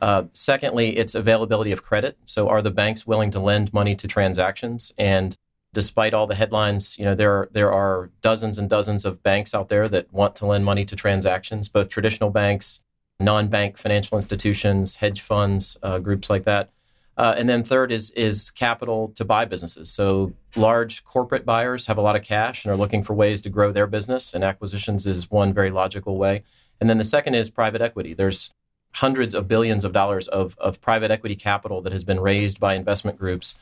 Uh, 0.00 0.24
secondly, 0.32 0.96
it's 0.96 1.14
availability 1.14 1.72
of 1.72 1.82
credit. 1.82 2.16
So, 2.26 2.48
are 2.48 2.62
the 2.62 2.70
banks 2.70 3.06
willing 3.06 3.30
to 3.32 3.40
lend 3.40 3.72
money 3.72 3.96
to 3.96 4.06
transactions? 4.06 4.92
And 4.96 5.36
despite 5.72 6.14
all 6.14 6.26
the 6.26 6.34
headlines, 6.34 6.98
you 6.98 7.04
know 7.04 7.14
there 7.14 7.32
are, 7.32 7.48
there 7.52 7.72
are 7.72 8.10
dozens 8.20 8.58
and 8.58 8.70
dozens 8.70 9.04
of 9.04 9.22
banks 9.22 9.54
out 9.54 9.68
there 9.68 9.88
that 9.88 10.12
want 10.12 10.36
to 10.36 10.46
lend 10.46 10.64
money 10.64 10.84
to 10.84 10.96
transactions, 10.96 11.68
both 11.68 11.88
traditional 11.88 12.30
banks, 12.30 12.80
non-bank 13.20 13.76
financial 13.76 14.16
institutions, 14.16 14.96
hedge 14.96 15.20
funds, 15.20 15.76
uh, 15.82 15.98
groups 15.98 16.30
like 16.30 16.44
that. 16.44 16.70
Uh, 17.18 17.34
and 17.36 17.48
then 17.48 17.64
third 17.64 17.90
is 17.90 18.10
is 18.12 18.50
capital 18.50 19.08
to 19.16 19.24
buy 19.24 19.44
businesses. 19.44 19.90
So 19.90 20.32
large 20.54 21.04
corporate 21.04 21.44
buyers 21.44 21.86
have 21.86 21.98
a 21.98 22.00
lot 22.00 22.14
of 22.14 22.22
cash 22.22 22.64
and 22.64 22.72
are 22.72 22.76
looking 22.76 23.02
for 23.02 23.12
ways 23.12 23.40
to 23.42 23.50
grow 23.50 23.72
their 23.72 23.88
business, 23.88 24.32
and 24.32 24.44
acquisitions 24.44 25.06
is 25.06 25.30
one 25.30 25.52
very 25.52 25.70
logical 25.70 26.16
way. 26.16 26.44
And 26.80 26.88
then 26.88 26.98
the 26.98 27.04
second 27.04 27.34
is 27.34 27.50
private 27.50 27.82
equity. 27.82 28.14
There's 28.14 28.50
hundreds 28.94 29.34
of 29.34 29.48
billions 29.48 29.84
of 29.84 29.92
dollars 29.92 30.28
of, 30.28 30.56
of 30.58 30.80
private 30.80 31.10
equity 31.10 31.36
capital 31.36 31.82
that 31.82 31.92
has 31.92 32.04
been 32.04 32.20
raised 32.20 32.58
by 32.58 32.74
investment 32.74 33.18
groups 33.18 33.56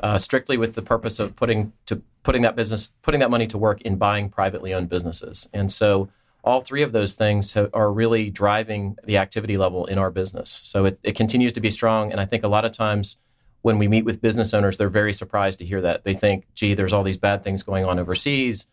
uh, 0.00 0.16
strictly 0.16 0.56
with 0.56 0.74
the 0.74 0.82
purpose 0.82 1.18
of 1.18 1.36
putting 1.36 1.72
to 1.86 2.02
putting 2.22 2.42
that 2.42 2.56
business 2.56 2.92
putting 3.02 3.20
that 3.20 3.30
money 3.30 3.46
to 3.46 3.58
work 3.58 3.80
in 3.82 3.96
buying 3.96 4.30
privately 4.30 4.72
owned 4.72 4.88
businesses 4.88 5.48
and 5.52 5.70
so 5.70 6.08
all 6.42 6.60
three 6.60 6.82
of 6.82 6.92
those 6.92 7.14
things 7.14 7.52
have, 7.52 7.70
are 7.72 7.92
really 7.92 8.30
driving 8.30 8.96
the 9.04 9.16
activity 9.16 9.56
level 9.56 9.86
in 9.86 9.98
our 9.98 10.10
business 10.10 10.60
so 10.64 10.84
it, 10.84 10.98
it 11.02 11.16
continues 11.16 11.52
to 11.52 11.60
be 11.60 11.70
strong 11.70 12.10
and 12.10 12.20
i 12.20 12.24
think 12.24 12.44
a 12.44 12.48
lot 12.48 12.64
of 12.64 12.72
times 12.72 13.16
when 13.62 13.78
we 13.78 13.88
meet 13.88 14.04
with 14.04 14.20
business 14.20 14.54
owners 14.54 14.76
they're 14.76 14.88
very 14.88 15.12
surprised 15.12 15.58
to 15.58 15.64
hear 15.64 15.80
that 15.80 16.04
they 16.04 16.14
think 16.14 16.46
gee 16.54 16.74
there's 16.74 16.92
all 16.92 17.02
these 17.02 17.18
bad 17.18 17.42
things 17.42 17.62
going 17.62 17.84
on 17.84 17.98
overseas 17.98 18.68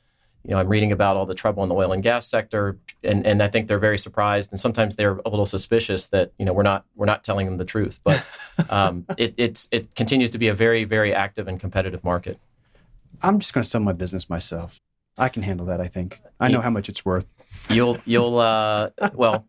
you 0.48 0.54
know, 0.54 0.60
I'm 0.60 0.70
reading 0.70 0.94
about 0.94 1.18
all 1.18 1.26
the 1.26 1.36
trouble 1.36 1.62
in 1.64 1.70
the 1.70 1.76
oil 1.76 1.92
and 1.92 2.02
gas 2.02 2.26
sector, 2.26 2.78
and, 3.04 3.28
and 3.28 3.44
I 3.44 3.50
think 3.50 3.68
they're 3.68 3.80
very 3.80 3.98
surprised, 3.98 4.50
and 4.50 4.58
sometimes 4.58 4.96
they're 4.96 5.20
a 5.26 5.30
little 5.30 5.46
suspicious 5.46 6.08
that 6.08 6.32
you 6.40 6.46
know 6.46 6.54
we're 6.54 6.64
not 6.64 6.86
we're 6.96 7.06
not 7.06 7.26
telling 7.26 7.46
them 7.46 7.58
the 7.58 7.66
truth. 7.66 8.00
But 8.02 8.26
um, 8.70 9.06
it 9.18 9.34
it's 9.36 9.68
it 9.72 9.94
continues 9.96 10.30
to 10.32 10.38
be 10.38 10.48
a 10.48 10.54
very 10.54 10.86
very 10.86 11.14
active 11.14 11.50
and 11.50 11.60
competitive 11.60 12.02
market. 12.02 12.40
I'm 13.22 13.40
just 13.40 13.54
going 13.54 13.64
to 13.64 13.70
sell 13.70 13.82
my 13.82 13.92
business 13.92 14.30
myself. 14.30 14.80
I 15.18 15.28
can 15.28 15.44
handle 15.44 15.66
that. 15.66 15.82
I 15.82 15.88
think 15.88 16.22
I 16.40 16.48
know 16.48 16.62
how 16.62 16.70
much 16.70 16.88
it's 16.88 17.04
worth. 17.04 17.26
You'll 17.70 17.98
you'll 18.06 18.40
uh, 18.40 18.92
well 19.14 19.46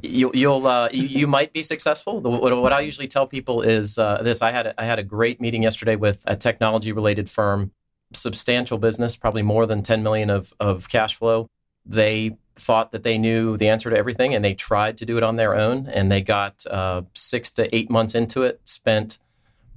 you, 0.00 0.30
you'll 0.34 0.66
uh, 0.66 0.88
you, 0.92 1.02
you, 1.02 1.26
might 1.26 1.52
be 1.52 1.64
successful. 1.64 2.20
What, 2.20 2.56
what, 2.56 2.72
I 2.72 2.80
usually 2.80 3.08
tell 3.08 3.26
people 3.26 3.62
is 3.62 3.98
uh, 3.98 4.22
this: 4.22 4.40
I 4.40 4.52
had 4.52 4.68
a, 4.68 4.80
I 4.80 4.84
had 4.84 5.00
a 5.00 5.02
great 5.02 5.40
meeting 5.40 5.64
yesterday 5.64 5.96
with 5.96 6.22
a 6.26 6.36
technology 6.36 6.92
related 6.92 7.28
firm 7.28 7.72
substantial 8.12 8.78
business, 8.78 9.16
probably 9.16 9.42
more 9.42 9.66
than 9.66 9.82
10 9.82 10.02
million 10.02 10.30
of, 10.30 10.54
of 10.60 10.88
cash 10.88 11.16
flow. 11.16 11.48
They 11.84 12.36
thought 12.56 12.90
that 12.92 13.02
they 13.02 13.18
knew 13.18 13.56
the 13.56 13.68
answer 13.68 13.90
to 13.90 13.96
everything 13.96 14.34
and 14.34 14.44
they 14.44 14.54
tried 14.54 14.96
to 14.98 15.06
do 15.06 15.16
it 15.16 15.22
on 15.22 15.36
their 15.36 15.54
own. 15.54 15.86
And 15.88 16.10
they 16.10 16.22
got 16.22 16.64
uh, 16.66 17.02
six 17.14 17.50
to 17.52 17.74
eight 17.74 17.90
months 17.90 18.14
into 18.14 18.42
it, 18.42 18.60
spent 18.64 19.18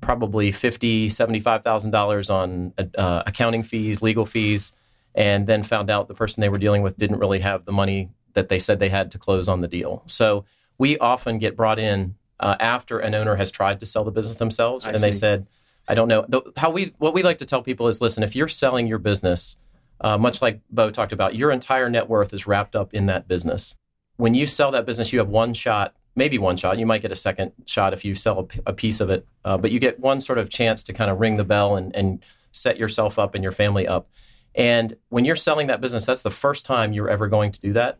probably 0.01 0.51
fifty, 0.51 1.09
seventy-five 1.09 1.61
thousand 1.63 1.91
dollars 1.91 2.29
on 2.29 2.73
uh, 2.97 3.23
accounting 3.27 3.63
fees, 3.63 4.01
legal 4.01 4.25
fees, 4.25 4.71
and 5.15 5.47
then 5.47 5.63
found 5.63 5.89
out 5.89 6.07
the 6.07 6.13
person 6.13 6.41
they 6.41 6.49
were 6.49 6.57
dealing 6.57 6.81
with 6.81 6.97
didn't 6.97 7.19
really 7.19 7.39
have 7.39 7.65
the 7.65 7.71
money 7.71 8.09
that 8.33 8.49
they 8.49 8.59
said 8.59 8.79
they 8.79 8.89
had 8.89 9.11
to 9.11 9.17
close 9.17 9.47
on 9.47 9.61
the 9.61 9.67
deal. 9.67 10.03
So 10.05 10.45
we 10.77 10.97
often 10.97 11.39
get 11.39 11.55
brought 11.55 11.79
in 11.79 12.15
uh, 12.39 12.55
after 12.59 12.99
an 12.99 13.15
owner 13.15 13.35
has 13.35 13.51
tried 13.51 13.79
to 13.81 13.85
sell 13.85 14.03
the 14.03 14.11
business 14.11 14.37
themselves, 14.37 14.85
I 14.85 14.91
and 14.91 14.99
see. 14.99 15.05
they 15.05 15.11
said, 15.11 15.47
I 15.87 15.95
don't 15.95 16.07
know. 16.07 16.25
The, 16.27 16.41
how 16.55 16.69
we 16.69 16.93
what 16.99 17.13
we 17.13 17.23
like 17.23 17.39
to 17.39 17.45
tell 17.45 17.61
people 17.61 17.87
is, 17.87 17.99
listen, 17.99 18.23
if 18.23 18.35
you're 18.35 18.47
selling 18.47 18.87
your 18.87 18.99
business, 18.99 19.57
uh, 20.01 20.17
much 20.17 20.41
like 20.41 20.61
Bo 20.69 20.91
talked 20.91 21.11
about, 21.11 21.35
your 21.35 21.51
entire 21.51 21.89
net 21.89 22.07
worth 22.07 22.33
is 22.33 22.47
wrapped 22.47 22.75
up 22.75 22.93
in 22.93 23.07
that 23.07 23.27
business. 23.27 23.75
When 24.17 24.33
you 24.33 24.45
sell 24.45 24.71
that 24.71 24.85
business, 24.85 25.11
you 25.11 25.19
have 25.19 25.29
one 25.29 25.53
shot, 25.53 25.95
maybe 26.15 26.37
one 26.37 26.57
shot. 26.57 26.77
You 26.77 26.85
might 26.85 27.01
get 27.01 27.11
a 27.11 27.15
second 27.15 27.53
shot 27.65 27.93
if 27.93 28.05
you 28.05 28.15
sell 28.15 28.47
a, 28.65 28.69
a 28.69 28.73
piece 28.73 28.99
of 28.99 29.09
it, 29.09 29.27
uh, 29.43 29.57
but 29.57 29.71
you 29.71 29.79
get 29.79 29.99
one 29.99 30.21
sort 30.21 30.37
of 30.37 30.49
chance 30.49 30.83
to 30.83 30.93
kind 30.93 31.09
of 31.09 31.19
ring 31.19 31.37
the 31.37 31.43
bell 31.43 31.75
and, 31.75 31.93
and 31.95 32.23
set 32.51 32.77
yourself 32.77 33.17
up 33.17 33.35
and 33.35 33.43
your 33.43 33.51
family 33.51 33.87
up. 33.87 34.09
And 34.55 34.97
when 35.09 35.25
you're 35.25 35.35
selling 35.35 35.67
that 35.67 35.81
business, 35.81 36.05
that's 36.05 36.21
the 36.21 36.31
first 36.31 36.65
time 36.65 36.93
you're 36.93 37.09
ever 37.09 37.27
going 37.27 37.51
to 37.51 37.59
do 37.59 37.73
that. 37.73 37.99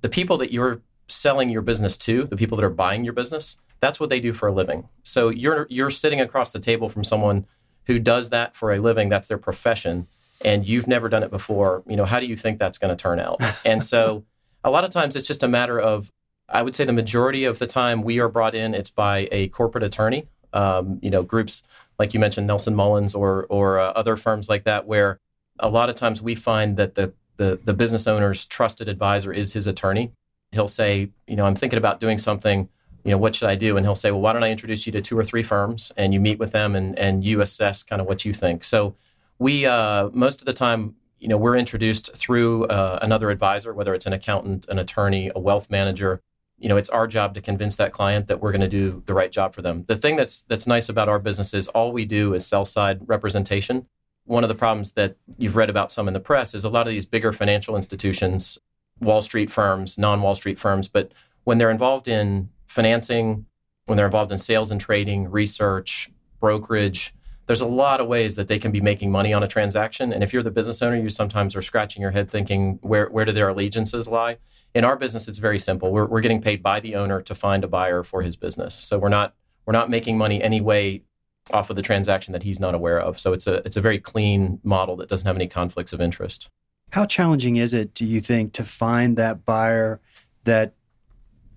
The 0.00 0.08
people 0.08 0.36
that 0.38 0.52
you're 0.52 0.80
selling 1.08 1.50
your 1.50 1.62
business 1.62 1.96
to, 1.96 2.24
the 2.24 2.36
people 2.36 2.56
that 2.56 2.64
are 2.64 2.70
buying 2.70 3.04
your 3.04 3.14
business, 3.14 3.56
that's 3.80 3.98
what 3.98 4.10
they 4.10 4.20
do 4.20 4.32
for 4.32 4.48
a 4.48 4.52
living. 4.52 4.88
So 5.02 5.28
you're 5.28 5.66
you're 5.70 5.90
sitting 5.90 6.20
across 6.20 6.52
the 6.52 6.60
table 6.60 6.88
from 6.88 7.04
someone 7.04 7.46
who 7.84 7.98
does 7.98 8.30
that 8.30 8.54
for 8.54 8.72
a 8.72 8.78
living. 8.78 9.08
That's 9.08 9.26
their 9.26 9.38
profession, 9.38 10.06
and 10.44 10.66
you've 10.66 10.86
never 10.86 11.08
done 11.08 11.22
it 11.22 11.30
before. 11.30 11.82
You 11.86 11.96
know, 11.96 12.04
how 12.04 12.20
do 12.20 12.26
you 12.26 12.36
think 12.36 12.58
that's 12.58 12.78
going 12.78 12.94
to 12.94 13.00
turn 13.00 13.18
out? 13.18 13.40
and 13.64 13.82
so, 13.82 14.24
a 14.64 14.70
lot 14.70 14.84
of 14.84 14.90
times, 14.90 15.16
it's 15.16 15.26
just 15.26 15.42
a 15.42 15.48
matter 15.48 15.78
of. 15.80 16.10
I 16.50 16.62
would 16.62 16.74
say 16.74 16.86
the 16.86 16.94
majority 16.94 17.44
of 17.44 17.58
the 17.58 17.66
time 17.66 18.02
we 18.02 18.18
are 18.20 18.28
brought 18.28 18.54
in, 18.54 18.74
it's 18.74 18.88
by 18.88 19.28
a 19.30 19.48
corporate 19.48 19.84
attorney. 19.84 20.28
Um, 20.54 20.98
you 21.02 21.10
know, 21.10 21.22
groups 21.22 21.62
like 21.98 22.14
you 22.14 22.20
mentioned, 22.20 22.46
Nelson 22.46 22.74
Mullins 22.74 23.14
or 23.14 23.46
or 23.48 23.78
uh, 23.78 23.92
other 23.92 24.16
firms 24.16 24.48
like 24.48 24.64
that, 24.64 24.86
where 24.86 25.20
a 25.60 25.68
lot 25.68 25.88
of 25.88 25.94
times 25.94 26.22
we 26.22 26.34
find 26.34 26.76
that 26.76 26.94
the, 26.94 27.12
the 27.36 27.60
the 27.62 27.74
business 27.74 28.06
owner's 28.06 28.46
trusted 28.46 28.88
advisor 28.88 29.32
is 29.32 29.52
his 29.52 29.66
attorney. 29.66 30.12
He'll 30.52 30.68
say, 30.68 31.10
you 31.26 31.36
know, 31.36 31.44
I'm 31.44 31.54
thinking 31.54 31.78
about 31.78 32.00
doing 32.00 32.18
something 32.18 32.68
you 33.04 33.12
know, 33.12 33.18
what 33.18 33.34
should 33.34 33.48
I 33.48 33.54
do? 33.54 33.76
And 33.76 33.86
he'll 33.86 33.94
say, 33.94 34.10
well, 34.10 34.20
why 34.20 34.34
don't 34.34 34.42
I 34.42 34.50
introduce 34.50 34.86
you 34.86 34.92
to 34.92 35.00
two 35.00 35.18
or 35.18 35.24
three 35.24 35.42
firms 35.42 35.92
and 35.96 36.12
you 36.12 36.20
meet 36.20 36.38
with 36.38 36.52
them 36.52 36.74
and, 36.74 36.98
and 36.98 37.24
you 37.24 37.40
assess 37.40 37.82
kind 37.82 38.02
of 38.02 38.06
what 38.06 38.24
you 38.24 38.34
think. 38.34 38.64
So 38.64 38.96
we, 39.38 39.64
uh, 39.64 40.10
most 40.12 40.42
of 40.42 40.46
the 40.46 40.52
time, 40.52 40.94
you 41.18 41.26
know, 41.26 41.38
we're 41.38 41.56
introduced 41.56 42.14
through 42.14 42.66
uh, 42.66 42.98
another 43.00 43.30
advisor, 43.30 43.72
whether 43.72 43.94
it's 43.94 44.06
an 44.06 44.12
accountant, 44.12 44.66
an 44.68 44.78
attorney, 44.78 45.30
a 45.34 45.40
wealth 45.40 45.70
manager. 45.70 46.20
You 46.58 46.68
know, 46.68 46.76
it's 46.76 46.90
our 46.90 47.06
job 47.06 47.34
to 47.34 47.40
convince 47.40 47.76
that 47.76 47.92
client 47.92 48.26
that 48.26 48.40
we're 48.40 48.52
going 48.52 48.60
to 48.60 48.68
do 48.68 49.02
the 49.06 49.14
right 49.14 49.32
job 49.32 49.54
for 49.54 49.62
them. 49.62 49.84
The 49.86 49.96
thing 49.96 50.16
that's 50.16 50.42
that's 50.42 50.66
nice 50.66 50.88
about 50.88 51.08
our 51.08 51.18
business 51.18 51.54
is 51.54 51.68
all 51.68 51.92
we 51.92 52.04
do 52.04 52.34
is 52.34 52.44
sell 52.46 52.64
side 52.64 53.00
representation. 53.06 53.86
One 54.28 54.44
of 54.44 54.48
the 54.48 54.54
problems 54.54 54.92
that 54.92 55.16
you've 55.38 55.56
read 55.56 55.70
about 55.70 55.90
some 55.90 56.06
in 56.06 56.12
the 56.12 56.20
press 56.20 56.54
is 56.54 56.62
a 56.62 56.68
lot 56.68 56.86
of 56.86 56.92
these 56.92 57.06
bigger 57.06 57.32
financial 57.32 57.76
institutions, 57.76 58.58
Wall 59.00 59.22
Street 59.22 59.50
firms, 59.50 59.96
non 59.96 60.20
Wall 60.20 60.34
Street 60.34 60.58
firms, 60.58 60.86
but 60.86 61.12
when 61.44 61.56
they're 61.56 61.70
involved 61.70 62.06
in 62.06 62.50
financing, 62.66 63.46
when 63.86 63.96
they're 63.96 64.04
involved 64.04 64.30
in 64.30 64.36
sales 64.36 64.70
and 64.70 64.78
trading, 64.78 65.30
research, 65.30 66.10
brokerage, 66.40 67.14
there's 67.46 67.62
a 67.62 67.66
lot 67.66 68.00
of 68.02 68.06
ways 68.06 68.36
that 68.36 68.48
they 68.48 68.58
can 68.58 68.70
be 68.70 68.82
making 68.82 69.10
money 69.10 69.32
on 69.32 69.42
a 69.42 69.48
transaction. 69.48 70.12
And 70.12 70.22
if 70.22 70.34
you're 70.34 70.42
the 70.42 70.50
business 70.50 70.82
owner, 70.82 70.98
you 70.98 71.08
sometimes 71.08 71.56
are 71.56 71.62
scratching 71.62 72.02
your 72.02 72.10
head 72.10 72.30
thinking, 72.30 72.78
where, 72.82 73.08
where 73.08 73.24
do 73.24 73.32
their 73.32 73.48
allegiances 73.48 74.08
lie? 74.08 74.36
In 74.74 74.84
our 74.84 74.94
business, 74.94 75.26
it's 75.26 75.38
very 75.38 75.58
simple. 75.58 75.90
We're, 75.90 76.04
we're 76.04 76.20
getting 76.20 76.42
paid 76.42 76.62
by 76.62 76.80
the 76.80 76.96
owner 76.96 77.22
to 77.22 77.34
find 77.34 77.64
a 77.64 77.68
buyer 77.68 78.04
for 78.04 78.20
his 78.20 78.36
business. 78.36 78.74
So 78.74 78.98
we're 78.98 79.08
not, 79.08 79.34
we're 79.64 79.72
not 79.72 79.88
making 79.88 80.18
money 80.18 80.42
any 80.42 80.60
way 80.60 81.04
off 81.52 81.70
of 81.70 81.76
the 81.76 81.82
transaction 81.82 82.32
that 82.32 82.42
he's 82.42 82.60
not 82.60 82.74
aware 82.74 83.00
of. 83.00 83.18
So 83.18 83.32
it's 83.32 83.46
a, 83.46 83.54
it's 83.66 83.76
a 83.76 83.80
very 83.80 83.98
clean 83.98 84.60
model 84.62 84.96
that 84.96 85.08
doesn't 85.08 85.26
have 85.26 85.36
any 85.36 85.48
conflicts 85.48 85.92
of 85.92 86.00
interest. 86.00 86.48
How 86.90 87.04
challenging 87.04 87.56
is 87.56 87.74
it, 87.74 87.94
do 87.94 88.06
you 88.06 88.20
think, 88.20 88.52
to 88.54 88.64
find 88.64 89.16
that 89.16 89.44
buyer 89.44 90.00
that 90.44 90.74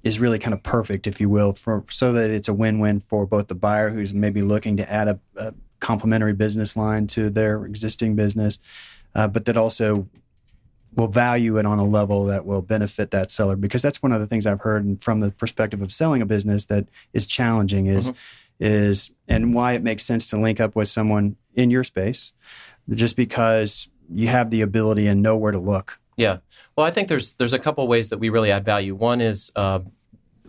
is 0.04 0.20
really 0.20 0.40
kind 0.40 0.54
of 0.54 0.64
perfect, 0.64 1.08
if 1.08 1.22
you 1.22 1.30
will, 1.30 1.54
for 1.54 1.84
so 1.90 2.12
that 2.14 2.30
it's 2.30 2.48
a 2.48 2.54
win-win 2.54 3.00
for 3.00 3.26
both 3.26 3.48
the 3.48 3.56
buyer 3.56 3.90
who's 3.90 4.14
maybe 4.14 4.42
looking 4.42 4.78
to 4.78 4.92
add 4.92 5.08
a, 5.08 5.20
a 5.38 5.54
complementary 5.80 6.34
business 6.34 6.76
line 6.76 7.08
to 7.08 7.30
their 7.30 7.66
existing 7.66 8.16
business, 8.16 8.60
uh, 9.16 9.28
but 9.28 9.46
that 9.46 9.58
also 9.58 10.08
will 10.96 11.08
value 11.08 11.58
it 11.58 11.66
on 11.66 11.80
a 11.80 11.86
level 11.86 12.26
that 12.26 12.46
will 12.46 12.62
benefit 12.62 13.12
that 13.12 13.32
seller 13.32 13.56
because 13.56 13.82
that's 13.82 14.04
one 14.04 14.12
of 14.12 14.20
the 14.20 14.28
things 14.28 14.46
I've 14.46 14.60
heard 14.60 15.02
from 15.02 15.22
the 15.22 15.32
perspective 15.32 15.82
of 15.82 15.92
selling 15.92 16.22
a 16.22 16.26
business 16.26 16.66
that 16.66 16.88
is 17.14 17.26
challenging 17.26 17.86
is 17.88 18.10
mm-hmm. 18.10 18.18
Is 18.62 19.12
and 19.28 19.54
why 19.54 19.74
it 19.74 19.84
makes 19.84 20.06
sense 20.06 20.30
to 20.30 20.40
link 20.40 20.62
up 20.62 20.76
with 20.76 20.88
someone 20.88 21.36
in 21.56 21.72
your 21.72 21.84
space 21.84 22.32
just 22.94 23.16
because 23.16 23.90
you 24.14 24.28
have 24.28 24.52
the 24.52 24.62
ability 24.62 25.08
and 25.08 25.22
know 25.22 25.36
where 25.36 25.52
to 25.52 25.60
look. 25.60 26.00
Yeah. 26.16 26.38
Well, 26.78 26.86
I 26.86 26.92
think 26.92 27.08
there's 27.08 27.34
there's 27.34 27.54
a 27.54 27.60
couple 27.60 27.86
ways 27.88 28.10
that 28.10 28.20
we 28.20 28.30
really 28.30 28.52
add 28.52 28.64
value. 28.64 28.94
One 28.94 29.20
is 29.20 29.52
uh, 29.56 29.80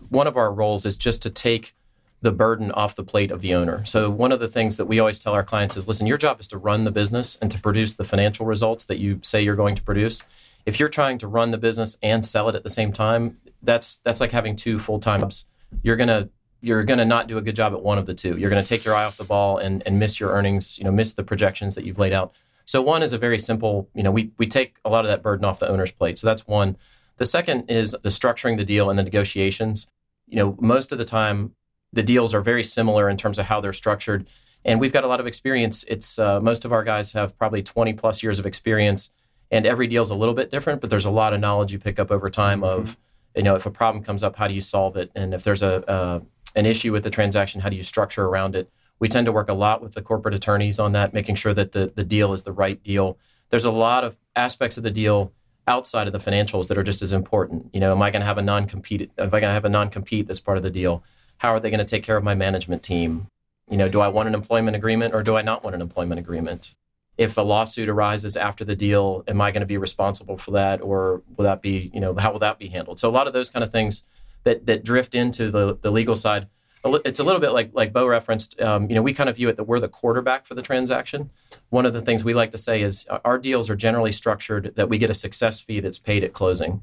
one 0.09 0.27
of 0.27 0.37
our 0.37 0.53
roles 0.53 0.85
is 0.85 0.95
just 0.95 1.21
to 1.23 1.29
take 1.29 1.73
the 2.21 2.31
burden 2.31 2.71
off 2.71 2.95
the 2.95 3.03
plate 3.03 3.31
of 3.31 3.41
the 3.41 3.53
owner. 3.53 3.83
So 3.83 4.09
one 4.09 4.31
of 4.31 4.39
the 4.39 4.47
things 4.47 4.77
that 4.77 4.85
we 4.85 4.99
always 4.99 5.19
tell 5.19 5.33
our 5.33 5.43
clients 5.43 5.75
is 5.75 5.87
listen, 5.87 6.07
your 6.07 6.17
job 6.17 6.39
is 6.39 6.47
to 6.49 6.57
run 6.57 6.83
the 6.83 6.91
business 6.91 7.37
and 7.41 7.51
to 7.51 7.59
produce 7.59 7.95
the 7.95 8.05
financial 8.05 8.45
results 8.45 8.85
that 8.85 8.99
you 8.99 9.19
say 9.23 9.41
you're 9.41 9.57
going 9.57 9.75
to 9.75 9.83
produce. 9.83 10.23
If 10.65 10.79
you're 10.79 10.89
trying 10.89 11.17
to 11.17 11.27
run 11.27 11.51
the 11.51 11.57
business 11.57 11.97
and 12.01 12.25
sell 12.25 12.47
it 12.47 12.55
at 12.55 12.63
the 12.63 12.69
same 12.69 12.93
time, 12.93 13.39
that's 13.61 13.97
that's 13.97 14.21
like 14.21 14.31
having 14.31 14.55
two 14.55 14.79
full-time 14.79 15.21
jobs. 15.21 15.45
You're 15.81 15.97
going 15.97 16.07
to 16.09 16.29
you're 16.63 16.83
going 16.85 16.99
to 16.99 17.05
not 17.05 17.27
do 17.27 17.37
a 17.37 17.41
good 17.41 17.57
job 17.57 17.73
at 17.73 17.83
one 17.83 17.97
of 17.97 18.05
the 18.05 18.13
two. 18.13 18.37
You're 18.37 18.49
going 18.49 18.63
to 18.63 18.67
take 18.67 18.85
your 18.85 18.95
eye 18.95 19.03
off 19.03 19.17
the 19.17 19.25
ball 19.25 19.57
and, 19.57 19.83
and 19.85 19.99
miss 19.99 20.17
your 20.17 20.31
earnings, 20.31 20.77
you 20.77 20.85
know, 20.85 20.91
miss 20.91 21.13
the 21.13 21.23
projections 21.23 21.75
that 21.75 21.83
you've 21.83 21.99
laid 21.99 22.13
out. 22.13 22.33
So 22.63 22.81
one 22.81 23.03
is 23.03 23.11
a 23.11 23.17
very 23.17 23.37
simple, 23.37 23.89
you 23.93 24.01
know, 24.01 24.11
we, 24.11 24.31
we 24.37 24.47
take 24.47 24.77
a 24.85 24.89
lot 24.89 25.03
of 25.03 25.09
that 25.09 25.21
burden 25.21 25.43
off 25.43 25.59
the 25.59 25.67
owner's 25.67 25.91
plate. 25.91 26.17
So 26.17 26.25
that's 26.25 26.47
one. 26.47 26.77
The 27.17 27.25
second 27.25 27.69
is 27.69 27.91
the 27.91 28.07
structuring 28.07 28.55
the 28.55 28.63
deal 28.63 28.89
and 28.89 28.97
the 28.97 29.03
negotiations. 29.03 29.87
You 30.25 30.37
know, 30.37 30.57
most 30.61 30.93
of 30.93 30.97
the 30.97 31.05
time 31.05 31.53
the 31.91 32.01
deals 32.01 32.33
are 32.33 32.39
very 32.39 32.63
similar 32.63 33.09
in 33.09 33.17
terms 33.17 33.37
of 33.37 33.45
how 33.45 33.59
they're 33.59 33.73
structured. 33.73 34.29
And 34.63 34.79
we've 34.79 34.93
got 34.93 35.03
a 35.03 35.07
lot 35.07 35.19
of 35.19 35.27
experience. 35.27 35.83
It's 35.89 36.17
uh, 36.17 36.39
most 36.39 36.63
of 36.63 36.71
our 36.71 36.85
guys 36.85 37.11
have 37.11 37.37
probably 37.37 37.61
20 37.61 37.91
plus 37.93 38.23
years 38.23 38.39
of 38.39 38.45
experience, 38.45 39.11
and 39.51 39.65
every 39.65 39.87
deal 39.87 40.01
is 40.01 40.09
a 40.09 40.15
little 40.15 40.33
bit 40.33 40.49
different. 40.49 40.79
But 40.79 40.89
there's 40.89 41.03
a 41.03 41.11
lot 41.11 41.33
of 41.33 41.41
knowledge 41.41 41.73
you 41.73 41.79
pick 41.79 41.99
up 41.99 42.09
over 42.09 42.29
time 42.29 42.61
mm-hmm. 42.61 42.81
of, 42.81 42.97
you 43.35 43.43
know, 43.43 43.55
if 43.55 43.65
a 43.65 43.71
problem 43.71 44.03
comes 44.03 44.23
up, 44.23 44.37
how 44.37 44.47
do 44.47 44.53
you 44.53 44.61
solve 44.61 44.95
it? 44.95 45.11
And 45.15 45.33
if 45.33 45.43
there's 45.43 45.61
a 45.61 45.87
uh, 45.89 46.19
an 46.55 46.65
issue 46.65 46.91
with 46.91 47.03
the 47.03 47.09
transaction, 47.09 47.61
how 47.61 47.69
do 47.69 47.75
you 47.75 47.83
structure 47.83 48.25
around 48.25 48.55
it? 48.55 48.69
We 48.99 49.09
tend 49.09 49.25
to 49.25 49.31
work 49.31 49.49
a 49.49 49.53
lot 49.53 49.81
with 49.81 49.93
the 49.93 50.01
corporate 50.01 50.35
attorneys 50.35 50.79
on 50.79 50.91
that, 50.93 51.13
making 51.13 51.35
sure 51.35 51.53
that 51.53 51.71
the 51.71 51.91
the 51.93 52.03
deal 52.03 52.33
is 52.33 52.43
the 52.43 52.53
right 52.53 52.81
deal. 52.81 53.17
There's 53.49 53.65
a 53.65 53.71
lot 53.71 54.03
of 54.03 54.17
aspects 54.35 54.77
of 54.77 54.83
the 54.83 54.91
deal 54.91 55.31
outside 55.67 56.07
of 56.07 56.13
the 56.13 56.19
financials 56.19 56.67
that 56.67 56.77
are 56.77 56.83
just 56.83 57.01
as 57.01 57.11
important. 57.11 57.69
You 57.73 57.79
know, 57.79 57.91
am 57.91 58.01
I 58.01 58.11
going 58.11 58.21
to 58.21 58.25
have 58.25 58.37
a 58.37 58.41
non 58.41 58.67
compete? 58.67 59.11
Am 59.17 59.27
I 59.27 59.39
going 59.39 59.43
to 59.43 59.51
have 59.51 59.65
a 59.65 59.69
non 59.69 59.89
compete 59.89 60.27
that's 60.27 60.39
part 60.39 60.57
of 60.57 60.63
the 60.63 60.69
deal? 60.69 61.03
How 61.37 61.53
are 61.53 61.59
they 61.59 61.69
going 61.69 61.79
to 61.79 61.85
take 61.85 62.03
care 62.03 62.17
of 62.17 62.23
my 62.23 62.35
management 62.35 62.83
team? 62.83 63.27
You 63.69 63.77
know, 63.77 63.89
do 63.89 64.01
I 64.01 64.07
want 64.07 64.27
an 64.27 64.35
employment 64.35 64.75
agreement 64.75 65.13
or 65.13 65.23
do 65.23 65.35
I 65.35 65.41
not 65.41 65.63
want 65.63 65.75
an 65.75 65.81
employment 65.81 66.19
agreement? 66.19 66.75
If 67.17 67.37
a 67.37 67.41
lawsuit 67.41 67.89
arises 67.89 68.35
after 68.35 68.65
the 68.65 68.75
deal, 68.75 69.23
am 69.27 69.39
I 69.39 69.51
going 69.51 69.61
to 69.61 69.67
be 69.67 69.77
responsible 69.77 70.37
for 70.37 70.51
that 70.51 70.81
or 70.81 71.21
will 71.37 71.43
that 71.43 71.61
be, 71.61 71.91
you 71.93 71.99
know, 71.99 72.15
how 72.15 72.31
will 72.31 72.39
that 72.39 72.59
be 72.59 72.69
handled? 72.69 72.99
So 72.99 73.09
a 73.09 73.11
lot 73.11 73.27
of 73.27 73.33
those 73.33 73.49
kind 73.49 73.63
of 73.63 73.71
things 73.71 74.03
that 74.43 74.65
that 74.65 74.83
drift 74.83 75.15
into 75.15 75.51
the 75.51 75.77
the 75.81 75.91
legal 75.91 76.15
side. 76.15 76.47
It's 76.85 77.19
a 77.19 77.23
little 77.23 77.39
bit 77.39 77.51
like 77.51 77.71
like 77.73 77.93
Bo 77.93 78.05
referenced. 78.05 78.59
Um, 78.61 78.89
you 78.89 78.95
know, 78.95 79.01
we 79.01 79.13
kind 79.13 79.29
of 79.29 79.37
view 79.37 79.47
it 79.49 79.55
that 79.55 79.63
we're 79.63 79.79
the 79.79 79.87
quarterback 79.87 80.45
for 80.45 80.53
the 80.53 80.61
transaction. 80.61 81.29
One 81.69 81.85
of 81.85 81.93
the 81.93 82.01
things 82.01 82.23
we 82.23 82.33
like 82.33 82.51
to 82.51 82.57
say 82.57 82.81
is 82.81 83.07
our 83.23 83.37
deals 83.37 83.69
are 83.69 83.75
generally 83.75 84.11
structured 84.11 84.73
that 84.75 84.89
we 84.89 84.97
get 84.97 85.09
a 85.09 85.13
success 85.13 85.61
fee 85.61 85.79
that's 85.79 85.97
paid 85.97 86.23
at 86.23 86.33
closing. 86.33 86.81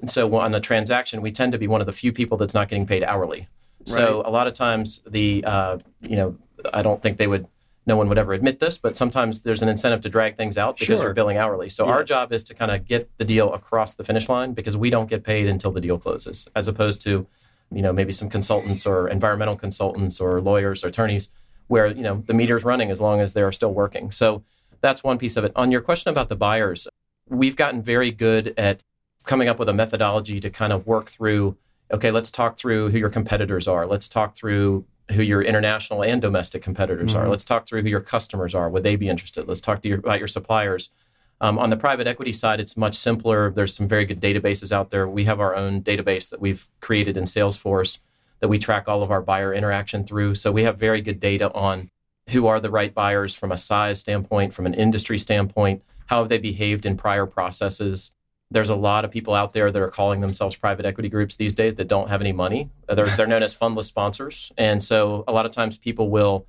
And 0.00 0.08
so 0.08 0.34
on 0.36 0.52
the 0.52 0.60
transaction, 0.60 1.20
we 1.20 1.30
tend 1.30 1.52
to 1.52 1.58
be 1.58 1.66
one 1.66 1.80
of 1.80 1.86
the 1.86 1.92
few 1.92 2.12
people 2.12 2.38
that's 2.38 2.54
not 2.54 2.68
getting 2.68 2.86
paid 2.86 3.04
hourly. 3.04 3.48
So 3.84 4.16
right. 4.18 4.26
a 4.26 4.30
lot 4.30 4.46
of 4.46 4.54
times 4.54 5.02
the 5.06 5.44
uh, 5.44 5.78
you 6.00 6.16
know 6.16 6.36
I 6.72 6.82
don't 6.82 7.02
think 7.02 7.18
they 7.18 7.26
would 7.26 7.46
no 7.84 7.96
one 7.96 8.08
would 8.08 8.18
ever 8.18 8.32
admit 8.32 8.60
this, 8.60 8.78
but 8.78 8.96
sometimes 8.96 9.42
there's 9.42 9.62
an 9.62 9.68
incentive 9.68 10.00
to 10.02 10.08
drag 10.08 10.36
things 10.36 10.56
out 10.56 10.78
because 10.78 10.98
sure. 10.98 11.08
you're 11.08 11.14
billing 11.14 11.36
hourly. 11.36 11.68
So 11.68 11.84
yes. 11.84 11.92
our 11.92 12.04
job 12.04 12.32
is 12.32 12.44
to 12.44 12.54
kind 12.54 12.70
of 12.70 12.86
get 12.86 13.10
the 13.18 13.24
deal 13.24 13.52
across 13.52 13.94
the 13.94 14.04
finish 14.04 14.28
line 14.28 14.52
because 14.52 14.76
we 14.76 14.90
don't 14.90 15.08
get 15.08 15.24
paid 15.24 15.48
until 15.48 15.72
the 15.72 15.80
deal 15.80 15.98
closes, 15.98 16.48
as 16.54 16.68
opposed 16.68 17.02
to 17.02 17.26
you 17.72 17.82
know 17.82 17.92
maybe 17.92 18.12
some 18.12 18.28
consultants 18.28 18.86
or 18.86 19.08
environmental 19.08 19.56
consultants 19.56 20.20
or 20.20 20.40
lawyers 20.40 20.84
or 20.84 20.88
attorneys 20.88 21.28
where 21.68 21.86
you 21.86 22.02
know 22.02 22.22
the 22.26 22.34
meter's 22.34 22.64
running 22.64 22.90
as 22.90 23.00
long 23.00 23.20
as 23.20 23.32
they're 23.32 23.52
still 23.52 23.72
working. 23.72 24.10
So 24.10 24.44
that's 24.80 25.02
one 25.02 25.18
piece 25.18 25.36
of 25.36 25.44
it. 25.44 25.52
On 25.56 25.72
your 25.72 25.80
question 25.80 26.10
about 26.10 26.28
the 26.28 26.36
buyers, 26.36 26.86
we've 27.28 27.56
gotten 27.56 27.82
very 27.82 28.10
good 28.10 28.54
at 28.56 28.82
coming 29.24 29.48
up 29.48 29.58
with 29.58 29.68
a 29.68 29.72
methodology 29.72 30.40
to 30.40 30.50
kind 30.50 30.72
of 30.72 30.86
work 30.86 31.08
through 31.10 31.56
okay, 31.92 32.10
let's 32.10 32.30
talk 32.30 32.56
through 32.56 32.90
who 32.90 32.98
your 32.98 33.10
competitors 33.10 33.68
are. 33.68 33.86
Let's 33.86 34.08
talk 34.08 34.34
through 34.34 34.86
who 35.12 35.22
your 35.22 35.42
international 35.42 36.02
and 36.02 36.20
domestic 36.20 36.62
competitors 36.62 37.12
mm-hmm. 37.12 37.20
are. 37.20 37.28
Let's 37.28 37.44
talk 37.44 37.66
through 37.66 37.82
who 37.82 37.88
your 37.88 38.00
customers 38.00 38.54
are. 38.54 38.68
Would 38.68 38.82
they 38.82 38.96
be 38.96 39.08
interested? 39.08 39.46
Let's 39.46 39.60
talk 39.60 39.82
to 39.82 39.88
your, 39.88 39.98
about 39.98 40.18
your 40.18 40.28
suppliers. 40.28 40.90
Um, 41.40 41.58
on 41.58 41.70
the 41.70 41.76
private 41.76 42.06
equity 42.06 42.32
side, 42.32 42.60
it's 42.60 42.76
much 42.76 42.94
simpler. 42.94 43.50
There's 43.50 43.74
some 43.74 43.88
very 43.88 44.04
good 44.04 44.20
databases 44.20 44.70
out 44.70 44.90
there. 44.90 45.08
We 45.08 45.24
have 45.24 45.40
our 45.40 45.56
own 45.56 45.82
database 45.82 46.30
that 46.30 46.40
we've 46.40 46.68
created 46.80 47.16
in 47.16 47.24
Salesforce 47.24 47.98
that 48.40 48.48
we 48.48 48.58
track 48.58 48.88
all 48.88 49.02
of 49.02 49.10
our 49.10 49.22
buyer 49.22 49.54
interaction 49.54 50.04
through. 50.04 50.34
So 50.34 50.50
we 50.52 50.64
have 50.64 50.78
very 50.78 51.00
good 51.00 51.20
data 51.20 51.52
on 51.52 51.90
who 52.30 52.46
are 52.46 52.60
the 52.60 52.70
right 52.70 52.94
buyers 52.94 53.34
from 53.34 53.52
a 53.52 53.56
size 53.56 54.00
standpoint, 54.00 54.54
from 54.54 54.66
an 54.66 54.74
industry 54.74 55.18
standpoint, 55.18 55.82
how 56.06 56.20
have 56.20 56.28
they 56.28 56.38
behaved 56.38 56.84
in 56.86 56.96
prior 56.96 57.26
processes, 57.26 58.12
there's 58.52 58.68
a 58.68 58.76
lot 58.76 59.04
of 59.04 59.10
people 59.10 59.34
out 59.34 59.52
there 59.52 59.70
that 59.72 59.82
are 59.82 59.90
calling 59.90 60.20
themselves 60.20 60.54
private 60.56 60.84
equity 60.84 61.08
groups 61.08 61.36
these 61.36 61.54
days 61.54 61.74
that 61.76 61.88
don't 61.88 62.08
have 62.08 62.20
any 62.20 62.32
money. 62.32 62.70
They're, 62.88 63.06
they're 63.16 63.26
known 63.26 63.42
as 63.42 63.56
fundless 63.56 63.84
sponsors. 63.84 64.52
And 64.56 64.82
so 64.82 65.24
a 65.26 65.32
lot 65.32 65.46
of 65.46 65.52
times 65.52 65.76
people 65.76 66.10
will 66.10 66.46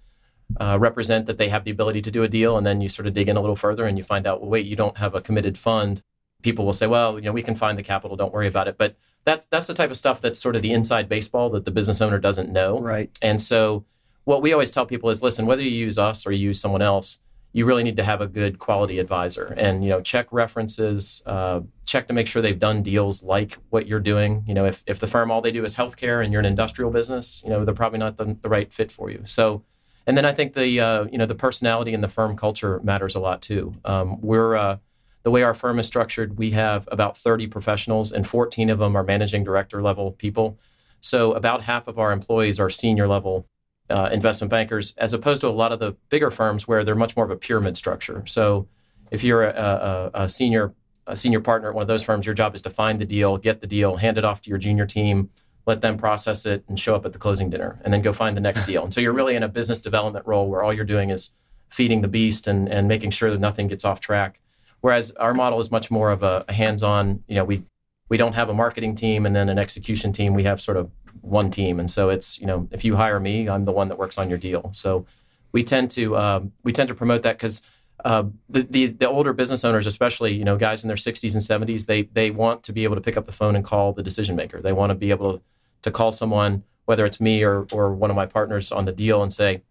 uh, 0.60 0.78
represent 0.80 1.26
that 1.26 1.38
they 1.38 1.50
have 1.50 1.64
the 1.64 1.72
ability 1.72 2.02
to 2.02 2.12
do 2.12 2.24
a 2.24 2.28
deal. 2.28 2.58
And 2.58 2.66
then 2.66 2.82
you 2.82 2.90
sort 2.90 3.08
of 3.08 3.14
dig 3.14 3.30
in 3.30 3.38
a 3.38 3.42
little 3.42 3.56
further 3.56 3.86
and 3.86 3.98
you 3.98 4.04
find 4.04 4.28
out, 4.28 4.42
well, 4.42 4.50
wait, 4.50 4.66
you 4.66 4.76
don't 4.76 4.98
have 4.98 5.16
a 5.16 5.22
committed 5.22 5.58
fund. 5.58 6.04
People 6.42 6.66
will 6.66 6.74
say, 6.74 6.88
well, 6.88 7.18
you 7.18 7.26
know, 7.26 7.32
we 7.32 7.44
can 7.44 7.56
find 7.56 7.78
the 7.78 7.84
capital. 7.84 8.18
Don't 8.18 8.34
worry 8.34 8.48
about 8.48 8.68
it. 8.68 8.78
But 8.78 8.96
that, 9.24 9.46
that's 9.50 9.68
the 9.68 9.74
type 9.74 9.90
of 9.90 9.98
stuff 9.98 10.20
that's 10.20 10.38
sort 10.38 10.56
of 10.56 10.62
the 10.62 10.74
inside 10.74 11.08
baseball 11.08 11.50
that 11.52 11.64
the 11.64 11.72
business 11.72 12.02
owner 12.02 12.20
doesn't 12.20 12.52
know. 12.52 12.80
Right. 12.80 13.18
And 13.22 13.42
so 13.42 13.86
what 14.26 14.42
we 14.42 14.52
always 14.52 14.72
tell 14.72 14.86
people 14.86 15.10
is, 15.10 15.24
listen, 15.24 15.46
whether 15.46 15.64
you 15.64 15.72
use 15.72 15.98
us 15.98 16.26
or 16.26 16.32
you 16.32 16.50
use 16.50 16.60
someone 16.60 16.82
else, 16.82 17.20
you 17.54 17.66
really 17.66 17.84
need 17.84 17.98
to 17.98 18.04
have 18.04 18.20
a 18.20 18.28
good 18.28 18.58
quality 18.58 19.00
advisor. 19.00 19.54
And 19.56 19.84
you 19.84 19.90
know 19.90 20.02
check 20.02 20.28
references 20.32 21.22
uh, 21.26 21.62
check 21.86 22.08
to 22.08 22.14
make 22.14 22.28
sure 22.28 22.42
they've 22.42 22.60
done 22.60 22.84
deals 22.84 23.24
like 23.24 23.58
what 23.70 23.88
you're 23.88 24.00
doing. 24.00 24.44
You 24.48 24.56
know 24.56 24.66
if, 24.66 24.84
if 24.88 25.00
the 25.00 25.08
firm 25.08 25.32
all 25.32 25.42
they 25.42 25.52
do 25.52 25.64
is 25.64 25.76
healthcare 25.76 26.24
and 26.24 26.34
you're 26.34 26.40
an 26.40 26.46
industrial 26.46 26.92
business 26.92 27.42
you 27.46 27.52
know 27.52 27.64
they're 27.64 27.74
probably 27.74 28.00
not 28.00 28.18
the, 28.18 28.38
the 28.42 28.50
right 28.50 28.74
fit 28.74 28.92
for 28.92 29.10
you. 29.10 29.22
So 29.26 29.64
and 30.06 30.18
then 30.18 30.26
i 30.26 30.34
think 30.34 30.54
the 30.54 30.80
uh, 30.82 31.06
you 31.12 31.18
know 31.18 31.26
the 31.26 31.36
personality 31.36 31.94
and 31.94 32.04
the 32.04 32.10
firm 32.10 32.36
culture 32.36 32.82
matters 32.84 33.16
a 33.16 33.20
lot 33.20 33.42
too. 33.42 33.76
Um, 33.86 34.20
we're 34.20 34.56
uh, 34.56 34.78
the 35.22 35.32
way 35.32 35.44
our 35.44 35.54
firm 35.54 35.80
is 35.80 35.88
structured 35.88 36.38
we 36.38 36.52
have 36.52 36.90
about 36.92 37.16
30 37.16 37.48
professionals 37.48 38.12
and 38.12 38.28
14 38.28 38.70
of 38.70 38.80
them 38.80 38.96
are 38.98 39.04
managing 39.04 39.44
director 39.44 39.82
level 39.82 40.12
people. 40.12 40.58
So 41.00 41.34
about 41.34 41.64
half 41.64 41.88
of 41.88 42.00
our 42.00 42.12
employees 42.12 42.60
are 42.60 42.70
senior 42.70 43.08
level 43.08 43.48
uh, 43.94 44.10
investment 44.12 44.50
bankers, 44.50 44.96
as 44.98 45.14
opposed 45.14 45.42
to 45.42 45.48
a 45.48 45.50
lot 45.50 45.72
of 45.72 45.78
the 45.78 45.96
bigger 46.10 46.32
firms 46.32 46.68
where 46.68 46.84
they're 46.84 46.96
much 46.96 47.16
more 47.16 47.26
of 47.26 47.32
a 47.32 47.36
pyramid 47.36 47.78
structure. 47.78 48.24
So, 48.26 48.68
if 49.12 49.24
you're 49.24 49.44
a, 49.44 50.12
a, 50.16 50.24
a, 50.24 50.30
senior 50.30 50.74
a 51.06 51.16
senior 51.16 51.40
partner 51.40 51.70
at 51.70 51.76
one 51.76 51.84
of 51.84 51.88
those 51.88 52.02
firms, 52.02 52.26
your 52.26 52.34
job 52.34 52.56
is 52.56 52.62
to 52.64 52.72
find 52.72 53.00
the 53.00 53.06
deal, 53.06 53.38
get 53.38 53.62
the 53.62 53.68
deal, 53.68 53.98
hand 53.98 54.18
it 54.18 54.26
off 54.26 54.42
to 54.42 54.50
your 54.50 54.58
junior 54.58 54.88
team, 54.88 55.30
let 55.68 55.82
them 55.82 55.96
process 55.96 56.48
it, 56.48 56.64
and 56.68 56.80
show 56.80 56.96
up 56.96 57.06
at 57.06 57.14
the 57.14 57.20
closing 57.20 57.52
dinner, 57.52 57.80
and 57.84 57.94
then 57.94 58.02
go 58.02 58.12
find 58.12 58.36
the 58.36 58.42
next 58.42 58.66
deal. 58.72 58.84
And 58.84 58.92
so 58.92 59.00
you're 59.00 59.14
really 59.14 59.36
in 59.36 59.44
a 59.44 59.48
business 59.48 59.80
development 59.80 60.26
role 60.26 60.50
where 60.50 60.64
all 60.64 60.74
you're 60.74 60.86
doing 60.86 61.12
is 61.12 61.30
feeding 61.70 62.02
the 62.02 62.08
beast 62.08 62.48
and, 62.48 62.68
and 62.68 62.88
making 62.88 63.12
sure 63.12 63.30
that 63.30 63.40
nothing 63.40 63.68
gets 63.68 63.86
off 63.86 64.00
track. 64.00 64.40
Whereas 64.82 65.12
our 65.12 65.36
model 65.36 65.60
is 65.60 65.70
much 65.70 65.92
more 65.92 66.10
of 66.10 66.24
a, 66.24 66.44
a 66.50 66.54
hands-on. 66.54 67.24
You 67.28 67.36
know, 67.36 67.46
we 67.46 67.64
we 68.10 68.18
don't 68.18 68.34
have 68.34 68.50
a 68.50 68.54
marketing 68.54 68.96
team 68.96 69.26
and 69.26 69.36
then 69.36 69.50
an 69.50 69.60
execution 69.60 70.12
team. 70.12 70.34
We 70.34 70.44
have 70.44 70.60
sort 70.60 70.78
of 70.78 70.92
one 71.24 71.50
team, 71.50 71.80
and 71.80 71.90
so 71.90 72.10
it's 72.10 72.40
you 72.40 72.46
know 72.46 72.68
if 72.72 72.86
you 72.86 72.96
hire 72.96 73.20
me, 73.20 73.50
I'm 73.50 73.64
the 73.64 73.72
one 73.72 73.88
that 73.88 73.98
works 73.98 74.18
on 74.18 74.30
your 74.30 74.38
deal. 74.38 74.70
So 74.74 75.06
we 75.52 75.64
tend 75.64 75.90
to 75.92 76.18
um, 76.18 76.52
we 76.64 76.72
tend 76.72 76.90
to 76.90 76.96
promote 76.96 77.24
that 77.24 77.38
because 77.38 77.62
uh, 78.04 78.26
the, 78.50 78.64
the, 78.64 78.88
the 78.88 79.10
older 79.10 79.32
business 79.32 79.64
owners, 79.64 79.88
especially 79.88 80.34
you 80.34 80.44
know 80.44 80.58
guys 80.58 80.84
in 80.84 80.90
their 80.90 80.98
60s 80.98 81.34
and 81.34 81.68
70s, 81.68 81.86
they 81.86 82.04
they 82.04 82.30
want 82.30 82.64
to 82.64 82.74
be 82.74 82.84
able 82.84 82.96
to 82.96 83.02
pick 83.02 83.18
up 83.18 83.26
the 83.26 83.32
phone 83.32 83.56
and 83.56 83.64
call 83.64 83.94
the 83.94 84.04
decision 84.04 84.36
maker. 84.36 84.62
They 84.62 84.74
want 84.74 84.90
to 84.90 84.96
be 84.96 85.10
able 85.10 85.38
to, 85.38 85.44
to 85.84 85.92
call 85.92 86.12
someone, 86.12 86.64
whether 86.86 87.06
it's 87.06 87.22
me 87.22 87.44
or 87.44 87.66
or 87.72 87.94
one 87.94 88.10
of 88.10 88.16
my 88.16 88.26
partners 88.26 88.72
on 88.72 88.86
the 88.86 88.92
deal, 88.92 89.24
and 89.24 89.32
say, 89.32 89.62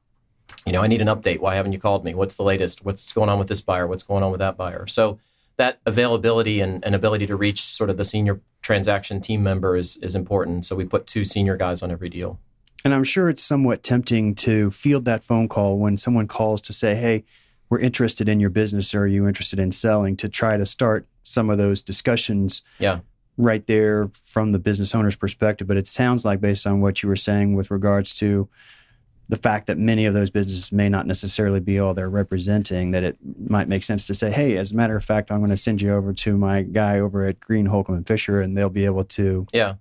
you 0.65 0.73
know, 0.73 0.81
I 0.81 0.87
need 0.87 1.03
an 1.03 1.09
update. 1.09 1.41
Why 1.41 1.57
haven't 1.57 1.73
you 1.73 1.79
called 1.79 2.05
me? 2.05 2.15
What's 2.15 2.37
the 2.37 2.45
latest? 2.45 2.85
What's 2.85 3.13
going 3.13 3.29
on 3.29 3.39
with 3.39 3.49
this 3.49 3.61
buyer? 3.61 3.87
What's 3.87 4.03
going 4.03 4.23
on 4.23 4.31
with 4.31 4.41
that 4.41 4.57
buyer? 4.57 4.87
So 4.87 5.19
that 5.57 5.81
availability 5.85 6.61
and, 6.61 6.85
and 6.85 6.95
ability 6.95 7.27
to 7.27 7.37
reach 7.37 7.63
sort 7.63 7.91
of 7.91 7.97
the 7.97 8.05
senior 8.05 8.41
transaction 8.63 9.21
team 9.21 9.43
member 9.43 9.77
is 9.77 9.97
is 9.99 10.15
important. 10.15 10.65
So 10.65 10.77
we 10.77 10.85
put 10.85 11.07
two 11.07 11.25
senior 11.25 11.57
guys 11.57 11.83
on 11.83 11.91
every 11.91 12.09
deal. 12.09 12.39
And 12.85 12.95
I'm 12.95 13.05
sure 13.05 13.29
it's 13.29 13.43
somewhat 13.43 13.83
tempting 13.83 14.35
to 14.37 14.71
field 14.71 15.05
that 15.05 15.23
phone 15.23 15.49
call 15.49 15.79
when 15.79 15.97
someone 15.97 16.27
calls 16.27 16.61
to 16.63 16.73
say, 16.73 16.95
"Hey, 16.95 17.25
we're 17.71 17.79
interested 17.79 18.29
in 18.29 18.41
your 18.41 18.51
business. 18.51 18.95
Or 18.95 19.03
are 19.03 19.07
you 19.07 19.29
interested 19.29 19.59
in 19.59 19.71
selling?" 19.73 20.17
To 20.17 20.29
try 20.29 20.57
to 20.57 20.67
start 20.67 21.07
some 21.23 21.51
of 21.51 21.59
those 21.59 21.83
discussions 21.83 22.63
Yeah. 22.79 23.01
right 23.37 23.65
there 23.67 24.11
from 24.25 24.53
the 24.53 24.59
business 24.59 24.95
owner's 24.95 25.17
perspective. 25.17 25.67
But 25.69 25.77
it 25.77 25.87
sounds 25.87 26.25
like, 26.25 26.41
based 26.41 26.67
on 26.67 26.81
what 26.81 27.03
you 27.03 27.09
were 27.09 27.17
saying 27.17 27.55
with 27.55 27.71
regards 27.71 28.15
to 28.17 28.49
the 29.33 29.39
fact 29.39 29.67
that 29.67 29.79
many 29.79 30.05
of 30.05 30.13
those 30.13 30.29
businesses 30.29 30.71
may 30.73 30.91
not 30.91 31.07
necessarily 31.07 31.59
be 31.59 31.79
all 31.79 31.95
they're 31.95 32.11
representing, 32.11 32.91
that 32.91 33.03
it 33.03 33.17
might 33.49 33.67
make 33.67 33.83
sense 33.83 34.07
to 34.07 34.13
say, 34.13 34.31
hey, 34.31 34.59
as 34.59 34.73
a 34.73 34.77
matter 34.77 34.95
of 34.95 35.03
fact, 35.03 35.31
I'm 35.31 35.39
going 35.39 35.49
to 35.49 35.57
send 35.57 35.81
you 35.81 35.95
over 35.95 36.13
to 36.13 36.37
my 36.37 36.61
guy 36.61 37.01
over 37.01 37.25
at 37.25 37.41
Greene 37.41 37.65
Holcomb 37.65 37.95
and 37.95 38.07
Fisher, 38.07 38.43
and 38.43 38.59
they'll 38.59 38.69
be 38.69 38.85
able 38.85 39.05
to. 39.05 39.47
Yeah. 39.51 39.77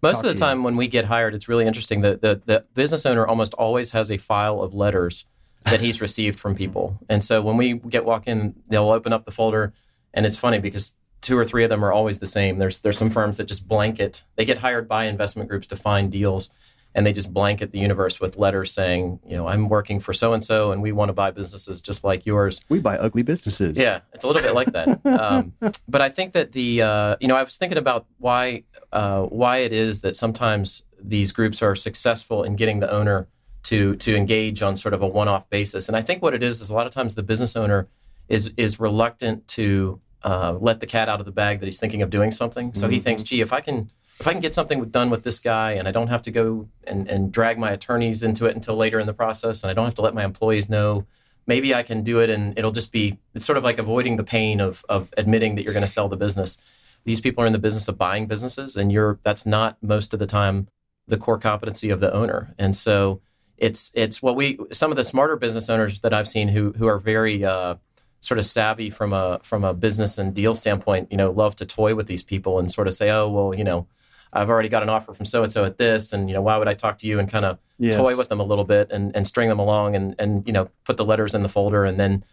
Most 0.00 0.20
of 0.20 0.22
the 0.22 0.30
you. 0.30 0.38
time 0.38 0.64
when 0.64 0.76
we 0.76 0.88
get 0.88 1.04
hired, 1.04 1.34
it's 1.34 1.46
really 1.46 1.66
interesting. 1.66 2.00
that 2.00 2.22
the 2.22 2.40
the 2.46 2.64
business 2.72 3.04
owner 3.04 3.26
almost 3.26 3.52
always 3.52 3.90
has 3.90 4.10
a 4.10 4.16
file 4.16 4.62
of 4.62 4.72
letters 4.72 5.26
that 5.64 5.82
he's 5.82 6.00
received 6.00 6.38
from 6.38 6.52
mm-hmm. 6.54 6.56
people. 6.56 6.98
And 7.10 7.22
so 7.22 7.42
when 7.42 7.58
we 7.58 7.74
get 7.74 8.06
walk 8.06 8.26
in, 8.26 8.54
they'll 8.70 8.88
open 8.88 9.12
up 9.12 9.26
the 9.26 9.30
folder 9.30 9.74
and 10.14 10.24
it's 10.24 10.36
funny 10.36 10.58
because 10.58 10.94
two 11.20 11.36
or 11.36 11.44
three 11.44 11.64
of 11.64 11.68
them 11.68 11.84
are 11.84 11.92
always 11.92 12.18
the 12.18 12.26
same. 12.26 12.56
There's 12.56 12.80
there's 12.80 12.96
some 12.96 13.10
firms 13.10 13.36
that 13.36 13.44
just 13.44 13.68
blanket. 13.68 14.22
They 14.36 14.46
get 14.46 14.56
hired 14.56 14.88
by 14.88 15.04
investment 15.04 15.50
groups 15.50 15.66
to 15.66 15.76
find 15.76 16.10
deals 16.10 16.48
and 16.96 17.04
they 17.04 17.12
just 17.12 17.32
blanket 17.32 17.72
the 17.72 17.78
universe 17.78 18.18
with 18.20 18.38
letters 18.38 18.72
saying, 18.72 19.20
you 19.28 19.36
know, 19.36 19.46
I'm 19.46 19.68
working 19.68 20.00
for 20.00 20.14
so 20.14 20.32
and 20.32 20.42
so 20.42 20.72
and 20.72 20.80
we 20.80 20.92
want 20.92 21.10
to 21.10 21.12
buy 21.12 21.30
businesses 21.30 21.82
just 21.82 22.02
like 22.02 22.24
yours. 22.24 22.62
We 22.70 22.80
buy 22.80 22.96
ugly 22.96 23.22
businesses. 23.22 23.78
Yeah, 23.78 24.00
it's 24.14 24.24
a 24.24 24.26
little 24.26 24.40
bit 24.40 24.54
like 24.54 24.72
that. 24.72 25.00
Um, 25.26 25.54
but 25.88 26.00
I 26.00 26.08
think 26.08 26.32
that 26.32 26.52
the 26.52 26.82
uh, 26.82 27.16
you 27.20 27.28
know 27.28 27.36
I 27.36 27.42
was 27.42 27.56
thinking 27.56 27.78
about 27.78 28.06
why 28.18 28.64
uh, 28.92 29.22
why 29.22 29.58
it 29.58 29.72
is 29.72 30.00
that 30.02 30.14
sometimes 30.14 30.84
these 31.02 31.32
groups 31.32 31.62
are 31.62 31.74
successful 31.74 32.42
in 32.44 32.54
getting 32.56 32.80
the 32.80 32.90
owner 32.90 33.26
to 33.64 33.96
to 33.96 34.14
engage 34.14 34.62
on 34.62 34.76
sort 34.76 34.94
of 34.94 35.02
a 35.02 35.06
one 35.06 35.28
off 35.28 35.48
basis, 35.50 35.88
and 35.88 35.96
I 35.96 36.02
think 36.02 36.22
what 36.22 36.34
it 36.34 36.42
is 36.42 36.60
is 36.60 36.70
a 36.70 36.74
lot 36.74 36.86
of 36.86 36.92
times 36.92 37.14
the 37.14 37.22
business 37.22 37.56
owner 37.56 37.88
is 38.28 38.52
is 38.56 38.78
reluctant 38.78 39.46
to 39.48 40.00
uh, 40.22 40.56
let 40.60 40.80
the 40.80 40.86
cat 40.86 41.08
out 41.08 41.20
of 41.20 41.26
the 41.26 41.32
bag 41.32 41.60
that 41.60 41.66
he's 41.66 41.80
thinking 41.80 42.02
of 42.02 42.10
doing 42.10 42.30
something. 42.30 42.74
So 42.74 42.88
he 42.88 42.98
thinks, 43.00 43.22
gee, 43.22 43.40
if 43.40 43.52
I 43.52 43.60
can 43.60 43.90
if 44.18 44.26
I 44.26 44.32
can 44.32 44.40
get 44.40 44.54
something 44.54 44.82
done 44.86 45.10
with 45.10 45.24
this 45.24 45.38
guy 45.38 45.72
and 45.72 45.86
I 45.86 45.92
don't 45.92 46.08
have 46.08 46.22
to 46.22 46.30
go 46.30 46.68
and, 46.84 47.08
and 47.08 47.30
drag 47.30 47.58
my 47.58 47.70
attorneys 47.70 48.22
into 48.22 48.46
it 48.46 48.54
until 48.54 48.76
later 48.76 48.98
in 48.98 49.06
the 49.06 49.12
process 49.12 49.62
and 49.62 49.70
I 49.70 49.74
don't 49.74 49.84
have 49.84 49.94
to 49.96 50.02
let 50.02 50.14
my 50.14 50.24
employees 50.24 50.68
know, 50.68 51.06
maybe 51.46 51.74
I 51.74 51.82
can 51.82 52.02
do 52.02 52.20
it 52.20 52.30
and 52.30 52.58
it'll 52.58 52.72
just 52.72 52.92
be 52.92 53.18
it's 53.34 53.44
sort 53.44 53.58
of 53.58 53.64
like 53.64 53.78
avoiding 53.78 54.16
the 54.16 54.24
pain 54.24 54.60
of 54.60 54.84
of 54.88 55.12
admitting 55.16 55.56
that 55.56 55.62
you're 55.62 55.74
going 55.74 55.84
to 55.84 55.90
sell 55.90 56.08
the 56.08 56.16
business. 56.16 56.58
These 57.04 57.20
people 57.20 57.44
are 57.44 57.46
in 57.46 57.52
the 57.52 57.58
business 57.58 57.88
of 57.88 57.98
buying 57.98 58.26
businesses 58.26 58.76
and 58.76 58.90
you're 58.90 59.18
that's 59.22 59.44
not 59.44 59.76
most 59.82 60.12
of 60.12 60.18
the 60.18 60.26
time 60.26 60.68
the 61.06 61.16
core 61.16 61.38
competency 61.38 61.90
of 61.90 62.00
the 62.00 62.12
owner. 62.12 62.54
And 62.58 62.74
so 62.74 63.20
it's 63.58 63.90
it's 63.94 64.22
what 64.22 64.36
we 64.36 64.58
some 64.72 64.90
of 64.90 64.96
the 64.96 65.04
smarter 65.04 65.36
business 65.36 65.68
owners 65.68 66.00
that 66.00 66.12
I've 66.12 66.28
seen 66.28 66.48
who 66.48 66.72
who 66.72 66.86
are 66.86 66.98
very 66.98 67.44
uh, 67.44 67.76
sort 68.20 68.38
of 68.38 68.44
savvy 68.44 68.90
from 68.90 69.12
a 69.12 69.40
from 69.42 69.64
a 69.64 69.74
business 69.74 70.18
and 70.18 70.34
deal 70.34 70.54
standpoint, 70.54 71.08
you 71.10 71.16
know, 71.16 71.30
love 71.30 71.56
to 71.56 71.66
toy 71.66 71.94
with 71.94 72.06
these 72.06 72.22
people 72.22 72.58
and 72.58 72.70
sort 72.70 72.86
of 72.88 72.94
say, 72.94 73.10
oh 73.10 73.28
well, 73.28 73.54
you 73.54 73.64
know, 73.64 73.86
I've 74.36 74.50
already 74.50 74.68
got 74.68 74.82
an 74.82 74.88
offer 74.88 75.12
from 75.14 75.26
so 75.26 75.42
and 75.42 75.52
so 75.52 75.64
at 75.64 75.78
this, 75.78 76.12
and 76.12 76.28
you 76.28 76.34
know, 76.34 76.42
why 76.42 76.56
would 76.58 76.68
I 76.68 76.74
talk 76.74 76.98
to 76.98 77.06
you 77.06 77.18
and 77.18 77.28
kind 77.28 77.44
of 77.44 77.58
Yes. 77.78 77.96
toy 77.96 78.16
with 78.16 78.30
them 78.30 78.40
a 78.40 78.42
little 78.42 78.64
bit 78.64 78.90
and, 78.90 79.14
and 79.14 79.26
string 79.26 79.50
them 79.50 79.58
along 79.58 79.96
and 79.96 80.14
and 80.18 80.46
you 80.46 80.52
know 80.54 80.70
put 80.84 80.96
the 80.96 81.04
letters 81.04 81.34
in 81.34 81.42
the 81.42 81.48
folder 81.50 81.84
and 81.84 82.00
then 82.00 82.24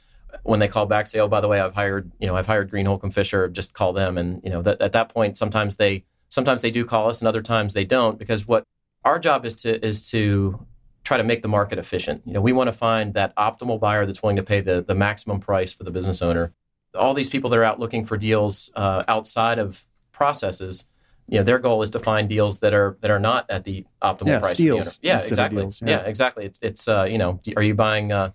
when 0.43 0.61
they 0.61 0.69
call 0.69 0.85
back 0.85 1.05
say 1.05 1.19
oh 1.19 1.27
by 1.27 1.41
the 1.41 1.49
way 1.49 1.59
I've 1.59 1.73
hired 1.73 2.09
you 2.17 2.27
know 2.27 2.35
I've 2.37 2.47
hired 2.47 2.69
Greene 2.69 2.85
Holcomb 2.85 3.11
Fisher 3.11 3.49
just 3.49 3.73
call 3.73 3.91
them. 3.91 4.17
And 4.17 4.41
you 4.41 4.49
know 4.49 4.61
that 4.61 4.81
at 4.81 4.93
that 4.93 5.09
point 5.09 5.37
sometimes 5.37 5.75
they 5.75 6.05
sometimes 6.29 6.61
they 6.61 6.71
do 6.71 6.85
call 6.85 7.09
us 7.09 7.19
and 7.19 7.27
other 7.27 7.41
times 7.41 7.73
they 7.73 7.83
don't 7.83 8.17
because 8.17 8.47
what 8.47 8.63
our 9.03 9.19
job 9.19 9.45
is 9.45 9.55
to 9.63 9.85
is 9.85 10.09
to 10.11 10.65
try 11.03 11.17
to 11.17 11.23
make 11.25 11.41
the 11.41 11.49
market 11.49 11.77
efficient. 11.77 12.21
You 12.25 12.31
know 12.31 12.41
we 12.41 12.53
want 12.53 12.69
to 12.69 12.73
find 12.73 13.13
that 13.15 13.35
optimal 13.35 13.81
buyer 13.81 14.05
that's 14.05 14.23
willing 14.23 14.37
to 14.37 14.43
pay 14.43 14.61
the 14.61 14.81
the 14.81 14.95
maximum 14.95 15.41
price 15.41 15.73
for 15.73 15.83
the 15.83 15.91
business 15.91 16.21
owner. 16.21 16.53
All 16.95 17.13
these 17.13 17.27
people 17.27 17.49
that 17.49 17.59
are 17.59 17.65
out 17.65 17.81
looking 17.81 18.05
for 18.05 18.15
deals 18.15 18.71
uh, 18.75 19.03
outside 19.09 19.59
of 19.59 19.83
processes 20.13 20.85
you 21.27 21.37
know 21.37 21.43
their 21.43 21.59
goal 21.59 21.81
is 21.81 21.89
to 21.91 21.99
find 21.99 22.29
deals 22.29 22.59
that 22.59 22.73
are 22.73 22.97
that 23.01 23.11
are 23.11 23.19
not 23.19 23.49
at 23.49 23.63
the 23.63 23.85
optimal 24.01 24.27
Yeah, 24.27 24.39
price 24.39 24.53
steals 24.53 24.99
yeah 25.01 25.23
exactly 25.23 25.63
deals, 25.63 25.81
yeah. 25.81 25.89
yeah. 25.89 25.97
exactly 26.05 26.45
it's 26.45 26.59
it's 26.61 26.87
uh, 26.87 27.03
you 27.03 27.17
know 27.17 27.39
are 27.55 27.63
you 27.63 27.73
buying 27.75 28.11
uh, 28.11 28.31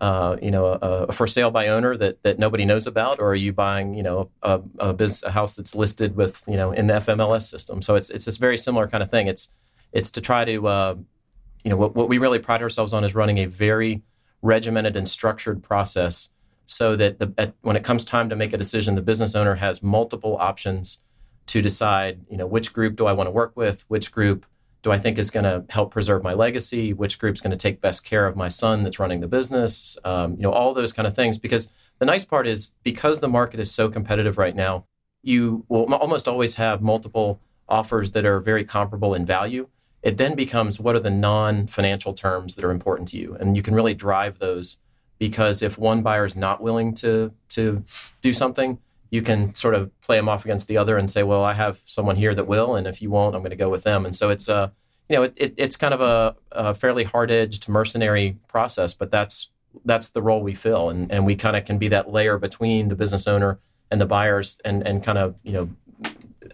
uh, 0.00 0.36
you 0.42 0.50
know 0.50 0.66
a, 0.66 1.06
a 1.08 1.12
for 1.12 1.26
sale 1.26 1.50
by 1.50 1.68
owner 1.68 1.96
that 1.96 2.22
that 2.22 2.38
nobody 2.38 2.64
knows 2.64 2.86
about 2.86 3.20
or 3.20 3.28
are 3.28 3.34
you 3.34 3.52
buying 3.52 3.94
you 3.94 4.02
know 4.02 4.30
a, 4.42 4.60
a, 4.78 4.92
business, 4.92 5.22
a 5.22 5.30
house 5.30 5.54
that's 5.54 5.74
listed 5.74 6.16
with 6.16 6.42
you 6.48 6.56
know 6.56 6.72
in 6.72 6.88
the 6.88 6.94
FMLS 6.94 7.42
system 7.42 7.80
so 7.80 7.94
it's 7.94 8.10
it's 8.10 8.24
this 8.24 8.36
very 8.36 8.58
similar 8.58 8.88
kind 8.88 9.02
of 9.02 9.10
thing 9.10 9.28
it's 9.28 9.50
it's 9.92 10.10
to 10.10 10.20
try 10.20 10.44
to 10.44 10.66
uh, 10.66 10.94
you 11.62 11.70
know 11.70 11.76
what, 11.76 11.94
what 11.94 12.08
we 12.08 12.18
really 12.18 12.40
pride 12.40 12.62
ourselves 12.62 12.92
on 12.92 13.04
is 13.04 13.14
running 13.14 13.38
a 13.38 13.46
very 13.46 14.02
regimented 14.42 14.96
and 14.96 15.08
structured 15.08 15.62
process 15.62 16.28
so 16.66 16.96
that 16.96 17.18
the, 17.18 17.32
at, 17.38 17.54
when 17.62 17.76
it 17.76 17.84
comes 17.84 18.04
time 18.04 18.28
to 18.28 18.36
make 18.36 18.52
a 18.52 18.58
decision 18.58 18.96
the 18.96 19.02
business 19.02 19.34
owner 19.34 19.54
has 19.54 19.82
multiple 19.82 20.36
options 20.38 20.98
to 21.46 21.60
decide 21.62 22.20
you 22.30 22.36
know 22.36 22.46
which 22.46 22.72
group 22.72 22.96
do 22.96 23.06
i 23.06 23.12
want 23.12 23.26
to 23.26 23.32
work 23.32 23.52
with 23.54 23.84
which 23.88 24.12
group 24.12 24.46
do 24.82 24.90
i 24.90 24.98
think 24.98 25.18
is 25.18 25.30
going 25.30 25.44
to 25.44 25.64
help 25.70 25.90
preserve 25.90 26.22
my 26.22 26.32
legacy 26.32 26.92
which 26.92 27.18
group's 27.18 27.40
going 27.40 27.50
to 27.50 27.56
take 27.56 27.80
best 27.80 28.04
care 28.04 28.26
of 28.26 28.36
my 28.36 28.48
son 28.48 28.82
that's 28.82 28.98
running 28.98 29.20
the 29.20 29.28
business 29.28 29.98
um, 30.04 30.32
you 30.36 30.42
know 30.42 30.52
all 30.52 30.74
those 30.74 30.92
kind 30.92 31.06
of 31.06 31.14
things. 31.14 31.38
Because 31.38 31.68
the 31.98 32.06
nice 32.06 32.24
part 32.24 32.46
is 32.46 32.72
because 32.82 33.20
the 33.20 33.28
market 33.28 33.60
is 33.60 33.70
so 33.70 33.88
competitive 33.88 34.38
right 34.38 34.56
now 34.56 34.84
you 35.24 35.64
will 35.68 35.92
almost 35.94 36.28
always 36.28 36.56
have 36.56 36.82
multiple 36.82 37.40
offers 37.68 38.10
that 38.12 38.26
are 38.26 38.40
very 38.40 38.62
comparable 38.62 39.14
in 39.14 39.24
value. 39.24 39.68
It 40.02 40.18
then 40.18 40.34
becomes 40.34 40.78
what 40.78 40.94
are 40.94 41.00
the 41.00 41.10
non-financial 41.10 42.12
terms 42.12 42.54
that 42.54 42.64
are 42.64 42.70
important 42.70 43.08
to 43.08 43.16
you? 43.16 43.34
And 43.40 43.56
you 43.56 43.62
can 43.62 43.74
really 43.74 43.94
drive 43.94 44.38
those 44.38 44.76
because 45.18 45.62
if 45.62 45.78
one 45.78 46.02
buyer 46.02 46.26
is 46.26 46.36
not 46.36 46.60
willing 46.60 46.92
to 46.96 47.32
to 47.50 47.84
do 48.20 48.32
something 48.32 48.78
you 49.14 49.22
can 49.22 49.54
sort 49.54 49.74
of 49.74 49.82
play 50.00 50.16
them 50.16 50.28
off 50.28 50.44
against 50.44 50.66
the 50.68 50.76
other 50.76 50.96
and 50.98 51.08
say 51.08 51.22
well 51.22 51.44
i 51.44 51.54
have 51.54 51.80
someone 51.84 52.16
here 52.16 52.34
that 52.34 52.46
will 52.46 52.74
and 52.76 52.86
if 52.86 53.00
you 53.00 53.10
won't 53.10 53.34
i'm 53.34 53.42
going 53.42 53.50
to 53.50 53.64
go 53.64 53.70
with 53.70 53.84
them. 53.84 54.04
And 54.04 54.14
so 54.14 54.28
it's 54.30 54.48
a 54.48 54.72
you 55.08 55.16
know 55.16 55.22
it, 55.22 55.34
it, 55.36 55.54
it's 55.56 55.76
kind 55.76 55.94
of 55.94 56.00
a, 56.00 56.36
a 56.52 56.74
fairly 56.74 57.04
hard-edged 57.04 57.68
mercenary 57.68 58.38
process 58.48 58.94
but 58.94 59.10
that's 59.10 59.50
that's 59.84 60.10
the 60.10 60.22
role 60.22 60.42
we 60.42 60.54
fill. 60.54 60.90
And, 60.90 61.10
and 61.10 61.26
we 61.26 61.36
kind 61.36 61.56
of 61.56 61.64
can 61.64 61.78
be 61.78 61.88
that 61.88 62.10
layer 62.10 62.38
between 62.38 62.88
the 62.88 62.96
business 62.96 63.26
owner 63.26 63.58
and 63.90 64.00
the 64.00 64.06
buyers 64.06 64.60
and 64.64 64.86
and 64.86 65.02
kind 65.02 65.18
of 65.18 65.36
you 65.42 65.52
know 65.52 65.68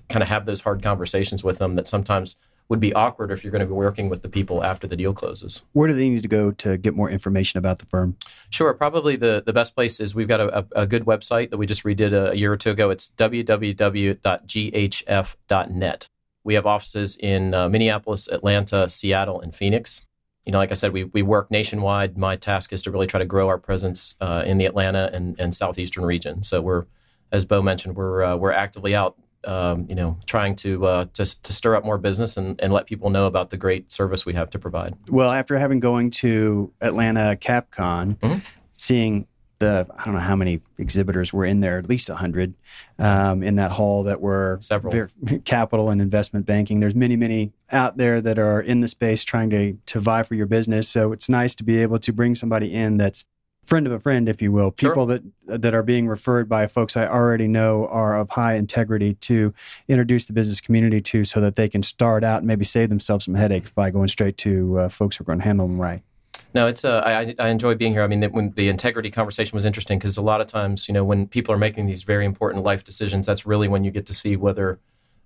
kind 0.09 0.23
of 0.23 0.29
have 0.29 0.47
those 0.47 0.61
hard 0.61 0.83
conversations 0.83 1.43
with 1.43 1.59
them 1.59 1.77
that 1.77 1.87
sometimes 1.87 2.37
would 2.71 2.81
be 2.81 2.95
awkward 2.95 3.31
if 3.33 3.43
you're 3.45 3.51
going 3.51 3.61
to 3.61 3.67
be 3.67 3.73
working 3.73 4.09
with 4.09 4.23
the 4.23 4.29
people 4.29 4.63
after 4.63 4.87
the 4.87 4.97
deal 4.97 5.13
closes. 5.13 5.65
Where 5.73 5.89
do 5.89 5.95
they 5.95 6.09
need 6.09 6.23
to 6.23 6.29
go 6.29 6.53
to 6.53 6.79
get 6.79 6.95
more 6.95 7.11
information 7.11 7.59
about 7.59 7.81
the 7.81 7.87
firm? 7.87 8.17
Sure. 8.49 8.73
Probably 8.73 9.17
the, 9.17 9.43
the 9.45 9.53
best 9.53 9.75
place 9.75 9.99
is 9.99 10.15
we've 10.15 10.29
got 10.29 10.39
a, 10.41 10.65
a, 10.77 10.87
good 10.87 11.05
website 11.05 11.51
that 11.51 11.59
we 11.59 11.67
just 11.67 11.83
redid 11.83 12.13
a, 12.13 12.31
a 12.31 12.35
year 12.37 12.53
or 12.53 12.57
two 12.57 12.71
ago. 12.71 12.91
It's 12.91 13.11
www.ghf.net. 13.17 13.77
We 16.43 16.55
have 16.55 16.65
offices 16.65 17.17
in 17.17 17.55
uh, 17.55 17.69
Minneapolis, 17.69 18.29
Atlanta, 18.29 18.89
Seattle, 18.89 19.41
and 19.41 19.53
Phoenix. 19.53 20.03
You 20.47 20.53
know, 20.53 20.59
like 20.59 20.71
I 20.71 20.75
said, 20.75 20.93
we, 20.93 21.05
we 21.05 21.23
work 21.23 21.51
nationwide. 21.51 22.17
My 22.17 22.37
task 22.37 22.73
is 22.73 22.83
to 22.83 22.93
really 22.93 23.09
try 23.09 23.19
to 23.19 23.27
grow 23.27 23.49
our 23.49 23.59
presence 23.59 24.15
uh, 24.21 24.45
in 24.47 24.59
the 24.59 24.67
Atlanta 24.67 25.11
and, 25.13 25.35
and 25.41 25.55
southeastern 25.55 26.05
region. 26.05 26.45
So 26.45 26.63
we're, 26.63 26.87
as 27.33 27.45
Bo 27.45 27.63
mentioned, 27.63 27.97
we're 27.97 28.23
uh, 28.23 28.37
we're 28.37 28.53
actively 28.53 28.95
out 28.95 29.17
um, 29.45 29.87
you 29.89 29.95
know, 29.95 30.19
trying 30.27 30.55
to, 30.57 30.85
uh, 30.87 31.05
to 31.15 31.43
to 31.43 31.53
stir 31.53 31.75
up 31.77 31.85
more 31.85 31.99
business 31.99 32.37
and, 32.37 32.61
and 32.61 32.73
let 32.73 32.87
people 32.87 33.11
know 33.11 33.27
about 33.27 33.51
the 33.51 33.57
great 33.57 33.91
service 33.91 34.27
we 34.27 34.35
have 34.35 34.51
to 34.51 34.59
provide. 34.59 34.95
Well, 35.09 35.31
after 35.31 35.59
having 35.59 35.81
going 35.81 36.11
to 36.13 36.73
Atlanta 36.81 37.37
CapCon, 37.41 38.19
Mhm. 38.19 38.43
seeing 38.77 39.27
the 39.59 39.87
I 39.99 40.05
don't 40.07 40.15
know 40.15 40.21
how 40.21 40.37
many 40.37 40.63
exhibitors 40.79 41.35
were 41.35 41.45
in 41.45 41.61
there, 41.61 41.77
at 41.79 41.87
least 41.89 42.09
hundred 42.09 42.55
um, 42.99 43.43
in 43.43 43.57
that 43.57 43.71
hall 43.73 44.05
that 44.05 44.21
were 44.21 44.57
Several. 44.61 44.91
ver- 44.91 45.09
capital 45.45 45.91
and 45.91 46.01
investment 46.01 46.47
banking. 46.47 46.81
There's 46.81 46.95
many, 46.95 47.15
many 47.17 47.53
out 47.71 47.99
there 47.99 48.23
that 48.23 48.39
are 48.39 48.61
in 48.63 48.81
the 48.81 48.89
space 48.89 49.23
trying 49.23 49.51
to 49.51 49.77
to 49.87 50.01
vie 50.01 50.23
for 50.23 50.35
your 50.35 50.47
business. 50.47 50.89
So 50.89 51.13
it's 51.13 51.29
nice 51.29 51.55
to 51.57 51.65
be 51.65 51.79
able 51.83 51.99
to 51.99 52.13
bring 52.13 52.35
somebody 52.35 52.73
in 52.73 52.97
that's 52.97 53.27
friend 53.71 53.87
of 53.87 53.93
a 53.93 54.01
friend, 54.01 54.29
if 54.29 54.43
you 54.43 54.51
will, 54.53 54.75
Sure. 54.77 54.91
people 54.91 55.07
that 55.07 55.23
that 55.47 55.73
are 55.75 55.83
being 55.83 56.09
referred 56.09 56.49
by 56.49 56.67
folks 56.67 56.97
I 56.97 57.07
already 57.07 57.49
know 57.49 57.87
are 57.87 58.19
of 58.19 58.29
high 58.31 58.55
integrity 58.57 59.15
to 59.15 59.55
introduce 59.89 60.27
the 60.27 60.33
business 60.33 60.61
community 60.61 61.01
to, 61.01 61.25
so 61.25 61.41
that 61.41 61.57
they 61.57 61.69
can 61.69 61.83
start 61.83 62.25
out 62.25 62.39
and 62.39 62.47
maybe 62.47 62.65
save 62.65 62.89
themselves 62.89 63.25
some 63.25 63.35
headaches 63.35 63.71
by 63.71 63.91
going 63.91 64.09
straight 64.09 64.37
to 64.39 64.81
uh, 64.81 64.89
folks 64.89 65.17
who 65.17 65.23
are 65.23 65.27
going 65.27 65.39
to 65.39 65.45
handle 65.45 65.67
them 65.67 65.81
right. 65.81 66.03
No, 66.53 66.67
it's 66.67 66.85
uh, 66.85 67.01
I, 67.07 67.35
I 67.39 67.49
enjoy 67.49 67.77
being 67.77 67.93
here. 67.93 68.03
I 68.03 68.09
mean, 68.09 68.23
when 68.33 68.51
the 68.51 68.69
integrity 68.69 69.11
conversation 69.11 69.55
was 69.57 69.65
interesting 69.65 69.99
because 70.01 70.17
a 70.17 70.23
lot 70.23 70.41
of 70.41 70.49
times, 70.49 70.89
you 70.89 70.95
know, 70.95 71.05
when 71.05 71.29
people 71.29 71.55
are 71.55 71.59
making 71.59 71.87
these 71.87 72.03
very 72.03 72.25
important 72.25 72.65
life 72.65 72.83
decisions, 72.83 73.27
that's 73.27 73.47
really 73.47 73.69
when 73.69 73.85
you 73.85 73.93
get 73.93 74.07
to 74.07 74.15
see 74.15 74.35
whether, 74.35 74.81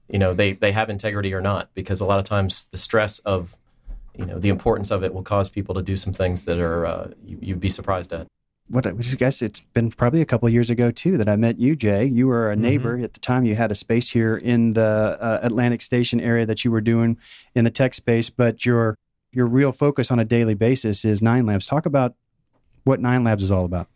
you 0.08 0.18
know, 0.18 0.34
they 0.34 0.52
they 0.52 0.72
have 0.72 0.90
integrity 0.90 1.32
or 1.32 1.40
not. 1.40 1.70
Because 1.72 2.02
a 2.02 2.04
lot 2.04 2.18
of 2.18 2.26
times, 2.26 2.68
the 2.72 2.76
stress 2.76 3.20
of, 3.20 3.56
you 4.16 4.26
know, 4.26 4.38
the 4.38 4.48
importance 4.48 4.90
of 4.90 5.02
it 5.02 5.12
will 5.12 5.22
cause 5.22 5.48
people 5.48 5.74
to 5.74 5.82
do 5.82 5.96
some 5.96 6.12
things 6.12 6.44
that 6.44 6.58
are 6.58 6.86
uh, 6.86 7.08
you, 7.24 7.38
you'd 7.40 7.60
be 7.60 7.68
surprised 7.68 8.12
at. 8.12 8.26
what 8.68 8.86
I 8.86 8.92
guess 8.92 9.42
it's 9.42 9.60
been 9.60 9.90
probably 9.90 10.20
a 10.20 10.26
couple 10.26 10.46
of 10.46 10.54
years 10.54 10.70
ago 10.70 10.90
too 10.90 11.18
that 11.18 11.28
I 11.28 11.36
met 11.36 11.58
you, 11.58 11.76
Jay. 11.76 12.04
You 12.04 12.28
were 12.28 12.50
a 12.50 12.56
neighbor 12.56 12.98
at 13.02 13.14
the 13.14 13.20
time. 13.20 13.44
You 13.44 13.54
had 13.54 13.70
a 13.70 13.74
space 13.74 14.10
here 14.10 14.36
in 14.36 14.72
the 14.72 15.18
uh, 15.20 15.40
Atlantic 15.42 15.82
Station 15.82 16.20
area 16.20 16.46
that 16.46 16.64
you 16.64 16.70
were 16.70 16.80
doing 16.80 17.18
in 17.54 17.64
the 17.64 17.70
tech 17.70 17.94
space, 17.94 18.30
but 18.30 18.64
your 18.64 18.96
your 19.32 19.46
real 19.46 19.72
focus 19.72 20.10
on 20.10 20.18
a 20.18 20.24
daily 20.24 20.54
basis 20.54 21.04
is 21.04 21.20
Nine 21.20 21.44
Labs. 21.46 21.66
Talk 21.66 21.86
about 21.86 22.14
what 22.84 23.00
Nine 23.00 23.24
Labs 23.24 23.42
is 23.42 23.50
all 23.50 23.64
about. 23.64 23.88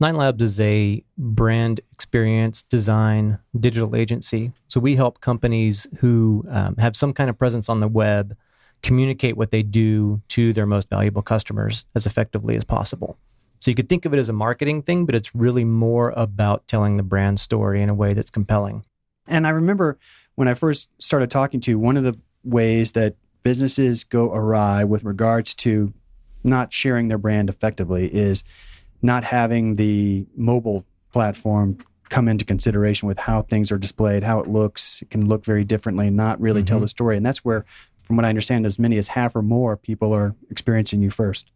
Nine 0.00 0.16
Labs 0.16 0.42
is 0.42 0.58
a 0.60 1.04
brand 1.16 1.80
experience 1.92 2.62
design 2.64 3.38
digital 3.58 3.94
agency. 3.94 4.50
So 4.68 4.80
we 4.80 4.96
help 4.96 5.20
companies 5.20 5.86
who 5.98 6.44
um, 6.50 6.76
have 6.76 6.96
some 6.96 7.12
kind 7.12 7.30
of 7.30 7.38
presence 7.38 7.68
on 7.68 7.80
the 7.80 7.88
web 7.88 8.36
communicate 8.82 9.36
what 9.36 9.50
they 9.50 9.62
do 9.62 10.20
to 10.28 10.52
their 10.52 10.66
most 10.66 10.88
valuable 10.88 11.22
customers 11.22 11.84
as 11.94 12.06
effectively 12.06 12.56
as 12.56 12.64
possible. 12.64 13.18
So 13.58 13.70
you 13.70 13.74
could 13.74 13.88
think 13.88 14.06
of 14.06 14.14
it 14.14 14.18
as 14.18 14.28
a 14.28 14.34
marketing 14.34 14.82
thing, 14.82 15.04
but 15.04 15.14
it's 15.14 15.34
really 15.34 15.64
more 15.64 16.10
about 16.16 16.66
telling 16.66 16.96
the 16.96 17.02
brand 17.02 17.38
story 17.40 17.82
in 17.82 17.90
a 17.90 17.94
way 17.94 18.14
that's 18.14 18.30
compelling. 18.30 18.84
And 19.26 19.46
I 19.46 19.50
remember 19.50 19.98
when 20.34 20.48
I 20.48 20.54
first 20.54 20.88
started 20.98 21.30
talking 21.30 21.60
to 21.60 21.70
you, 21.70 21.78
one 21.78 21.98
of 21.98 22.04
the 22.04 22.18
ways 22.42 22.92
that 22.92 23.16
businesses 23.42 24.04
go 24.04 24.32
awry 24.32 24.84
with 24.84 25.04
regards 25.04 25.54
to 25.56 25.92
not 26.42 26.72
sharing 26.72 27.08
their 27.08 27.18
brand 27.18 27.50
effectively 27.50 28.06
is 28.06 28.44
not 29.02 29.24
having 29.24 29.76
the 29.76 30.26
mobile 30.36 30.86
platform 31.12 31.76
come 32.08 32.28
into 32.28 32.44
consideration 32.44 33.08
with 33.08 33.18
how 33.18 33.42
things 33.42 33.70
are 33.70 33.78
displayed, 33.78 34.22
how 34.22 34.40
it 34.40 34.48
looks. 34.48 35.00
It 35.02 35.10
can 35.10 35.28
look 35.28 35.44
very 35.44 35.64
differently, 35.64 36.08
and 36.08 36.16
not 36.16 36.40
really 36.40 36.60
mm-hmm. 36.60 36.66
tell 36.66 36.80
the 36.80 36.88
story. 36.88 37.16
And 37.16 37.24
that's 37.24 37.44
where, 37.44 37.64
from 38.10 38.16
what 38.16 38.26
I 38.26 38.28
understand, 38.28 38.66
as 38.66 38.76
many 38.76 38.98
as 38.98 39.06
half 39.06 39.36
or 39.36 39.42
more 39.42 39.76
people 39.76 40.12
are 40.12 40.34
experiencing 40.50 41.00
you 41.00 41.10
first. 41.10 41.52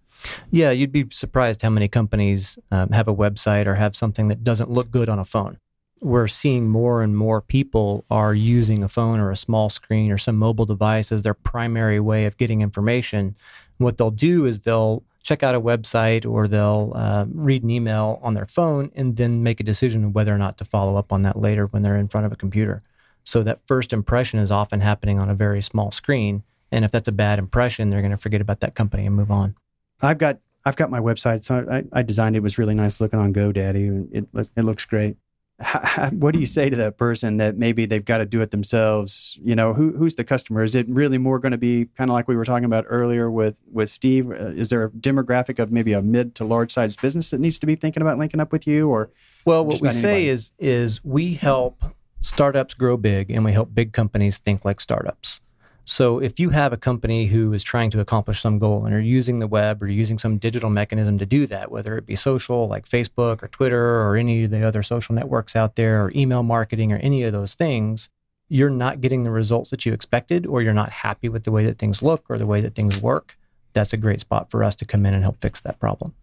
Yeah, 0.52 0.70
you'd 0.70 0.92
be 0.92 1.06
surprised 1.10 1.62
how 1.62 1.70
many 1.70 1.88
companies 1.88 2.60
um, 2.70 2.90
have 2.90 3.08
a 3.08 3.14
website 3.14 3.66
or 3.66 3.74
have 3.74 3.96
something 3.96 4.28
that 4.28 4.44
doesn't 4.44 4.70
look 4.70 4.88
good 4.92 5.08
on 5.08 5.18
a 5.18 5.24
phone. 5.24 5.58
We're 6.00 6.28
seeing 6.28 6.68
more 6.68 7.02
and 7.02 7.16
more 7.16 7.40
people 7.40 8.04
are 8.08 8.32
using 8.32 8.84
a 8.84 8.88
phone 8.88 9.18
or 9.18 9.32
a 9.32 9.36
small 9.36 9.68
screen 9.68 10.12
or 10.12 10.18
some 10.18 10.36
mobile 10.36 10.64
device 10.64 11.10
as 11.10 11.22
their 11.22 11.34
primary 11.34 11.98
way 11.98 12.24
of 12.24 12.36
getting 12.36 12.60
information. 12.60 13.34
What 13.78 13.96
they'll 13.96 14.12
do 14.12 14.46
is 14.46 14.60
they'll 14.60 15.02
check 15.24 15.42
out 15.42 15.56
a 15.56 15.60
website 15.60 16.24
or 16.24 16.46
they'll 16.46 16.92
uh, 16.94 17.24
read 17.32 17.64
an 17.64 17.70
email 17.70 18.20
on 18.22 18.34
their 18.34 18.46
phone 18.46 18.92
and 18.94 19.16
then 19.16 19.42
make 19.42 19.58
a 19.58 19.64
decision 19.64 20.12
whether 20.12 20.32
or 20.32 20.38
not 20.38 20.56
to 20.58 20.64
follow 20.64 20.94
up 20.94 21.12
on 21.12 21.22
that 21.22 21.36
later 21.36 21.66
when 21.66 21.82
they're 21.82 21.96
in 21.96 22.06
front 22.06 22.26
of 22.26 22.30
a 22.32 22.36
computer. 22.36 22.84
So 23.24 23.42
that 23.42 23.60
first 23.66 23.92
impression 23.92 24.38
is 24.38 24.50
often 24.50 24.80
happening 24.80 25.18
on 25.18 25.30
a 25.30 25.34
very 25.34 25.62
small 25.62 25.90
screen. 25.90 26.42
And 26.70 26.84
if 26.84 26.90
that's 26.90 27.08
a 27.08 27.12
bad 27.12 27.38
impression, 27.38 27.90
they're 27.90 28.02
going 28.02 28.10
to 28.10 28.16
forget 28.16 28.40
about 28.40 28.60
that 28.60 28.74
company 28.74 29.06
and 29.06 29.16
move 29.16 29.30
on. 29.30 29.56
I've 30.00 30.18
got 30.18 30.38
I've 30.64 30.76
got 30.76 30.90
my 30.90 31.00
website. 31.00 31.44
So 31.44 31.66
I, 31.70 31.84
I 31.92 32.02
designed 32.02 32.36
it. 32.36 32.38
it 32.38 32.42
was 32.42 32.58
really 32.58 32.74
nice 32.74 33.00
looking 33.00 33.18
on 33.18 33.32
GoDaddy. 33.32 34.08
It 34.12 34.48
it 34.56 34.64
looks 34.64 34.84
great. 34.84 35.16
How, 35.60 36.10
what 36.10 36.34
do 36.34 36.40
you 36.40 36.46
say 36.46 36.68
to 36.68 36.76
that 36.76 36.98
person 36.98 37.36
that 37.36 37.56
maybe 37.56 37.86
they've 37.86 38.04
got 38.04 38.18
to 38.18 38.26
do 38.26 38.40
it 38.40 38.50
themselves? 38.50 39.38
You 39.42 39.54
know, 39.54 39.72
who 39.72 39.92
who's 39.92 40.16
the 40.16 40.24
customer? 40.24 40.64
Is 40.64 40.74
it 40.74 40.88
really 40.88 41.18
more 41.18 41.38
going 41.38 41.52
to 41.52 41.58
be 41.58 41.86
kind 41.96 42.10
of 42.10 42.14
like 42.14 42.26
we 42.26 42.36
were 42.36 42.44
talking 42.44 42.64
about 42.64 42.86
earlier 42.88 43.30
with 43.30 43.56
with 43.70 43.88
Steve? 43.88 44.30
Uh, 44.30 44.48
is 44.48 44.70
there 44.70 44.84
a 44.84 44.90
demographic 44.90 45.58
of 45.58 45.70
maybe 45.70 45.92
a 45.92 46.02
mid 46.02 46.34
to 46.36 46.44
large 46.44 46.72
sized 46.72 47.00
business 47.00 47.30
that 47.30 47.40
needs 47.40 47.58
to 47.60 47.66
be 47.66 47.76
thinking 47.76 48.02
about 48.02 48.18
linking 48.18 48.40
up 48.40 48.50
with 48.50 48.66
you? 48.66 48.88
Or 48.88 49.10
well, 49.44 49.64
what 49.64 49.80
we 49.80 49.92
say 49.92 50.26
is 50.26 50.50
is 50.58 51.04
we 51.04 51.34
help 51.34 51.84
startups 52.24 52.72
grow 52.72 52.96
big, 52.96 53.30
and 53.30 53.44
we 53.44 53.52
help 53.52 53.74
big 53.74 53.92
companies 53.92 54.38
think 54.38 54.64
like 54.64 54.80
startups. 54.80 55.40
So 55.84 56.18
if 56.18 56.40
you 56.40 56.48
have 56.50 56.72
a 56.72 56.78
company 56.78 57.26
who 57.26 57.52
is 57.52 57.62
trying 57.62 57.90
to 57.90 58.00
accomplish 58.00 58.40
some 58.40 58.58
goal 58.58 58.86
and 58.86 58.94
are 58.94 59.00
using 59.00 59.38
the 59.38 59.46
web 59.46 59.82
or 59.82 59.88
using 59.88 60.18
some 60.18 60.38
digital 60.38 60.70
mechanism 60.70 61.18
to 61.18 61.26
do 61.26 61.46
that, 61.48 61.70
whether 61.70 61.98
it 61.98 62.06
be 62.06 62.16
social 62.16 62.66
like 62.66 62.88
Facebook 62.88 63.42
or 63.42 63.48
Twitter 63.48 64.00
or 64.00 64.16
any 64.16 64.44
of 64.44 64.50
the 64.50 64.66
other 64.66 64.82
social 64.82 65.14
networks 65.14 65.54
out 65.54 65.76
there 65.76 66.02
or 66.02 66.12
email 66.16 66.42
marketing 66.42 66.90
or 66.90 66.96
any 66.96 67.22
of 67.22 67.34
those 67.34 67.52
things, 67.52 68.08
you're 68.48 68.70
not 68.70 69.02
getting 69.02 69.24
the 69.24 69.30
results 69.30 69.68
that 69.70 69.84
you 69.84 69.92
expected 69.92 70.46
or 70.46 70.62
you're 70.62 70.72
not 70.72 70.90
happy 70.90 71.28
with 71.28 71.44
the 71.44 71.52
way 71.52 71.66
that 71.66 71.78
things 71.78 72.02
look 72.02 72.24
or 72.30 72.38
the 72.38 72.46
way 72.46 72.62
that 72.62 72.74
things 72.74 73.02
work, 73.02 73.36
that's 73.74 73.92
a 73.92 73.98
great 73.98 74.20
spot 74.20 74.50
for 74.50 74.64
us 74.64 74.74
to 74.76 74.86
come 74.86 75.04
in 75.04 75.12
and 75.12 75.24
help 75.24 75.38
fix 75.42 75.60
that 75.60 75.78
problem. 75.78 76.14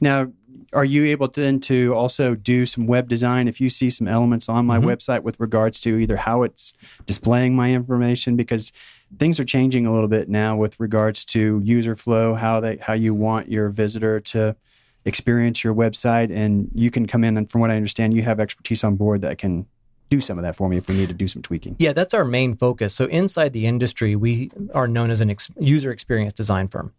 Now, 0.00 0.28
are 0.72 0.84
you 0.84 1.06
able 1.06 1.28
to 1.28 1.40
then 1.40 1.60
to 1.60 1.94
also 1.94 2.34
do 2.34 2.66
some 2.66 2.86
web 2.86 3.08
design 3.08 3.48
if 3.48 3.60
you 3.60 3.70
see 3.70 3.90
some 3.90 4.08
elements 4.08 4.48
on 4.48 4.66
my 4.66 4.78
mm-hmm. 4.78 4.88
website 4.88 5.22
with 5.22 5.38
regards 5.40 5.80
to 5.82 5.98
either 5.98 6.16
how 6.16 6.42
it's 6.42 6.74
displaying 7.06 7.54
my 7.54 7.72
information? 7.72 8.36
Because 8.36 8.72
things 9.18 9.38
are 9.38 9.44
changing 9.44 9.86
a 9.86 9.92
little 9.92 10.08
bit 10.08 10.28
now 10.28 10.56
with 10.56 10.78
regards 10.80 11.24
to 11.24 11.60
user 11.64 11.96
flow 11.96 12.34
how 12.34 12.60
they 12.60 12.76
how 12.76 12.92
you 12.92 13.14
want 13.14 13.50
your 13.50 13.68
visitor 13.68 14.20
to 14.20 14.56
experience 15.04 15.62
your 15.62 15.74
website. 15.74 16.34
And 16.34 16.70
you 16.74 16.90
can 16.90 17.06
come 17.06 17.22
in 17.22 17.36
and 17.36 17.50
from 17.50 17.60
what 17.60 17.70
i 17.70 17.76
understand 17.76 18.14
you 18.14 18.22
have 18.22 18.40
expertise 18.40 18.82
on 18.82 18.96
board 18.96 19.22
that 19.22 19.38
can 19.38 19.66
do 20.08 20.20
some 20.20 20.38
of 20.38 20.42
that 20.42 20.54
for 20.54 20.68
me 20.68 20.76
if 20.76 20.88
we 20.88 20.94
need 20.94 21.08
to 21.08 21.14
do 21.14 21.28
some 21.28 21.42
tweaking. 21.42 21.76
Yeah 21.78 21.92
that's 21.92 22.14
our 22.14 22.24
main 22.24 22.56
focus. 22.56 22.94
So 22.94 23.06
inside 23.06 23.52
the 23.52 23.66
industry 23.66 24.16
we 24.16 24.50
are 24.74 24.88
known 24.88 25.10
as 25.10 25.20
an 25.20 25.30
ex- 25.30 25.50
user 25.58 25.90
experience 25.90 26.32
design 26.32 26.68
firm 26.68 26.92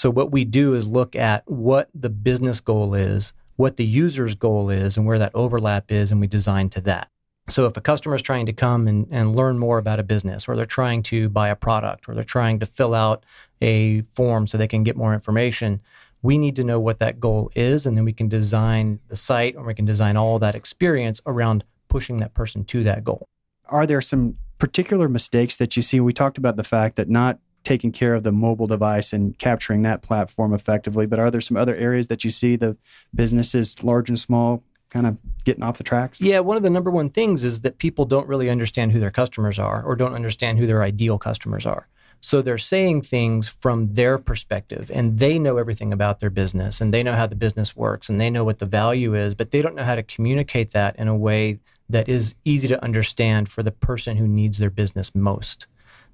so 0.00 0.08
what 0.08 0.32
we 0.32 0.46
do 0.46 0.72
is 0.72 0.88
look 0.88 1.14
at 1.14 1.46
what 1.46 1.90
the 1.94 2.08
business 2.08 2.58
goal 2.58 2.94
is, 2.94 3.34
what 3.56 3.76
the 3.76 3.84
user's 3.84 4.34
goal 4.34 4.70
is, 4.70 4.96
and 4.96 5.04
where 5.04 5.18
that 5.18 5.34
overlap 5.34 5.92
is, 5.92 6.10
and 6.10 6.22
we 6.22 6.26
design 6.26 6.70
to 6.70 6.80
that. 6.80 7.10
So 7.50 7.66
if 7.66 7.76
a 7.76 7.82
customer 7.82 8.14
is 8.14 8.22
trying 8.22 8.46
to 8.46 8.54
come 8.54 8.88
and, 8.88 9.06
and 9.10 9.36
learn 9.36 9.58
more 9.58 9.76
about 9.76 10.00
a 10.00 10.02
business, 10.02 10.48
or 10.48 10.56
they're 10.56 10.64
trying 10.64 11.02
to 11.02 11.28
buy 11.28 11.50
a 11.50 11.54
product, 11.54 12.08
or 12.08 12.14
they're 12.14 12.24
trying 12.24 12.60
to 12.60 12.64
fill 12.64 12.94
out 12.94 13.26
a 13.60 14.00
form 14.14 14.46
so 14.46 14.56
they 14.56 14.66
can 14.66 14.84
get 14.84 14.96
more 14.96 15.12
information, 15.12 15.82
we 16.22 16.38
need 16.38 16.56
to 16.56 16.64
know 16.64 16.80
what 16.80 16.98
that 17.00 17.20
goal 17.20 17.52
is, 17.54 17.84
and 17.84 17.94
then 17.94 18.06
we 18.06 18.14
can 18.14 18.26
design 18.26 19.00
the 19.08 19.16
site 19.16 19.54
or 19.54 19.64
we 19.64 19.74
can 19.74 19.84
design 19.84 20.16
all 20.16 20.38
that 20.38 20.54
experience 20.54 21.20
around 21.26 21.62
pushing 21.88 22.16
that 22.16 22.32
person 22.32 22.64
to 22.64 22.82
that 22.84 23.04
goal. 23.04 23.28
Are 23.66 23.86
there 23.86 24.00
some 24.00 24.38
particular 24.56 25.10
mistakes 25.10 25.56
that 25.56 25.76
you 25.76 25.82
see? 25.82 26.00
We 26.00 26.14
talked 26.14 26.38
about 26.38 26.56
the 26.56 26.64
fact 26.64 26.96
that 26.96 27.10
not 27.10 27.38
taking 27.64 27.92
care 27.92 28.14
of 28.14 28.22
the 28.22 28.32
mobile 28.32 28.66
device 28.66 29.12
and 29.12 29.38
capturing 29.38 29.82
that 29.82 30.02
platform 30.02 30.54
effectively. 30.54 31.06
But 31.06 31.18
are 31.18 31.30
there 31.30 31.40
some 31.40 31.56
other 31.56 31.76
areas 31.76 32.06
that 32.08 32.24
you 32.24 32.30
see 32.30 32.56
the 32.56 32.76
businesses, 33.14 33.82
large 33.82 34.08
and 34.08 34.18
small, 34.18 34.62
kind 34.90 35.06
of 35.06 35.16
getting 35.44 35.62
off 35.62 35.78
the 35.78 35.84
tracks? 35.84 36.20
Yeah, 36.20 36.40
one 36.40 36.56
of 36.56 36.62
the 36.62 36.70
number 36.70 36.90
one 36.90 37.10
things 37.10 37.44
is 37.44 37.60
that 37.60 37.78
people 37.78 38.04
don't 38.04 38.26
really 38.26 38.50
understand 38.50 38.92
who 38.92 39.00
their 39.00 39.10
customers 39.10 39.58
are 39.58 39.82
or 39.82 39.96
don't 39.96 40.14
understand 40.14 40.58
who 40.58 40.66
their 40.66 40.82
ideal 40.82 41.18
customers 41.18 41.66
are. 41.66 41.86
So 42.22 42.42
they're 42.42 42.58
saying 42.58 43.02
things 43.02 43.48
from 43.48 43.94
their 43.94 44.18
perspective 44.18 44.90
and 44.92 45.18
they 45.18 45.38
know 45.38 45.56
everything 45.56 45.90
about 45.92 46.20
their 46.20 46.28
business 46.28 46.80
and 46.80 46.92
they 46.92 47.02
know 47.02 47.14
how 47.14 47.26
the 47.26 47.34
business 47.34 47.74
works 47.74 48.10
and 48.10 48.20
they 48.20 48.28
know 48.28 48.44
what 48.44 48.58
the 48.58 48.66
value 48.66 49.14
is, 49.14 49.34
but 49.34 49.52
they 49.52 49.62
don't 49.62 49.74
know 49.74 49.84
how 49.84 49.94
to 49.94 50.02
communicate 50.02 50.72
that 50.72 50.96
in 50.96 51.08
a 51.08 51.16
way 51.16 51.60
that 51.88 52.08
is 52.08 52.34
easy 52.44 52.68
to 52.68 52.82
understand 52.84 53.48
for 53.48 53.62
the 53.62 53.72
person 53.72 54.16
who 54.16 54.28
needs 54.28 54.58
their 54.58 54.70
business 54.70 55.14
most. 55.14 55.66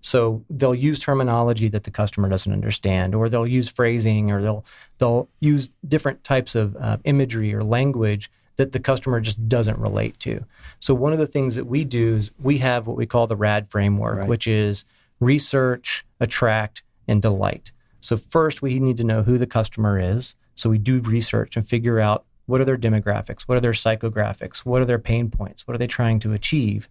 So 0.07 0.45
they'll 0.49 0.73
use 0.73 1.01
terminology 1.01 1.67
that 1.71 1.83
the 1.83 1.91
customer 1.91 2.29
doesn't 2.29 2.53
understand, 2.53 3.13
or 3.13 3.29
they'll 3.29 3.45
use 3.45 3.69
phrasing, 3.69 4.31
or 4.31 4.41
they'll 4.41 4.65
they'll 4.99 5.29
use 5.41 5.69
different 5.85 6.23
types 6.23 6.55
of 6.55 6.77
uh, 6.77 6.99
imagery 7.03 7.53
or 7.53 7.65
language 7.65 8.31
that 8.55 8.71
the 8.71 8.79
customer 8.79 9.21
just 9.21 9.49
doesn't 9.49 9.81
relate 9.81 10.17
to. 10.21 10.45
So 10.79 10.95
one 10.95 11.13
of 11.13 11.19
the 11.19 11.27
things 11.27 11.57
that 11.57 11.65
we 11.65 11.85
do 11.85 12.15
is 12.15 12.31
we 12.39 12.59
have 12.59 12.87
what 12.87 12.97
we 12.97 13.05
call 13.05 13.27
the 13.27 13.35
RAD 13.35 13.69
framework, 13.69 14.19
right. 14.19 14.29
which 14.29 14.47
is 14.47 14.85
research, 15.19 16.07
attract, 16.21 16.85
and 17.09 17.21
delight. 17.21 17.73
So 18.01 18.17
first 18.17 18.63
we 18.63 18.79
need 18.79 18.99
to 18.99 19.05
know 19.05 19.25
who 19.25 19.39
the 19.39 19.47
customer 19.47 19.99
is. 19.99 20.37
So 20.55 20.71
we 20.71 20.79
do 20.79 21.01
research 21.01 21.57
and 21.57 21.69
figure 21.69 21.99
out 21.99 22.25
what 22.47 22.61
are 22.61 22.65
their 22.65 22.79
demographics, 22.79 23.43
what 23.43 23.59
are 23.59 23.61
their 23.61 23.73
psychographics, 23.73 24.59
what 24.59 24.81
are 24.81 24.87
their 24.87 25.01
pain 25.01 25.31
points, 25.31 25.67
what 25.67 25.75
are 25.75 25.79
they 25.79 25.89
trying 25.89 26.21
to 26.21 26.33
achieve. 26.33 26.89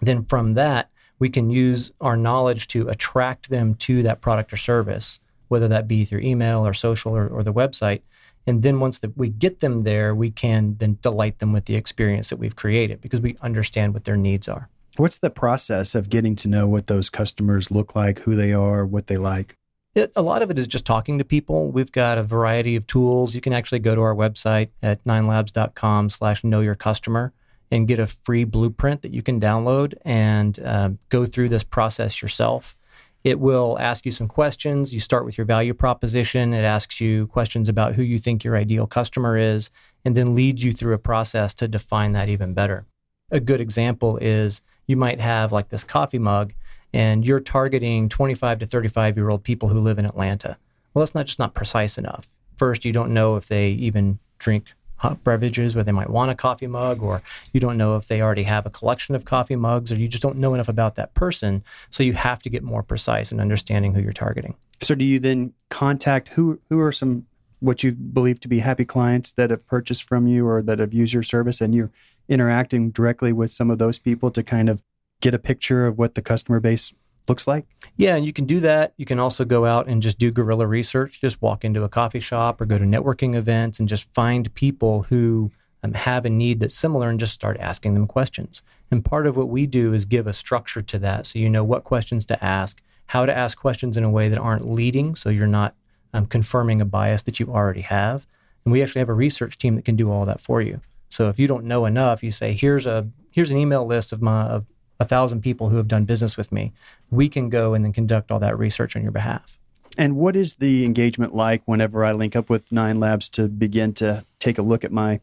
Then 0.00 0.24
from 0.24 0.54
that, 0.54 0.90
we 1.24 1.30
can 1.30 1.48
use 1.48 1.90
our 2.02 2.18
knowledge 2.18 2.68
to 2.68 2.86
attract 2.90 3.48
them 3.48 3.74
to 3.76 4.02
that 4.02 4.20
product 4.20 4.52
or 4.52 4.58
service, 4.58 5.20
whether 5.48 5.66
that 5.68 5.88
be 5.88 6.04
through 6.04 6.20
email 6.20 6.66
or 6.66 6.74
social 6.74 7.16
or, 7.16 7.26
or 7.28 7.42
the 7.42 7.50
website. 7.50 8.02
And 8.46 8.62
then 8.62 8.78
once 8.78 8.98
the, 8.98 9.10
we 9.16 9.30
get 9.30 9.60
them 9.60 9.84
there, 9.84 10.14
we 10.14 10.30
can 10.30 10.76
then 10.76 10.98
delight 11.00 11.38
them 11.38 11.50
with 11.54 11.64
the 11.64 11.76
experience 11.76 12.28
that 12.28 12.36
we've 12.36 12.56
created 12.56 13.00
because 13.00 13.22
we 13.22 13.38
understand 13.40 13.94
what 13.94 14.04
their 14.04 14.18
needs 14.18 14.48
are. 14.48 14.68
What's 14.98 15.16
the 15.16 15.30
process 15.30 15.94
of 15.94 16.10
getting 16.10 16.36
to 16.36 16.48
know 16.48 16.66
what 16.66 16.88
those 16.88 17.08
customers 17.08 17.70
look 17.70 17.96
like, 17.96 18.18
who 18.18 18.34
they 18.34 18.52
are, 18.52 18.84
what 18.84 19.06
they 19.06 19.16
like? 19.16 19.54
It, 19.94 20.12
a 20.14 20.20
lot 20.20 20.42
of 20.42 20.50
it 20.50 20.58
is 20.58 20.66
just 20.66 20.84
talking 20.84 21.16
to 21.16 21.24
people. 21.24 21.70
We've 21.70 21.90
got 21.90 22.18
a 22.18 22.22
variety 22.22 22.76
of 22.76 22.86
tools. 22.86 23.34
You 23.34 23.40
can 23.40 23.54
actually 23.54 23.78
go 23.78 23.94
to 23.94 24.02
our 24.02 24.14
website 24.14 24.68
at 24.82 25.02
ninelabs.com 25.04 26.10
slash 26.10 26.44
know 26.44 26.60
your 26.60 26.74
customer 26.74 27.32
and 27.70 27.88
get 27.88 27.98
a 27.98 28.06
free 28.06 28.44
blueprint 28.44 29.02
that 29.02 29.12
you 29.12 29.22
can 29.22 29.40
download 29.40 29.94
and 30.04 30.58
uh, 30.60 30.90
go 31.08 31.24
through 31.24 31.48
this 31.48 31.64
process 31.64 32.22
yourself. 32.22 32.76
It 33.24 33.40
will 33.40 33.78
ask 33.80 34.04
you 34.04 34.12
some 34.12 34.28
questions. 34.28 34.92
You 34.92 35.00
start 35.00 35.24
with 35.24 35.38
your 35.38 35.46
value 35.46 35.72
proposition. 35.72 36.52
It 36.52 36.62
asks 36.62 37.00
you 37.00 37.26
questions 37.28 37.70
about 37.70 37.94
who 37.94 38.02
you 38.02 38.18
think 38.18 38.44
your 38.44 38.54
ideal 38.54 38.86
customer 38.86 39.38
is, 39.38 39.70
and 40.04 40.14
then 40.14 40.34
leads 40.34 40.62
you 40.62 40.72
through 40.72 40.92
a 40.92 40.98
process 40.98 41.54
to 41.54 41.66
define 41.66 42.12
that 42.12 42.28
even 42.28 42.52
better. 42.52 42.84
A 43.30 43.40
good 43.40 43.62
example 43.62 44.18
is 44.18 44.60
you 44.86 44.96
might 44.96 45.20
have 45.20 45.52
like 45.52 45.70
this 45.70 45.84
coffee 45.84 46.18
mug, 46.18 46.52
and 46.92 47.26
you're 47.26 47.40
targeting 47.40 48.10
25 48.10 48.58
to 48.58 48.66
35 48.66 49.16
year 49.16 49.30
old 49.30 49.42
people 49.42 49.70
who 49.70 49.80
live 49.80 49.98
in 49.98 50.04
Atlanta. 50.04 50.58
Well, 50.92 51.02
that's 51.02 51.14
not 51.14 51.26
just 51.26 51.38
not 51.38 51.54
precise 51.54 51.96
enough. 51.96 52.28
First, 52.56 52.84
you 52.84 52.92
don't 52.92 53.14
know 53.14 53.36
if 53.36 53.48
they 53.48 53.70
even 53.70 54.18
drink 54.38 54.66
hot 54.96 55.22
beverages 55.24 55.74
where 55.74 55.84
they 55.84 55.92
might 55.92 56.10
want 56.10 56.30
a 56.30 56.34
coffee 56.34 56.66
mug, 56.66 57.02
or 57.02 57.22
you 57.52 57.60
don't 57.60 57.76
know 57.76 57.96
if 57.96 58.08
they 58.08 58.22
already 58.22 58.44
have 58.44 58.66
a 58.66 58.70
collection 58.70 59.14
of 59.14 59.24
coffee 59.24 59.56
mugs, 59.56 59.92
or 59.92 59.96
you 59.96 60.08
just 60.08 60.22
don't 60.22 60.38
know 60.38 60.54
enough 60.54 60.68
about 60.68 60.96
that 60.96 61.14
person. 61.14 61.62
So 61.90 62.02
you 62.02 62.14
have 62.14 62.40
to 62.42 62.50
get 62.50 62.62
more 62.62 62.82
precise 62.82 63.32
in 63.32 63.40
understanding 63.40 63.94
who 63.94 64.00
you're 64.00 64.12
targeting. 64.12 64.54
So 64.80 64.94
do 64.94 65.04
you 65.04 65.18
then 65.18 65.52
contact 65.70 66.28
who 66.28 66.58
who 66.68 66.80
are 66.80 66.92
some 66.92 67.26
what 67.60 67.82
you 67.82 67.92
believe 67.92 68.40
to 68.40 68.48
be 68.48 68.58
happy 68.58 68.84
clients 68.84 69.32
that 69.32 69.50
have 69.50 69.66
purchased 69.66 70.04
from 70.04 70.26
you 70.26 70.46
or 70.46 70.62
that 70.62 70.78
have 70.78 70.92
used 70.92 71.14
your 71.14 71.22
service, 71.22 71.60
and 71.60 71.74
you're 71.74 71.90
interacting 72.28 72.90
directly 72.90 73.32
with 73.32 73.52
some 73.52 73.70
of 73.70 73.78
those 73.78 73.98
people 73.98 74.30
to 74.30 74.42
kind 74.42 74.68
of 74.68 74.82
get 75.20 75.34
a 75.34 75.38
picture 75.38 75.86
of 75.86 75.98
what 75.98 76.14
the 76.14 76.22
customer 76.22 76.60
base 76.60 76.94
looks 77.28 77.46
like? 77.46 77.66
Yeah, 77.96 78.16
and 78.16 78.26
you 78.26 78.32
can 78.32 78.44
do 78.44 78.60
that. 78.60 78.94
You 78.96 79.06
can 79.06 79.18
also 79.18 79.44
go 79.44 79.64
out 79.64 79.86
and 79.88 80.02
just 80.02 80.18
do 80.18 80.30
guerrilla 80.30 80.66
research, 80.66 81.20
just 81.20 81.40
walk 81.40 81.64
into 81.64 81.82
a 81.82 81.88
coffee 81.88 82.20
shop 82.20 82.60
or 82.60 82.66
go 82.66 82.78
to 82.78 82.84
networking 82.84 83.34
events 83.34 83.78
and 83.78 83.88
just 83.88 84.12
find 84.12 84.52
people 84.54 85.04
who 85.04 85.50
um, 85.82 85.94
have 85.94 86.24
a 86.24 86.30
need 86.30 86.60
that's 86.60 86.74
similar 86.74 87.08
and 87.08 87.20
just 87.20 87.32
start 87.32 87.58
asking 87.60 87.94
them 87.94 88.06
questions. 88.06 88.62
And 88.90 89.04
part 89.04 89.26
of 89.26 89.36
what 89.36 89.48
we 89.48 89.66
do 89.66 89.92
is 89.92 90.04
give 90.04 90.26
a 90.26 90.32
structure 90.32 90.82
to 90.82 90.98
that 91.00 91.26
so 91.26 91.38
you 91.38 91.50
know 91.50 91.64
what 91.64 91.84
questions 91.84 92.24
to 92.26 92.44
ask, 92.44 92.82
how 93.06 93.26
to 93.26 93.36
ask 93.36 93.58
questions 93.58 93.96
in 93.96 94.04
a 94.04 94.10
way 94.10 94.28
that 94.28 94.38
aren't 94.38 94.70
leading, 94.70 95.14
so 95.14 95.30
you're 95.30 95.46
not 95.46 95.74
um, 96.12 96.26
confirming 96.26 96.80
a 96.80 96.84
bias 96.84 97.22
that 97.22 97.40
you 97.40 97.48
already 97.48 97.82
have. 97.82 98.26
And 98.64 98.72
we 98.72 98.82
actually 98.82 99.00
have 99.00 99.08
a 99.08 99.14
research 99.14 99.58
team 99.58 99.76
that 99.76 99.84
can 99.84 99.96
do 99.96 100.10
all 100.10 100.24
that 100.24 100.40
for 100.40 100.62
you. 100.62 100.80
So 101.10 101.28
if 101.28 101.38
you 101.38 101.46
don't 101.46 101.64
know 101.64 101.84
enough, 101.84 102.22
you 102.22 102.30
say, 102.30 102.54
"Here's 102.54 102.86
a 102.86 103.08
here's 103.30 103.50
an 103.50 103.58
email 103.58 103.84
list 103.84 104.12
of 104.12 104.22
my 104.22 104.44
of 104.44 104.64
a 105.00 105.04
thousand 105.04 105.42
people 105.42 105.68
who 105.68 105.76
have 105.76 105.88
done 105.88 106.04
business 106.04 106.36
with 106.36 106.52
me." 106.52 106.72
We 107.10 107.28
can 107.28 107.48
go 107.48 107.74
and 107.74 107.84
then 107.84 107.92
conduct 107.92 108.30
all 108.30 108.40
that 108.40 108.58
research 108.58 108.96
on 108.96 109.02
your 109.02 109.12
behalf. 109.12 109.58
And 109.96 110.16
what 110.16 110.34
is 110.34 110.56
the 110.56 110.84
engagement 110.84 111.34
like 111.34 111.62
whenever 111.66 112.04
I 112.04 112.12
link 112.12 112.34
up 112.34 112.50
with 112.50 112.70
Nine 112.72 112.98
Labs 112.98 113.28
to 113.30 113.48
begin 113.48 113.92
to 113.94 114.24
take 114.40 114.58
a 114.58 114.62
look 114.62 114.84
at 114.84 114.92
my 114.92 115.20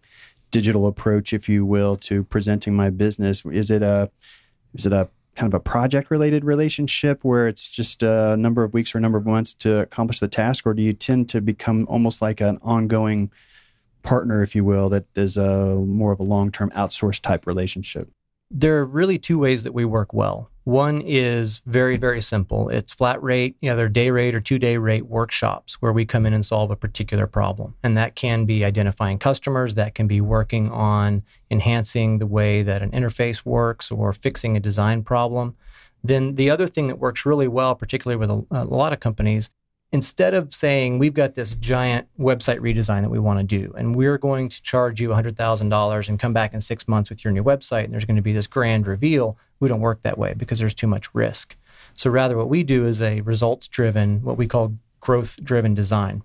digital 0.50 0.88
approach, 0.88 1.34
if 1.34 1.50
you 1.50 1.66
will, 1.66 1.98
to 1.98 2.24
presenting 2.24 2.76
my 2.76 2.90
business? 2.90 3.44
Is 3.46 3.70
it 3.70 3.82
a 3.82 4.10
is 4.74 4.86
it 4.86 4.94
a 4.94 5.10
kind 5.36 5.54
of 5.54 5.58
a 5.58 5.64
project 5.64 6.12
related 6.12 6.44
relationship 6.44 7.24
where 7.24 7.48
it's 7.48 7.70
just 7.70 8.04
a 8.04 8.36
number 8.38 8.64
of 8.64 8.74
weeks 8.74 8.94
or 8.94 8.98
a 8.98 9.02
number 9.02 9.18
of 9.18 9.26
months 9.26 9.54
to 9.56 9.80
accomplish 9.80 10.20
the 10.20 10.28
task, 10.28 10.68
or 10.68 10.74
do 10.74 10.82
you 10.82 10.94
tend 10.94 11.30
to 11.30 11.42
become 11.42 11.86
almost 11.90 12.22
like 12.22 12.42
an 12.42 12.58
ongoing 12.62 13.32
partner, 14.04 14.44
if 14.44 14.56
you 14.56 14.64
will, 14.64 14.90
that 14.90 15.06
is 15.16 15.38
a 15.38 15.76
more 15.76 16.12
of 16.12 16.20
a 16.20 16.24
long 16.24 16.52
term 16.52 16.70
outsourced 16.72 17.22
type 17.22 17.48
relationship? 17.48 18.10
There 18.54 18.78
are 18.80 18.86
really 18.86 19.18
two 19.18 19.40
ways 19.40 19.64
that 19.64 19.74
we 19.74 19.86
work 19.86 20.14
well. 20.14 20.52
One 20.66 21.02
is 21.02 21.62
very, 21.66 21.96
very 21.96 22.22
simple. 22.22 22.68
It's 22.68 22.94
flat 22.94 23.24
rate, 23.24 23.56
either 23.62 23.88
day 23.88 24.12
rate 24.12 24.36
or 24.36 24.42
two 24.42 24.60
day 24.60 24.76
rate 24.76 25.08
workshops 25.08 25.82
where 25.82 25.94
we 25.94 26.06
come 26.06 26.26
in 26.26 26.34
and 26.34 26.46
solve 26.46 26.70
a 26.70 26.76
particular 26.76 27.28
problem. 27.28 27.76
And 27.82 27.98
that 27.98 28.16
can 28.16 28.46
be 28.46 28.66
identifying 28.66 29.20
customers, 29.20 29.76
that 29.76 29.96
can 29.96 30.06
be 30.06 30.20
working 30.20 30.70
on 30.70 31.24
enhancing 31.50 32.20
the 32.20 32.28
way 32.28 32.62
that 32.62 32.84
an 32.84 32.92
interface 32.92 33.46
works 33.46 33.90
or 33.90 34.12
fixing 34.12 34.58
a 34.58 34.60
design 34.60 35.04
problem. 35.04 35.56
Then 36.04 36.36
the 36.36 36.50
other 36.50 36.68
thing 36.68 36.88
that 36.88 37.00
works 37.00 37.26
really 37.26 37.48
well, 37.48 37.74
particularly 37.74 38.20
with 38.20 38.30
a, 38.30 38.46
a 38.52 38.68
lot 38.68 38.92
of 38.92 39.00
companies, 39.00 39.50
instead 39.92 40.34
of 40.34 40.54
saying 40.54 41.00
we've 41.00 41.14
got 41.14 41.36
this 41.36 41.56
giant 41.56 42.08
website 42.20 42.60
redesign 42.60 43.02
that 43.02 43.10
we 43.10 43.20
want 43.20 43.40
to 43.40 43.44
do 43.44 43.74
and 43.78 43.96
we're 43.96 44.18
going 44.18 44.48
to 44.48 44.62
charge 44.62 45.02
you 45.02 45.10
$100000 45.10 46.10
and 46.10 46.20
come 46.20 46.34
back 46.34 46.54
in 46.54 46.62
six 46.62 46.88
months 46.88 47.10
with 47.10 47.24
your 47.24 47.34
new 47.34 47.44
website 47.44 47.86
and 47.86 47.94
there's 47.94 48.06
going 48.06 48.16
to 48.16 48.22
be 48.22 48.34
this 48.34 48.48
grand 48.48 48.88
reveal 48.88 49.38
we 49.60 49.68
don't 49.68 49.82
work 49.82 50.02
that 50.02 50.18
way 50.18 50.34
because 50.36 50.60
there's 50.60 50.74
too 50.74 50.88
much 50.88 51.14
risk. 51.14 51.56
So 51.94 52.10
rather 52.10 52.38
what 52.38 52.50
we 52.50 52.64
do 52.64 52.88
is 52.88 53.02
a 53.02 53.22
results 53.22 53.68
driven 53.68 54.24
what 54.24 54.38
we 54.38 54.48
call 54.48 54.76
growth 55.02 55.44
driven 55.44 55.74
design. 55.74 56.24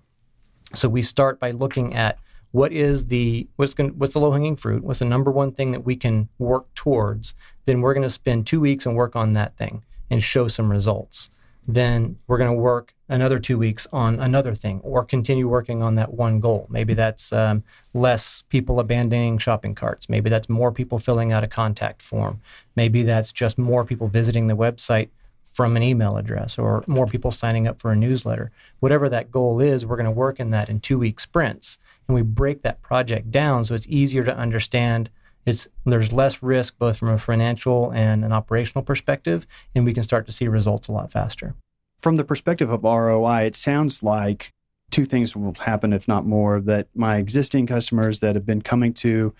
So 0.73 0.87
we 0.87 1.01
start 1.01 1.39
by 1.39 1.51
looking 1.51 1.93
at 1.93 2.19
what 2.51 2.71
is 2.71 3.07
the 3.07 3.47
what's 3.57 3.73
going 3.73 3.89
what's 3.91 4.13
the 4.13 4.19
low 4.19 4.31
hanging 4.31 4.55
fruit 4.55 4.83
what's 4.83 4.99
the 4.99 5.05
number 5.05 5.29
one 5.29 5.51
thing 5.51 5.73
that 5.73 5.81
we 5.81 5.97
can 5.97 6.29
work 6.39 6.73
towards 6.73 7.35
then 7.65 7.81
we're 7.81 7.93
going 7.93 8.07
to 8.07 8.09
spend 8.09 8.47
two 8.47 8.61
weeks 8.61 8.85
and 8.85 8.95
work 8.95 9.15
on 9.15 9.33
that 9.33 9.57
thing 9.57 9.83
and 10.09 10.23
show 10.23 10.47
some 10.47 10.71
results. 10.71 11.29
Then 11.67 12.17
we're 12.27 12.37
going 12.37 12.55
to 12.55 12.61
work 12.61 12.93
another 13.09 13.39
two 13.39 13.57
weeks 13.57 13.87
on 13.93 14.19
another 14.19 14.53
thing 14.53 14.81
or 14.83 15.03
continue 15.03 15.47
working 15.47 15.81
on 15.81 15.95
that 15.95 16.13
one 16.13 16.39
goal. 16.39 16.67
Maybe 16.69 16.93
that's 16.93 17.31
um, 17.31 17.63
less 17.93 18.43
people 18.49 18.79
abandoning 18.79 19.37
shopping 19.37 19.75
carts. 19.75 20.09
Maybe 20.09 20.29
that's 20.29 20.49
more 20.49 20.71
people 20.71 20.99
filling 20.99 21.31
out 21.31 21.43
a 21.43 21.47
contact 21.47 22.01
form. 22.01 22.41
Maybe 22.75 23.03
that's 23.03 23.31
just 23.31 23.57
more 23.57 23.85
people 23.85 24.07
visiting 24.07 24.47
the 24.47 24.55
website 24.55 25.09
from 25.53 25.75
an 25.75 25.83
email 25.83 26.17
address 26.17 26.59
or 26.59 26.83
more 26.85 27.07
people 27.07 27.31
signing 27.31 27.67
up 27.67 27.79
for 27.79 27.91
a 27.91 27.95
newsletter. 27.95 28.51
Whatever 28.79 29.09
that 29.09 29.31
goal 29.31 29.59
is, 29.59 29.85
we're 29.85 29.95
going 29.95 30.05
to 30.05 30.11
work 30.11 30.39
in 30.39 30.51
that 30.51 30.69
in 30.69 30.79
two 30.79 30.99
week 30.99 31.19
sprints. 31.19 31.79
And 32.07 32.15
we 32.15 32.21
break 32.21 32.61
that 32.61 32.81
project 32.81 33.31
down 33.31 33.65
so 33.65 33.73
it's 33.73 33.87
easier 33.87 34.23
to 34.23 34.37
understand 34.37 35.09
it's, 35.47 35.67
there's 35.85 36.11
less 36.11 36.43
risk 36.43 36.77
both 36.77 36.97
from 36.97 37.07
a 37.07 37.17
financial 37.17 37.89
and 37.91 38.25
an 38.25 38.33
operational 38.33 38.83
perspective, 38.83 39.47
and 39.73 39.85
we 39.85 39.93
can 39.93 40.03
start 40.03 40.25
to 40.25 40.31
see 40.33 40.47
results 40.49 40.89
a 40.89 40.91
lot 40.91 41.09
faster. 41.09 41.55
From 42.01 42.15
the 42.15 42.23
perspective 42.23 42.69
of 42.69 42.83
ROI, 42.83 43.43
it 43.43 43.55
sounds 43.55 44.03
like 44.03 44.53
two 44.91 45.05
things 45.05 45.35
will 45.35 45.53
happen, 45.55 45.93
if 45.93 46.07
not 46.07 46.25
more, 46.25 46.59
that 46.61 46.87
my 46.95 47.17
existing 47.17 47.67
customers 47.67 48.19
that 48.19 48.35
have 48.35 48.45
been 48.45 48.61
coming 48.61 48.93
to 48.93 49.33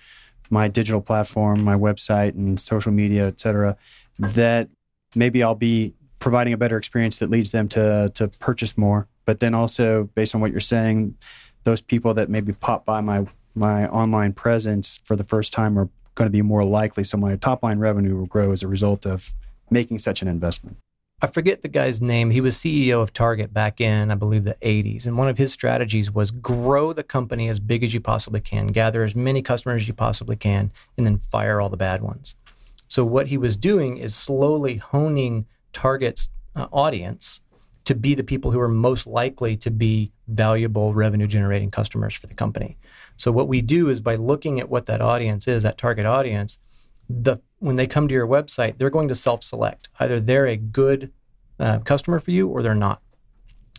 my 0.49 0.67
digital 0.67 1.01
platform, 1.01 1.63
my 1.63 1.75
website 1.75 2.35
and 2.35 2.59
social 2.59 2.91
media, 2.91 3.27
et 3.27 3.39
cetera, 3.39 3.77
that 4.19 4.69
maybe 5.15 5.43
I'll 5.43 5.55
be 5.55 5.93
providing 6.19 6.53
a 6.53 6.57
better 6.57 6.77
experience 6.77 7.19
that 7.19 7.29
leads 7.29 7.51
them 7.51 7.67
to 7.69 8.11
to 8.15 8.27
purchase 8.27 8.77
more. 8.77 9.07
But 9.25 9.39
then 9.39 9.53
also 9.53 10.09
based 10.15 10.33
on 10.35 10.41
what 10.41 10.51
you're 10.51 10.59
saying, 10.59 11.15
those 11.63 11.81
people 11.81 12.13
that 12.15 12.29
maybe 12.29 12.53
pop 12.53 12.85
by 12.85 13.01
my 13.01 13.25
my 13.55 13.87
online 13.87 14.33
presence 14.33 14.99
for 15.03 15.15
the 15.15 15.23
first 15.23 15.53
time 15.53 15.77
are 15.77 15.89
going 16.15 16.27
to 16.27 16.31
be 16.31 16.41
more 16.41 16.63
likely. 16.63 17.03
So 17.03 17.17
my 17.17 17.35
top 17.35 17.63
line 17.63 17.79
revenue 17.79 18.15
will 18.15 18.25
grow 18.25 18.51
as 18.51 18.63
a 18.63 18.67
result 18.67 19.05
of 19.05 19.31
making 19.69 19.99
such 19.99 20.21
an 20.21 20.27
investment. 20.27 20.77
I 21.20 21.26
forget 21.26 21.63
the 21.63 21.68
guy's 21.68 21.99
name. 21.99 22.30
He 22.30 22.41
was 22.41 22.55
CEO 22.55 23.01
of 23.01 23.11
Target 23.11 23.51
back 23.51 23.82
in, 23.82 24.11
I 24.11 24.15
believe, 24.15 24.43
the 24.43 24.55
80s. 24.61 25.07
And 25.07 25.18
one 25.18 25.28
of 25.28 25.39
his 25.39 25.51
strategies 25.51 26.11
was 26.11 26.30
grow 26.30 26.93
the 26.93 27.01
company 27.01 27.47
as 27.47 27.59
big 27.59 27.84
as 27.84 27.91
you 27.91 27.99
possibly 27.99 28.39
can, 28.39 28.68
gather 28.68 29.03
as 29.03 29.15
many 29.15 29.41
customers 29.41 29.82
as 29.82 29.88
you 29.88 29.95
possibly 29.95 30.36
can, 30.36 30.72
and 30.95 31.07
then 31.07 31.18
fire 31.18 31.59
all 31.59 31.70
the 31.70 31.78
bad 31.78 32.03
ones. 32.03 32.36
So, 32.88 33.03
what 33.03 33.28
he 33.28 33.38
was 33.38 33.57
doing 33.57 33.97
is 33.97 34.13
slowly 34.13 34.76
honing 34.76 35.47
Target's 35.74 36.30
uh, 36.55 36.68
audience 36.72 37.41
to 37.86 37.95
be 37.95 38.13
the 38.13 38.24
people 38.24 38.51
who 38.51 38.59
are 38.59 38.68
most 38.68 39.07
likely 39.07 39.57
to 39.57 39.72
be 39.72 40.11
valuable 40.28 40.93
revenue 40.93 41.26
generating 41.26 41.72
customers 41.72 42.13
for 42.13 42.28
the 42.28 42.34
company. 42.36 42.78
So 43.15 43.32
what 43.32 43.47
we 43.47 43.61
do 43.61 43.89
is 43.89 44.01
by 44.01 44.15
looking 44.15 44.59
at 44.59 44.70
what 44.70 44.86
that 44.86 45.01
audience 45.01 45.47
is, 45.47 45.63
that 45.63 45.78
target 45.78 46.05
audience, 46.05 46.59
the 47.09 47.37
when 47.59 47.75
they 47.75 47.87
come 47.87 48.07
to 48.07 48.13
your 48.13 48.27
website, 48.27 48.77
they're 48.77 48.89
going 48.89 49.07
to 49.07 49.15
self-select. 49.15 49.89
Either 49.99 50.19
they're 50.19 50.45
a 50.45 50.57
good 50.57 51.11
uh, 51.59 51.79
customer 51.79 52.19
for 52.19 52.31
you 52.31 52.47
or 52.47 52.61
they're 52.61 52.75
not. 52.75 53.01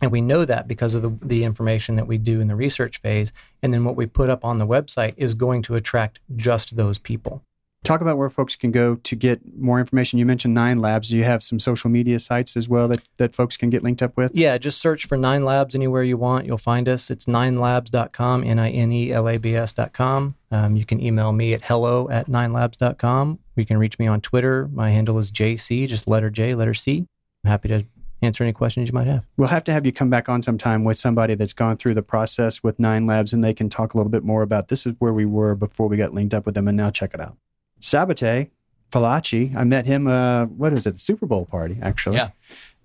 And 0.01 0.11
we 0.11 0.21
know 0.21 0.45
that 0.45 0.67
because 0.67 0.95
of 0.95 1.01
the, 1.01 1.17
the 1.21 1.43
information 1.43 1.95
that 1.95 2.07
we 2.07 2.17
do 2.17 2.41
in 2.41 2.47
the 2.47 2.55
research 2.55 3.01
phase. 3.01 3.31
And 3.61 3.73
then 3.73 3.83
what 3.83 3.95
we 3.95 4.05
put 4.05 4.29
up 4.29 4.43
on 4.43 4.57
the 4.57 4.67
website 4.67 5.13
is 5.17 5.33
going 5.33 5.61
to 5.63 5.75
attract 5.75 6.19
just 6.35 6.75
those 6.75 6.99
people. 6.99 7.43
Talk 7.85 8.01
about 8.01 8.17
where 8.17 8.29
folks 8.29 8.57
can 8.57 8.71
go 8.71 8.95
to 8.95 9.15
get 9.15 9.39
more 9.57 9.79
information. 9.79 10.19
You 10.19 10.25
mentioned 10.25 10.53
Nine 10.53 10.79
Labs. 10.79 11.09
Do 11.09 11.15
you 11.15 11.23
have 11.23 11.41
some 11.41 11.59
social 11.59 11.89
media 11.89 12.19
sites 12.19 12.57
as 12.57 12.67
well 12.67 12.89
that, 12.89 13.01
that 13.17 13.33
folks 13.33 13.55
can 13.55 13.69
get 13.69 13.83
linked 13.83 14.01
up 14.01 14.17
with? 14.17 14.31
Yeah, 14.35 14.57
just 14.57 14.79
search 14.79 15.05
for 15.05 15.17
Nine 15.17 15.45
Labs 15.45 15.75
anywhere 15.75 16.03
you 16.03 16.17
want. 16.17 16.45
You'll 16.45 16.57
find 16.57 16.89
us. 16.89 17.09
It's 17.09 17.25
ninelabs.com, 17.25 18.43
N 18.43 18.59
I 18.59 18.69
N 18.69 18.91
E 18.91 19.11
L 19.13 19.29
A 19.29 19.37
B 19.37 19.55
S.com. 19.55 20.35
Um, 20.51 20.75
you 20.75 20.85
can 20.85 21.01
email 21.01 21.31
me 21.31 21.53
at 21.53 21.63
hello 21.63 22.09
at 22.09 22.27
ninelabs.com. 22.27 23.39
You 23.55 23.65
can 23.65 23.77
reach 23.77 23.97
me 23.97 24.07
on 24.07 24.19
Twitter. 24.19 24.67
My 24.73 24.91
handle 24.91 25.17
is 25.17 25.31
JC, 25.31 25.87
just 25.87 26.07
letter 26.07 26.29
J, 26.29 26.55
letter 26.55 26.73
C. 26.73 27.05
I'm 27.45 27.51
happy 27.51 27.69
to 27.69 27.85
answer 28.21 28.43
any 28.43 28.51
questions 28.51 28.89
you 28.89 28.93
might 28.93 29.07
have. 29.07 29.23
We'll 29.37 29.47
have 29.47 29.63
to 29.63 29.71
have 29.71 29.85
you 29.85 29.93
come 29.93 30.09
back 30.09 30.27
on 30.27 30.41
sometime 30.41 30.83
with 30.83 30.97
somebody 30.97 31.35
that's 31.35 31.53
gone 31.53 31.77
through 31.77 31.93
the 31.93 32.03
process 32.03 32.61
with 32.61 32.77
Nine 32.77 33.05
Labs 33.07 33.31
and 33.31 33.41
they 33.41 33.53
can 33.53 33.69
talk 33.69 33.93
a 33.93 33.97
little 33.97 34.11
bit 34.11 34.23
more 34.23 34.41
about 34.41 34.67
this 34.67 34.85
is 34.85 34.93
where 34.99 35.13
we 35.13 35.25
were 35.25 35.55
before 35.55 35.87
we 35.87 35.95
got 35.95 36.13
linked 36.13 36.33
up 36.33 36.45
with 36.45 36.55
them 36.55 36.67
and 36.67 36.75
now 36.75 36.89
check 36.89 37.13
it 37.13 37.21
out. 37.21 37.37
Sabate 37.81 38.49
Falachi. 38.91 39.55
I 39.55 39.63
met 39.63 39.85
him. 39.85 40.07
Uh, 40.07 40.45
what 40.45 40.73
is 40.73 40.87
it? 40.87 40.95
The 40.95 40.99
Super 40.99 41.25
Bowl 41.25 41.45
party, 41.45 41.77
actually. 41.81 42.17
Yeah. 42.17 42.29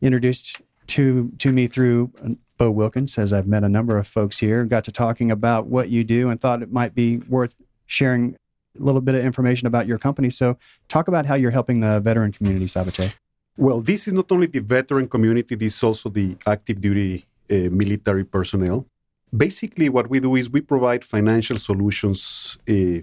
Introduced 0.01 0.61
to 0.89 1.33
to 1.39 1.53
me 1.53 1.67
through 1.67 2.11
uh, 2.23 2.31
Bo 2.59 2.71
Wilkins, 2.71 3.19
as 3.19 3.33
I've 3.33 3.47
met 3.47 3.65
a 3.65 3.69
number 3.69 3.99
of 3.99 4.07
folks 4.07 4.39
here. 4.39 4.65
Got 4.65 4.85
to 4.85 4.93
talking 4.93 5.31
about 5.31 5.67
what 5.67 5.89
you 5.89 6.05
do, 6.05 6.31
and 6.31 6.41
thought 6.41 6.63
it 6.63 6.73
might 6.73 6.95
be 6.95 7.19
worth 7.29 7.57
sharing 7.87 8.37
a 8.79 8.83
little 8.83 9.01
bit 9.01 9.15
of 9.15 9.25
information 9.25 9.67
about 9.67 9.87
your 9.87 9.99
company. 9.99 10.31
So, 10.31 10.59
talk 10.89 11.09
about 11.09 11.27
how 11.27 11.35
you're 11.35 11.51
helping 11.51 11.81
the 11.81 12.01
veteran 12.01 12.33
community, 12.33 12.67
Sabate. 12.67 13.15
Well, 13.57 13.81
this 13.81 14.07
is 14.09 14.13
not 14.13 14.31
only 14.33 14.47
the 14.47 14.61
veteran 14.61 15.09
community; 15.09 15.55
this 15.55 15.77
is 15.77 15.83
also 15.83 16.09
the 16.09 16.37
active 16.47 16.81
duty 16.81 17.27
uh, 17.51 17.71
military 17.71 18.25
personnel. 18.25 18.87
Basically, 19.35 19.89
what 19.89 20.09
we 20.09 20.21
do 20.21 20.37
is 20.37 20.51
we 20.51 20.61
provide 20.61 21.05
financial 21.05 21.59
solutions 21.59 22.59
uh, 22.69 23.01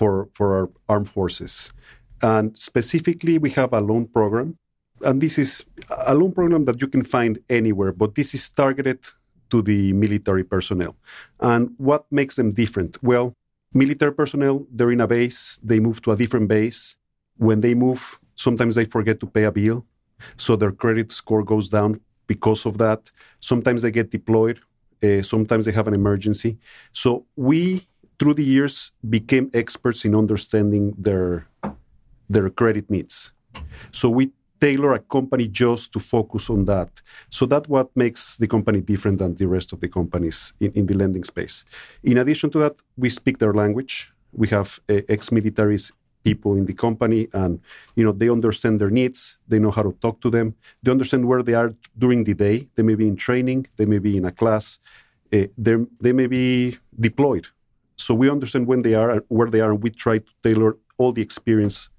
for, 0.00 0.12
for 0.36 0.46
our 0.56 0.66
armed 0.92 1.10
forces. 1.16 1.52
And 2.34 2.46
specifically, 2.70 3.34
we 3.44 3.50
have 3.60 3.70
a 3.74 3.80
loan 3.90 4.04
program. 4.16 4.48
And 5.08 5.16
this 5.24 5.38
is 5.38 5.50
a 6.12 6.14
loan 6.20 6.32
program 6.38 6.64
that 6.68 6.78
you 6.82 6.88
can 6.94 7.04
find 7.16 7.32
anywhere, 7.48 7.92
but 7.92 8.10
this 8.18 8.34
is 8.38 8.44
targeted 8.62 9.00
to 9.50 9.58
the 9.70 9.80
military 10.04 10.44
personnel. 10.54 10.94
And 11.50 11.62
what 11.88 12.02
makes 12.10 12.34
them 12.36 12.50
different? 12.62 12.92
Well, 13.10 13.26
military 13.82 14.14
personnel, 14.20 14.56
they're 14.76 14.94
in 14.96 15.00
a 15.00 15.06
base, 15.06 15.40
they 15.70 15.80
move 15.80 15.98
to 16.02 16.12
a 16.12 16.16
different 16.22 16.48
base. 16.48 16.80
When 17.46 17.60
they 17.60 17.74
move, 17.74 18.00
sometimes 18.46 18.74
they 18.74 18.86
forget 18.96 19.18
to 19.20 19.26
pay 19.26 19.44
a 19.44 19.52
bill. 19.52 19.78
So 20.36 20.56
their 20.56 20.72
credit 20.82 21.08
score 21.12 21.44
goes 21.52 21.68
down 21.68 21.90
because 22.26 22.62
of 22.70 22.74
that. 22.84 23.00
Sometimes 23.50 23.80
they 23.82 23.92
get 24.00 24.10
deployed 24.18 24.58
Uh, 25.02 25.22
sometimes 25.22 25.64
they 25.64 25.74
have 25.80 25.88
an 25.88 25.94
emergency. 25.94 26.52
So 26.92 27.10
we, 27.48 27.60
through 28.20 28.34
the 28.34 28.44
years, 28.44 28.92
became 29.08 29.50
experts 29.54 30.04
in 30.04 30.14
understanding 30.14 30.94
their 30.98 31.48
their 32.28 32.50
credit 32.50 32.88
needs. 32.90 33.32
So 33.90 34.10
we 34.10 34.30
tailor 34.60 34.92
a 34.92 35.00
company 35.00 35.48
just 35.48 35.92
to 35.94 35.98
focus 35.98 36.50
on 36.50 36.66
that. 36.66 36.90
So 37.30 37.46
that's 37.46 37.68
what 37.68 37.88
makes 37.96 38.36
the 38.36 38.46
company 38.46 38.80
different 38.82 39.18
than 39.18 39.34
the 39.34 39.48
rest 39.48 39.72
of 39.72 39.80
the 39.80 39.88
companies 39.88 40.52
in, 40.60 40.70
in 40.72 40.86
the 40.86 40.94
lending 40.94 41.24
space. 41.24 41.64
In 42.04 42.18
addition 42.18 42.50
to 42.50 42.58
that, 42.58 42.76
we 42.96 43.08
speak 43.08 43.38
their 43.38 43.54
language. 43.54 44.12
We 44.32 44.48
have 44.48 44.78
uh, 44.88 45.00
ex-militaries 45.08 45.90
people 46.22 46.54
in 46.54 46.66
the 46.66 46.74
company 46.74 47.26
and 47.32 47.58
you 47.96 48.04
know 48.04 48.12
they 48.12 48.28
understand 48.28 48.78
their 48.78 48.90
needs 48.90 49.38
they 49.48 49.58
know 49.58 49.70
how 49.70 49.82
to 49.82 49.92
talk 50.02 50.20
to 50.20 50.28
them 50.28 50.54
they 50.82 50.90
understand 50.90 51.24
where 51.24 51.42
they 51.42 51.54
are 51.54 51.72
during 51.96 52.24
the 52.24 52.34
day 52.34 52.68
they 52.74 52.82
may 52.82 52.94
be 52.94 53.08
in 53.08 53.16
training 53.16 53.66
they 53.78 53.86
may 53.86 53.98
be 53.98 54.18
in 54.18 54.26
a 54.26 54.30
class 54.30 54.78
uh, 55.32 55.46
they 55.56 56.12
may 56.12 56.26
be 56.26 56.76
deployed 57.00 57.46
so 58.00 58.14
we 58.14 58.30
understand 58.30 58.66
when 58.66 58.82
they 58.82 58.94
are 58.94 59.24
where 59.28 59.50
they 59.50 59.60
are 59.60 59.72
and 59.72 59.82
we 59.82 59.90
try 59.90 60.18
to 60.18 60.32
tailor 60.42 60.76
all 60.98 61.12
the 61.12 61.22
experience 61.22 61.90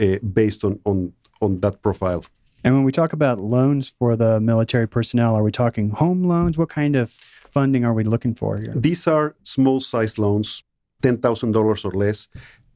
uh, 0.00 0.18
based 0.32 0.64
on, 0.64 0.78
on 0.84 1.12
on 1.40 1.60
that 1.60 1.82
profile. 1.82 2.24
And 2.64 2.74
when 2.74 2.84
we 2.84 2.92
talk 2.92 3.12
about 3.12 3.38
loans 3.40 3.94
for 3.98 4.16
the 4.16 4.40
military 4.40 4.88
personnel 4.88 5.34
are 5.36 5.42
we 5.42 5.52
talking 5.52 5.90
home 5.90 6.24
loans? 6.24 6.56
What 6.56 6.70
kind 6.70 6.96
of 6.96 7.10
funding 7.10 7.84
are 7.84 7.92
we 7.92 8.04
looking 8.04 8.34
for 8.34 8.56
here? 8.56 8.72
These 8.74 9.06
are 9.06 9.34
small 9.42 9.80
size 9.80 10.18
loans 10.18 10.62
$10000 11.02 11.84
or 11.84 11.90
less 11.90 12.28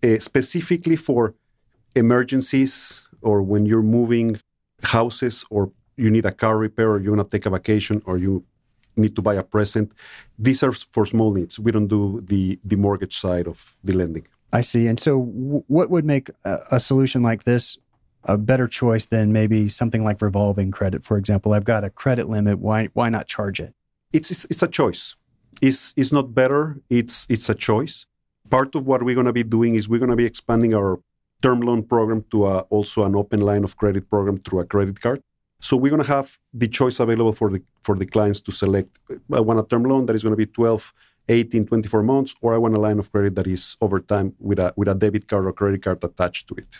uh, 0.02 0.18
specifically 0.18 0.96
for 0.96 1.34
emergencies 1.94 3.02
or 3.22 3.42
when 3.42 3.66
you're 3.66 3.82
moving 3.82 4.40
houses 4.82 5.44
or 5.50 5.72
you 5.96 6.10
need 6.10 6.26
a 6.26 6.32
car 6.32 6.58
repair 6.58 6.90
or 6.90 7.00
you 7.00 7.10
want 7.12 7.28
to 7.28 7.36
take 7.36 7.46
a 7.46 7.50
vacation 7.50 8.02
or 8.04 8.18
you 8.18 8.44
need 8.98 9.16
to 9.16 9.22
buy 9.22 9.34
a 9.34 9.42
present. 9.42 9.92
These 10.38 10.62
are 10.62 10.72
for 10.72 11.06
small 11.06 11.32
needs. 11.32 11.58
We 11.58 11.72
don't 11.72 11.88
do 11.88 12.20
the 12.26 12.58
the 12.64 12.76
mortgage 12.76 13.18
side 13.18 13.46
of 13.46 13.76
the 13.84 13.94
lending. 13.94 14.26
I 14.52 14.62
see. 14.62 14.86
And 14.86 14.98
so 14.98 15.18
w- 15.20 15.64
what 15.68 15.90
would 15.90 16.04
make 16.04 16.30
a, 16.44 16.58
a 16.72 16.80
solution 16.80 17.22
like 17.22 17.44
this 17.44 17.78
a 18.24 18.36
better 18.36 18.66
choice 18.66 19.06
than 19.06 19.32
maybe 19.32 19.68
something 19.68 20.02
like 20.04 20.20
revolving 20.20 20.70
credit 20.70 21.04
for 21.04 21.16
example? 21.16 21.52
I've 21.52 21.64
got 21.64 21.84
a 21.84 21.90
credit 21.90 22.28
limit. 22.28 22.58
Why 22.58 22.88
why 22.94 23.08
not 23.08 23.26
charge 23.26 23.60
it? 23.60 23.74
It's 24.12 24.30
it's, 24.30 24.44
it's 24.46 24.62
a 24.62 24.68
choice. 24.68 25.14
It's 25.60 25.94
it's 25.96 26.12
not 26.12 26.34
better. 26.34 26.80
It's 26.90 27.26
it's 27.28 27.48
a 27.48 27.54
choice. 27.54 28.06
Part 28.50 28.74
of 28.74 28.86
what 28.86 29.02
we're 29.02 29.14
going 29.14 29.26
to 29.26 29.32
be 29.32 29.42
doing 29.42 29.74
is 29.74 29.88
we're 29.88 29.98
going 29.98 30.10
to 30.10 30.16
be 30.16 30.24
expanding 30.24 30.74
our 30.74 31.00
term 31.42 31.60
loan 31.60 31.82
program 31.82 32.24
to 32.30 32.46
a, 32.46 32.58
also 32.70 33.04
an 33.04 33.14
open 33.14 33.40
line 33.40 33.64
of 33.64 33.76
credit 33.76 34.08
program 34.08 34.38
through 34.38 34.60
a 34.60 34.64
credit 34.64 35.00
card. 35.00 35.22
So 35.60 35.76
we're 35.76 35.90
going 35.90 36.02
to 36.02 36.08
have 36.08 36.38
the 36.54 36.68
choice 36.68 37.00
available 37.00 37.32
for 37.32 37.50
the 37.50 37.62
for 37.82 37.96
the 37.96 38.06
clients 38.06 38.40
to 38.42 38.52
select. 38.52 38.98
I 39.32 39.40
want 39.40 39.58
a 39.58 39.64
term 39.64 39.84
loan 39.84 40.06
that 40.06 40.14
is 40.14 40.22
going 40.22 40.32
to 40.32 40.36
be 40.36 40.46
12, 40.46 40.94
18, 41.28 41.66
24 41.66 42.02
months, 42.02 42.34
or 42.40 42.54
I 42.54 42.58
want 42.58 42.74
a 42.74 42.80
line 42.80 42.98
of 42.98 43.10
credit 43.10 43.34
that 43.34 43.46
is 43.46 43.76
over 43.80 44.00
time 44.00 44.34
with 44.38 44.58
a 44.58 44.72
with 44.76 44.88
a 44.88 44.94
debit 44.94 45.26
card 45.26 45.46
or 45.46 45.52
credit 45.52 45.82
card 45.82 46.02
attached 46.04 46.48
to 46.48 46.54
it. 46.54 46.78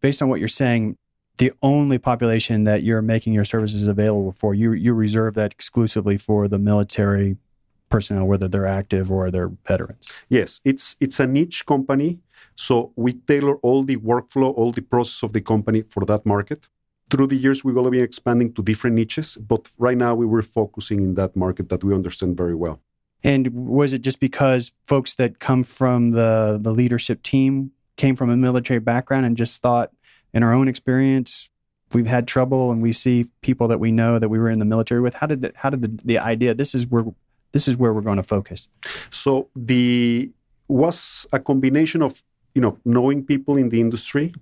Based 0.00 0.22
on 0.22 0.28
what 0.28 0.38
you're 0.38 0.48
saying, 0.48 0.96
the 1.38 1.52
only 1.62 1.98
population 1.98 2.64
that 2.64 2.82
you're 2.82 3.02
making 3.02 3.32
your 3.32 3.44
services 3.44 3.86
available 3.86 4.32
for, 4.32 4.54
you 4.54 4.72
you 4.72 4.94
reserve 4.94 5.34
that 5.34 5.52
exclusively 5.52 6.16
for 6.16 6.46
the 6.46 6.58
military 6.58 7.36
personnel, 7.88 8.26
whether 8.26 8.46
they're 8.46 8.66
active 8.66 9.10
or 9.10 9.30
they're 9.32 9.50
veterans. 9.66 10.08
Yes, 10.28 10.60
it's 10.64 10.96
it's 11.00 11.18
a 11.18 11.26
niche 11.26 11.66
company, 11.66 12.20
so 12.54 12.92
we 12.94 13.12
tailor 13.14 13.56
all 13.56 13.82
the 13.82 13.96
workflow, 13.96 14.54
all 14.56 14.70
the 14.70 14.82
process 14.82 15.24
of 15.24 15.32
the 15.32 15.40
company 15.40 15.82
for 15.82 16.04
that 16.04 16.24
market. 16.24 16.68
Through 17.10 17.28
the 17.28 17.36
years, 17.36 17.64
we 17.64 17.72
will 17.72 17.90
be 17.90 18.00
expanding 18.00 18.52
to 18.54 18.62
different 18.62 18.96
niches, 18.96 19.36
but 19.36 19.68
right 19.78 19.96
now 19.96 20.14
we 20.14 20.26
were 20.26 20.42
focusing 20.42 21.00
in 21.00 21.14
that 21.14 21.34
market 21.34 21.68
that 21.68 21.82
we 21.82 21.94
understand 21.94 22.36
very 22.36 22.54
well. 22.54 22.80
And 23.22 23.48
was 23.52 23.92
it 23.92 24.02
just 24.02 24.20
because 24.20 24.72
folks 24.86 25.14
that 25.16 25.40
come 25.40 25.62
from 25.64 26.12
the 26.12 26.58
the 26.60 26.72
leadership 26.72 27.22
team 27.22 27.72
came 27.96 28.16
from 28.16 28.30
a 28.30 28.36
military 28.36 28.80
background 28.80 29.26
and 29.26 29.36
just 29.36 29.60
thought, 29.60 29.90
in 30.32 30.42
our 30.42 30.54
own 30.54 30.68
experience, 30.68 31.50
we've 31.92 32.06
had 32.06 32.26
trouble 32.26 32.70
and 32.70 32.80
we 32.80 32.92
see 32.92 33.26
people 33.42 33.68
that 33.68 33.78
we 33.78 33.92
know 33.92 34.18
that 34.18 34.28
we 34.28 34.38
were 34.38 34.50
in 34.50 34.58
the 34.58 34.64
military 34.64 35.00
with 35.00 35.14
how 35.14 35.26
did 35.26 35.42
the, 35.42 35.52
how 35.54 35.70
did 35.70 35.82
the, 35.82 36.00
the 36.04 36.18
idea 36.18 36.54
this 36.54 36.74
is 36.74 36.86
where 36.86 37.04
this 37.52 37.66
is 37.66 37.76
where 37.76 37.92
we're 37.92 38.00
going 38.00 38.16
to 38.16 38.22
focus. 38.22 38.68
So 39.10 39.48
the 39.56 40.30
was 40.68 41.26
a 41.32 41.40
combination 41.40 42.00
of 42.00 42.22
you 42.54 42.62
know 42.62 42.78
knowing 42.84 43.24
people 43.24 43.56
in 43.56 43.68
the 43.68 43.80
industry, 43.80 44.32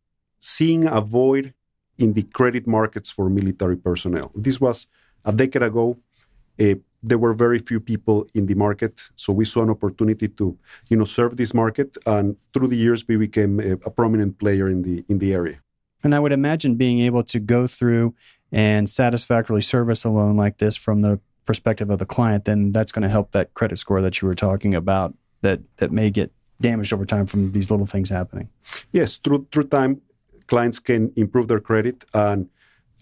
seeing 0.41 0.87
a 0.87 1.01
void 1.01 1.55
in 1.99 2.13
the 2.13 2.23
credit 2.23 2.67
markets 2.67 3.11
for 3.11 3.29
military 3.29 3.77
personnel. 3.77 4.31
This 4.35 4.61
was 4.61 4.87
a 5.25 5.33
decade 5.33 5.63
ago. 5.63 5.99
Uh, 6.61 6.75
there 7.03 7.19
were 7.19 7.33
very 7.33 7.59
few 7.61 7.79
people 7.79 8.27
in 8.35 8.47
the 8.47 8.55
market, 8.55 9.09
so 9.15 9.33
we 9.33 9.45
saw 9.45 9.63
an 9.63 9.71
opportunity 9.71 10.29
to 10.29 10.57
you 10.89 10.97
know 10.97 11.05
serve 11.05 11.37
this 11.37 11.55
market, 11.55 11.97
and 12.07 12.37
through 12.53 12.69
the 12.69 12.77
years 12.77 13.07
we 13.07 13.17
became 13.17 13.61
a, 13.61 13.73
a 13.73 13.91
prominent 13.91 14.39
player 14.39 14.69
in 14.69 14.83
the 14.83 15.05
in 15.09 15.19
the 15.19 15.33
area. 15.33 15.61
And 16.03 16.15
I 16.15 16.19
would 16.21 16.33
imagine 16.33 16.77
being 16.77 17.01
able 17.01 17.25
to 17.25 17.41
go 17.41 17.67
through 17.67 18.15
and 18.53 18.89
satisfactorily 18.89 19.63
service 19.63 20.05
a 20.05 20.11
loan 20.11 20.37
like 20.37 20.59
this 20.59 20.77
from 20.77 21.03
the 21.03 21.21
perspective 21.45 21.91
of 21.91 21.99
the 21.99 22.07
client, 22.07 22.45
then 22.45 22.73
that's 22.73 22.93
going 22.93 23.03
to 23.03 23.09
help 23.09 23.33
that 23.33 23.55
credit 23.55 23.79
score 23.79 24.03
that 24.03 24.21
you 24.21 24.29
were 24.29 24.35
talking 24.35 24.75
about 24.75 25.15
that 25.41 25.61
that 25.79 25.91
may 25.91 26.11
get 26.11 26.31
damaged 26.61 26.93
over 26.93 27.07
time 27.07 27.27
from 27.27 27.53
these 27.53 27.71
little 27.71 27.87
things 27.87 28.11
happening. 28.11 28.49
Yes, 28.93 29.17
through 29.17 29.47
through 29.53 29.65
time, 29.65 30.01
clients 30.49 30.79
can 30.79 31.13
improve 31.17 31.49
their 31.49 31.61
credit, 31.61 32.05
and 32.15 32.49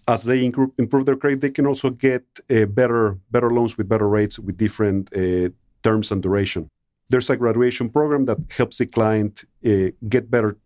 as 0.09 0.25
they 0.25 0.45
improve 0.45 1.07
their 1.07 1.17
credit, 1.17 1.41
they 1.41 1.51
can 1.51 1.67
also 1.67 1.91
get 1.91 2.25
uh, 2.51 2.67
better 2.67 3.19
better 3.31 3.51
loans 3.51 3.77
with 3.77 3.89
better 3.89 4.09
rates 4.09 4.39
with 4.39 4.57
different 4.57 5.03
uh, 5.17 5.49
terms 5.83 6.13
and 6.13 6.23
duration. 6.23 6.69
There's 7.09 7.31
a 7.31 7.37
graduation 7.37 7.89
program 7.89 8.25
that 8.27 8.39
helps 8.51 8.79
the 8.79 8.87
client 8.87 9.45
uh, 9.65 9.91
get 10.09 10.31
better 10.31 10.57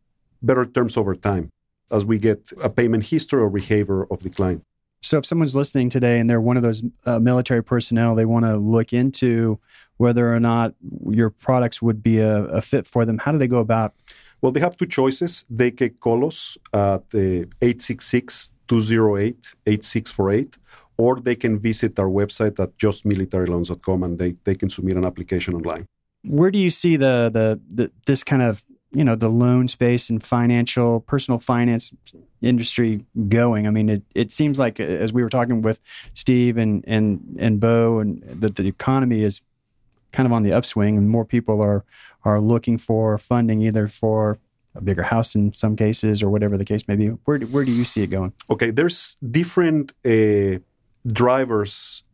better 0.42 0.64
terms 0.64 0.96
over 0.96 1.14
time 1.14 1.50
as 1.90 2.04
we 2.04 2.18
get 2.18 2.52
a 2.62 2.70
payment 2.70 3.04
history 3.04 3.40
or 3.40 3.50
behavior 3.50 4.04
of 4.10 4.22
the 4.22 4.30
client. 4.30 4.62
So 5.02 5.18
if 5.18 5.26
someone's 5.26 5.56
listening 5.56 5.88
today 5.88 6.20
and 6.20 6.28
they're 6.28 6.40
one 6.40 6.56
of 6.56 6.62
those 6.62 6.82
uh, 7.06 7.18
military 7.18 7.64
personnel, 7.64 8.14
they 8.14 8.26
want 8.26 8.44
to 8.44 8.56
look 8.56 8.92
into 8.92 9.58
whether 9.96 10.34
or 10.34 10.40
not 10.40 10.74
your 11.08 11.30
products 11.30 11.80
would 11.80 12.02
be 12.02 12.18
a, 12.18 12.44
a, 12.44 12.62
fit 12.62 12.86
for 12.86 13.04
them. 13.04 13.18
How 13.18 13.32
do 13.32 13.38
they 13.38 13.48
go 13.48 13.58
about? 13.58 13.94
Well, 14.42 14.52
they 14.52 14.60
have 14.60 14.76
two 14.76 14.86
choices. 14.86 15.44
They 15.50 15.70
can 15.70 15.90
call 16.00 16.26
us 16.26 16.56
at 16.72 17.04
866 17.14 18.52
208 18.68 19.54
8648, 19.66 20.56
or 20.96 21.20
they 21.20 21.34
can 21.34 21.58
visit 21.58 21.98
our 21.98 22.08
website 22.08 22.58
at 22.60 22.76
justmilitaryloans.com 22.78 24.02
and 24.02 24.18
they, 24.18 24.36
they 24.44 24.54
can 24.54 24.70
submit 24.70 24.96
an 24.96 25.04
application 25.04 25.54
online. 25.54 25.86
Where 26.24 26.50
do 26.50 26.58
you 26.58 26.70
see 26.70 26.96
the, 26.96 27.30
the, 27.32 27.60
the 27.74 27.90
this 28.06 28.22
kind 28.22 28.42
of 28.42 28.62
you 28.92 29.04
know 29.04 29.14
the 29.14 29.28
loan 29.28 29.68
space 29.68 30.10
and 30.10 30.22
financial 30.22 31.00
personal 31.00 31.38
finance 31.38 31.94
industry 32.42 33.04
going 33.28 33.68
i 33.68 33.70
mean 33.70 33.88
it, 33.88 34.02
it 34.14 34.32
seems 34.32 34.58
like 34.58 34.80
uh, 34.80 34.82
as 34.82 35.12
we 35.12 35.22
were 35.22 35.28
talking 35.28 35.62
with 35.62 35.80
steve 36.14 36.56
and 36.56 36.84
and 36.88 37.36
and 37.38 37.60
bo 37.60 38.00
and 38.00 38.22
that 38.24 38.56
the 38.56 38.66
economy 38.66 39.22
is 39.22 39.42
kind 40.12 40.26
of 40.26 40.32
on 40.32 40.42
the 40.42 40.52
upswing 40.52 40.96
and 40.98 41.08
more 41.08 41.24
people 41.24 41.62
are 41.62 41.84
are 42.24 42.40
looking 42.40 42.78
for 42.78 43.18
funding 43.18 43.62
either 43.62 43.88
for 43.88 44.38
a 44.74 44.80
bigger 44.80 45.02
house 45.02 45.34
in 45.34 45.52
some 45.52 45.74
cases 45.76 46.22
or 46.22 46.30
whatever 46.30 46.56
the 46.56 46.64
case 46.64 46.86
may 46.86 46.96
be 46.96 47.08
where 47.26 47.38
do, 47.38 47.46
where 47.46 47.64
do 47.64 47.72
you 47.72 47.84
see 47.84 48.02
it 48.02 48.08
going 48.08 48.32
okay 48.48 48.70
there's 48.70 49.16
different 49.30 49.92
uh, 50.04 50.58
drivers 51.06 52.04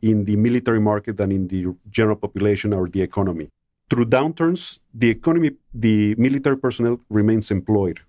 in 0.00 0.24
the 0.24 0.36
military 0.36 0.80
market 0.80 1.16
than 1.16 1.32
in 1.32 1.48
the 1.48 1.66
general 1.90 2.16
population 2.16 2.72
or 2.72 2.88
the 2.88 3.02
economy 3.02 3.48
through 3.90 4.06
downturns, 4.06 4.78
the 4.92 5.08
economy, 5.08 5.52
the 5.72 6.14
military 6.16 6.56
personnel 6.56 7.00
remains 7.08 7.50
employed. 7.50 8.00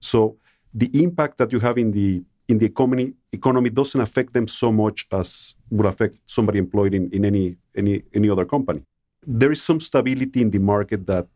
So 0.00 0.36
the 0.72 0.90
impact 1.02 1.38
that 1.38 1.52
you 1.52 1.60
have 1.60 1.78
in 1.78 1.92
the 1.92 2.22
in 2.48 2.58
the 2.58 2.66
economy 2.66 3.12
economy 3.32 3.70
doesn't 3.70 4.00
affect 4.00 4.32
them 4.32 4.46
so 4.46 4.70
much 4.70 5.06
as 5.10 5.56
would 5.70 5.86
affect 5.86 6.18
somebody 6.26 6.58
employed 6.58 6.94
in, 6.94 7.10
in 7.10 7.24
any 7.24 7.56
any 7.76 8.02
any 8.14 8.30
other 8.30 8.44
company. 8.44 8.82
There 9.26 9.52
is 9.52 9.62
some 9.62 9.80
stability 9.80 10.40
in 10.40 10.50
the 10.50 10.58
market 10.58 11.06
that 11.06 11.28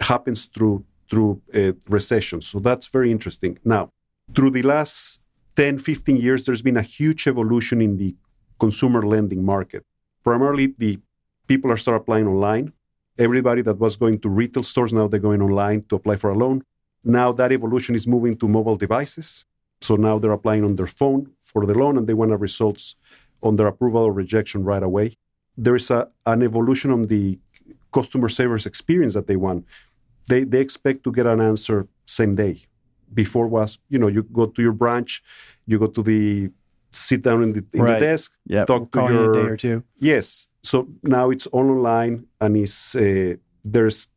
happens 0.00 0.46
through 0.46 0.84
through 1.08 1.40
uh, 1.54 1.72
recessions. 1.88 2.46
So 2.46 2.58
that's 2.58 2.88
very 2.88 3.10
interesting. 3.10 3.58
Now, 3.64 3.88
through 4.34 4.50
the 4.50 4.60
last 4.60 5.20
10, 5.56 5.78
15 5.78 6.18
years, 6.18 6.44
there's 6.44 6.60
been 6.60 6.76
a 6.76 6.82
huge 6.82 7.26
evolution 7.26 7.80
in 7.80 7.96
the 7.96 8.14
consumer 8.60 9.00
lending 9.00 9.42
market. 9.42 9.84
Primarily, 10.22 10.66
the 10.66 10.98
people 11.46 11.72
are 11.72 11.78
start 11.78 12.02
applying 12.02 12.26
online 12.26 12.72
everybody 13.18 13.62
that 13.62 13.78
was 13.78 13.96
going 13.96 14.18
to 14.20 14.28
retail 14.28 14.62
stores 14.62 14.92
now 14.92 15.08
they're 15.08 15.18
going 15.18 15.42
online 15.42 15.82
to 15.88 15.96
apply 15.96 16.16
for 16.16 16.30
a 16.30 16.34
loan 16.34 16.62
now 17.02 17.32
that 17.32 17.50
evolution 17.50 17.94
is 17.94 18.06
moving 18.06 18.36
to 18.36 18.46
mobile 18.46 18.76
devices 18.76 19.44
so 19.80 19.96
now 19.96 20.18
they're 20.18 20.38
applying 20.38 20.64
on 20.64 20.76
their 20.76 20.86
phone 20.86 21.30
for 21.42 21.66
the 21.66 21.74
loan 21.74 21.98
and 21.98 22.06
they 22.06 22.14
want 22.14 22.32
a 22.32 22.36
results 22.36 22.96
on 23.42 23.56
their 23.56 23.66
approval 23.66 24.02
or 24.02 24.12
rejection 24.12 24.62
right 24.62 24.82
away 24.82 25.16
there's 25.64 25.90
a, 25.90 26.00
an 26.32 26.40
evolution 26.42 26.90
on 26.96 27.02
the 27.14 27.24
customer 27.98 28.28
service 28.40 28.64
experience 28.72 29.14
that 29.18 29.26
they 29.26 29.36
want 29.46 29.60
they, 30.30 30.44
they 30.52 30.60
expect 30.60 30.98
to 31.04 31.10
get 31.18 31.26
an 31.26 31.40
answer 31.40 31.78
same 32.18 32.34
day 32.34 32.54
before 33.22 33.46
was 33.56 33.70
you 33.92 33.98
know 33.98 34.10
you 34.16 34.22
go 34.40 34.44
to 34.46 34.60
your 34.66 34.76
branch 34.82 35.10
you 35.66 35.78
go 35.78 35.86
to 35.98 36.02
the 36.02 36.50
sit 36.90 37.22
down 37.22 37.42
in 37.42 37.52
the, 37.52 37.64
in 37.74 37.82
Right. 37.82 38.00
the 38.00 38.06
desk, 38.06 38.32
Yeah, 38.46 38.64
talk 38.64 38.80
we'll 38.80 38.86
to 38.86 38.98
call 38.98 39.10
you 39.10 39.18
a 39.18 39.22
your 39.24 39.32
day 39.32 39.46
or 39.52 39.56
two. 39.56 39.82
Yes. 40.12 40.48
So 40.62 40.88
now 41.02 41.30
it's 41.30 41.46
all 41.46 41.68
online 41.76 42.26
and 42.40 42.56
is 42.56 42.96
uh, 42.96 43.34
there's 43.62 44.08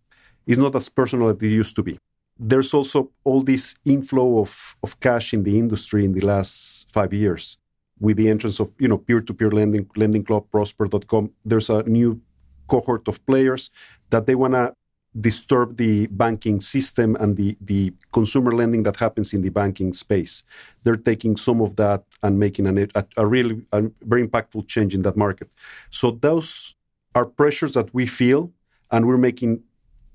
it's 0.47 0.57
not 0.65 0.75
as 0.75 0.87
personal 0.89 1.29
as 1.29 1.35
it 1.35 1.47
used 1.63 1.75
to 1.75 1.83
be. 1.83 1.97
There's 2.39 2.73
also 2.73 3.11
all 3.23 3.41
this 3.43 3.75
inflow 3.85 4.39
of, 4.39 4.75
of 4.83 4.99
cash 4.99 5.33
in 5.33 5.43
the 5.43 5.59
industry 5.59 6.05
in 6.05 6.13
the 6.13 6.25
last 6.25 6.89
five 6.91 7.13
years 7.13 7.57
with 8.01 8.17
the 8.17 8.29
entrance 8.29 8.59
of 8.59 8.69
you 8.79 8.89
know 8.89 8.97
peer-to-peer 8.97 9.51
lending, 9.51 9.89
lending 9.95 10.25
club, 10.25 10.43
prosper.com. 10.51 11.31
There's 11.45 11.69
a 11.69 11.83
new 11.83 12.19
cohort 12.67 13.07
of 13.07 13.25
players 13.25 13.69
that 14.09 14.25
they 14.25 14.35
want 14.35 14.53
to 14.53 14.73
disturb 15.19 15.77
the 15.77 16.07
banking 16.07 16.61
system 16.61 17.17
and 17.17 17.35
the, 17.35 17.57
the 17.59 17.93
consumer 18.13 18.53
lending 18.53 18.83
that 18.83 18.95
happens 18.95 19.33
in 19.33 19.41
the 19.41 19.49
banking 19.49 19.91
space. 19.91 20.43
They're 20.83 20.95
taking 20.95 21.35
some 21.35 21.61
of 21.61 21.75
that 21.75 22.03
and 22.23 22.39
making 22.39 22.67
an, 22.67 22.89
a, 22.95 23.05
a 23.17 23.25
really 23.27 23.61
a 23.73 23.83
very 24.01 24.25
impactful 24.25 24.67
change 24.67 24.95
in 24.95 25.01
that 25.01 25.17
market. 25.17 25.49
So 25.89 26.11
those 26.11 26.75
are 27.13 27.25
pressures 27.25 27.73
that 27.73 27.93
we 27.93 28.05
feel, 28.07 28.51
and 28.89 29.05
we're 29.05 29.17
making 29.17 29.63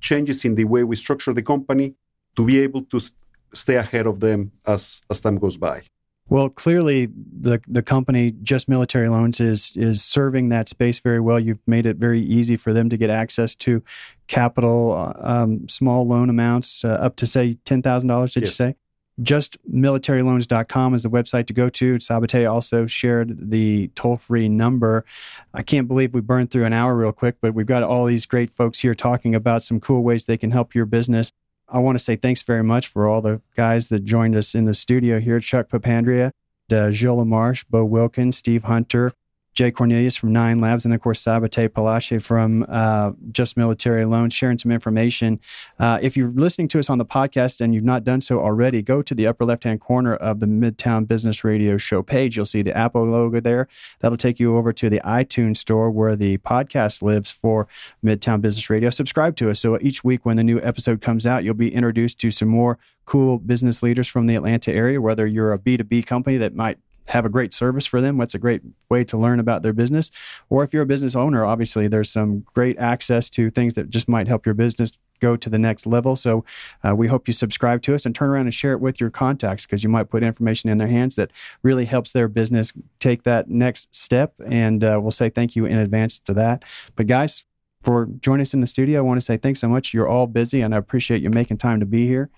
changes 0.01 0.45
in 0.45 0.55
the 0.55 0.65
way 0.65 0.83
we 0.83 0.97
structure 0.97 1.35
the 1.35 1.43
company 1.43 1.95
to 2.37 2.45
be 2.45 2.59
able 2.61 2.83
to 2.83 2.97
s- 2.97 3.13
stay 3.53 3.77
ahead 3.77 4.07
of 4.07 4.21
them 4.21 4.53
as, 4.67 5.03
as 5.11 5.21
time 5.21 5.37
goes 5.39 5.57
by. 5.59 5.83
Well, 6.29 6.49
clearly 6.49 7.07
the 7.07 7.61
the 7.69 7.83
company 7.83 8.33
Just 8.43 8.69
Military 8.69 9.09
Loans 9.09 9.39
is 9.39 9.73
is 9.77 10.03
serving 10.03 10.49
that 10.49 10.69
space 10.69 10.99
very 10.99 11.21
well. 11.21 11.39
You've 11.39 11.61
made 11.67 11.87
it 11.87 11.97
very 11.99 12.21
easy 12.21 12.57
for 12.57 12.73
them 12.73 12.91
to 12.91 12.97
get 12.97 13.11
access 13.11 13.55
to 13.57 13.83
capital, 14.27 14.93
uh, 14.93 15.13
um, 15.19 15.69
small 15.69 16.07
loan 16.07 16.29
amounts 16.29 16.85
uh, 16.85 16.89
up 16.89 17.15
to 17.17 17.27
say 17.27 17.59
ten 17.65 17.81
thousand 17.81 18.09
dollars. 18.09 18.35
Did 18.35 18.43
you 18.43 18.49
Yes. 18.49 18.57
say? 18.57 18.75
JustMilitaryLoans.com 19.23 20.95
is 20.95 21.03
the 21.03 21.09
website 21.09 21.47
to 21.47 21.55
go 21.55 21.71
to. 21.71 21.95
Sabate 21.97 22.51
also 22.51 22.87
shared 22.87 23.51
the 23.51 23.89
toll 23.95 24.19
free 24.19 24.49
number. 24.49 25.07
I 25.55 25.63
can't 25.63 25.89
believe 25.89 26.13
we 26.13 26.21
burned 26.21 26.51
through 26.51 26.65
an 26.65 26.75
hour 26.75 26.95
real 26.95 27.13
quick, 27.13 27.37
but 27.41 27.55
we've 27.55 27.67
got 27.67 27.83
all 27.83 28.05
these 28.05 28.27
great 28.27 28.51
folks 28.51 28.81
here 28.81 28.95
talking 28.95 29.35
about 29.35 29.63
some 29.63 29.81
cool 29.81 30.03
ways 30.03 30.27
they 30.27 30.37
can 30.37 30.51
help 30.51 30.75
your 30.75 30.85
business. 30.87 31.33
I 31.69 31.79
want 31.79 31.99
to 31.99 32.05
say 32.05 32.17
thanks 32.17 32.43
very 32.43 32.63
much 32.63 32.87
for 32.87 33.09
all 33.09 33.21
the 33.21 33.41
guys 33.57 33.89
that 33.89 34.05
joined 34.05 34.37
us 34.37 34.55
in 34.55 34.67
the 34.67 34.75
studio 34.75 35.19
here. 35.19 35.41
Chuck 35.41 35.69
Papandrea, 35.69 36.31
uh, 36.71 36.91
Gilles 36.91 37.17
Lamarche, 37.17 37.65
Bo 37.69 37.85
Wilkins, 37.85 38.37
Steve 38.37 38.65
Hunter, 38.65 39.13
Jay 39.57 39.71
Cornelius 39.71 40.15
from 40.15 40.35
Nine 40.35 40.61
Labs, 40.61 40.85
and 40.85 40.93
of 40.93 41.01
course 41.01 41.25
Sabate 41.25 41.71
Palache 41.71 42.23
from 42.23 42.67
uh, 42.69 43.13
Just 43.33 43.57
Military 43.57 44.03
Alone, 44.03 44.29
sharing 44.29 44.59
some 44.59 44.71
information. 44.71 45.41
Uh, 45.79 45.99
if 46.03 46.15
you're 46.15 46.31
listening 46.31 46.69
to 46.69 46.79
us 46.79 46.91
on 46.91 46.99
the 46.99 47.07
podcast 47.07 47.63
and 47.63 47.75
you've 47.75 47.83
not 47.83 48.05
done 48.05 48.21
so 48.21 48.39
already, 48.39 48.83
go 48.83 49.01
to 49.01 49.15
the 49.15 49.27
upper 49.27 49.47
left-hand 49.47 49.81
corner 49.81 50.15
of 50.15 50.41
the 50.41 50.47
Midtown 50.47 51.09
Business 51.09 51.43
Radio 51.43 51.79
Show 51.79 52.03
page. 52.03 52.37
You'll 52.37 52.45
see 52.45 52.61
the 52.61 52.77
Apple 52.77 53.05
logo 53.07 53.41
there. 53.41 53.67
That'll 54.01 54.19
take 54.19 54.39
you 54.39 54.59
over 54.59 54.75
to 54.75 54.91
the 54.91 55.01
iTunes 55.01 55.57
store 55.57 55.91
where 55.91 56.17
the 56.17 56.37
podcast 56.39 57.01
lives 57.01 57.31
for 57.31 57.67
Midtown 58.05 58.43
Business 58.43 58.69
Radio. 58.69 58.91
Subscribe 58.91 59.37
to 59.37 59.49
us 59.49 59.59
so 59.59 59.79
each 59.81 60.05
week 60.05 60.27
when 60.27 60.37
the 60.37 60.45
new 60.45 60.61
episode 60.61 61.01
comes 61.01 61.25
out, 61.25 61.45
you'll 61.45 61.55
be 61.55 61.75
introduced 61.75 62.19
to 62.19 62.31
some 62.31 62.49
more 62.49 62.79
cool 63.07 63.39
business 63.39 63.83
leaders 63.83 64.07
from 64.07 64.27
the 64.27 64.35
Atlanta 64.35 64.71
area. 64.71 65.01
Whether 65.01 65.27
you're 65.27 65.55
a 65.55 65.59
B2B 65.59 66.05
company 66.05 66.37
that 66.37 66.55
might 66.55 66.79
have 67.07 67.25
a 67.25 67.31
great 67.31 67.53
service 67.53 67.87
for 67.87 68.01
them, 68.01 68.19
what's 68.19 68.35
a 68.35 68.39
great 68.39 68.63
way 68.89 69.05
to 69.05 69.17
learn 69.17 69.41
about 69.41 69.63
their 69.63 69.73
business, 69.73 70.11
or 70.51 70.65
if 70.65 70.73
you're 70.73 70.83
a 70.83 70.87
business 70.87 71.17
owner, 71.17 71.45
obviously 71.45 71.89
there's 71.89 72.11
some 72.11 72.45
great 72.55 72.79
access 72.79 73.31
to 73.31 73.51
things 73.51 73.75
that 73.75 73.91
just 73.91 74.09
might 74.09 74.29
help 74.29 74.47
your 74.47 74.55
business 74.55 74.93
go 75.21 75.37
to 75.37 75.49
the 75.49 75.59
next 75.59 75.87
level. 75.87 76.17
So 76.17 76.45
uh, 76.87 76.95
we 76.95 77.09
hope 77.09 77.27
you 77.27 77.35
subscribe 77.35 77.83
to 77.83 77.95
us 77.95 78.07
and 78.07 78.15
turn 78.15 78.31
around 78.31 78.47
and 78.47 78.55
share 78.55 78.73
it 78.73 78.81
with 78.81 79.01
your 79.01 79.11
contacts 79.11 79.65
because 79.65 79.83
you 79.83 79.89
might 79.89 80.11
put 80.11 80.23
information 80.23 80.71
in 80.71 80.79
their 80.79 80.89
hands 80.89 81.17
that 81.17 81.31
really 81.63 81.85
helps 81.85 82.13
their 82.13 82.29
business 82.29 82.73
take 83.01 83.23
that 83.23 83.49
next 83.49 83.95
step. 83.95 84.35
And 84.45 84.85
uh, 84.85 84.99
we'll 85.01 85.13
say 85.13 85.31
thank 85.31 85.57
you 85.57 85.65
in 85.67 85.79
advance 85.79 86.19
to 86.21 86.35
that. 86.35 86.65
But 86.97 87.07
guys, 87.07 87.45
for 87.83 88.09
joining 88.21 88.43
us 88.43 88.53
in 88.53 88.61
the 88.61 88.67
studio, 88.67 88.99
I 88.99 89.03
want 89.03 89.19
to 89.19 89.25
say 89.25 89.37
thanks 89.37 89.61
so 89.61 89.69
much. 89.69 89.95
You're 89.95 90.09
all 90.09 90.27
busy, 90.27 90.61
and 90.61 90.75
I 90.75 90.79
appreciate 90.79 91.23
you 91.23 91.31
making 91.31 91.59
time 91.59 91.79
to 91.79 91.87
be 91.87 92.07
here. 92.07 92.31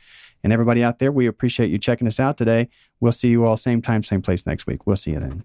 And 0.45 0.53
everybody 0.53 0.83
out 0.83 0.99
there, 0.99 1.13
we 1.13 1.27
appreciate 1.27 1.71
you 1.71 1.79
checking 1.79 2.07
us 2.07 2.21
out 2.21 2.37
today. 2.37 2.69
We'll 3.01 3.13
see 3.13 3.29
you 3.29 3.45
all 3.45 3.57
same 3.57 3.83
time, 3.83 4.03
same 4.03 4.23
place 4.23 4.47
next 4.47 4.67
week. 4.67 4.87
We'll 4.87 4.97
see 4.97 5.13
you 5.13 5.21
then. 5.21 5.45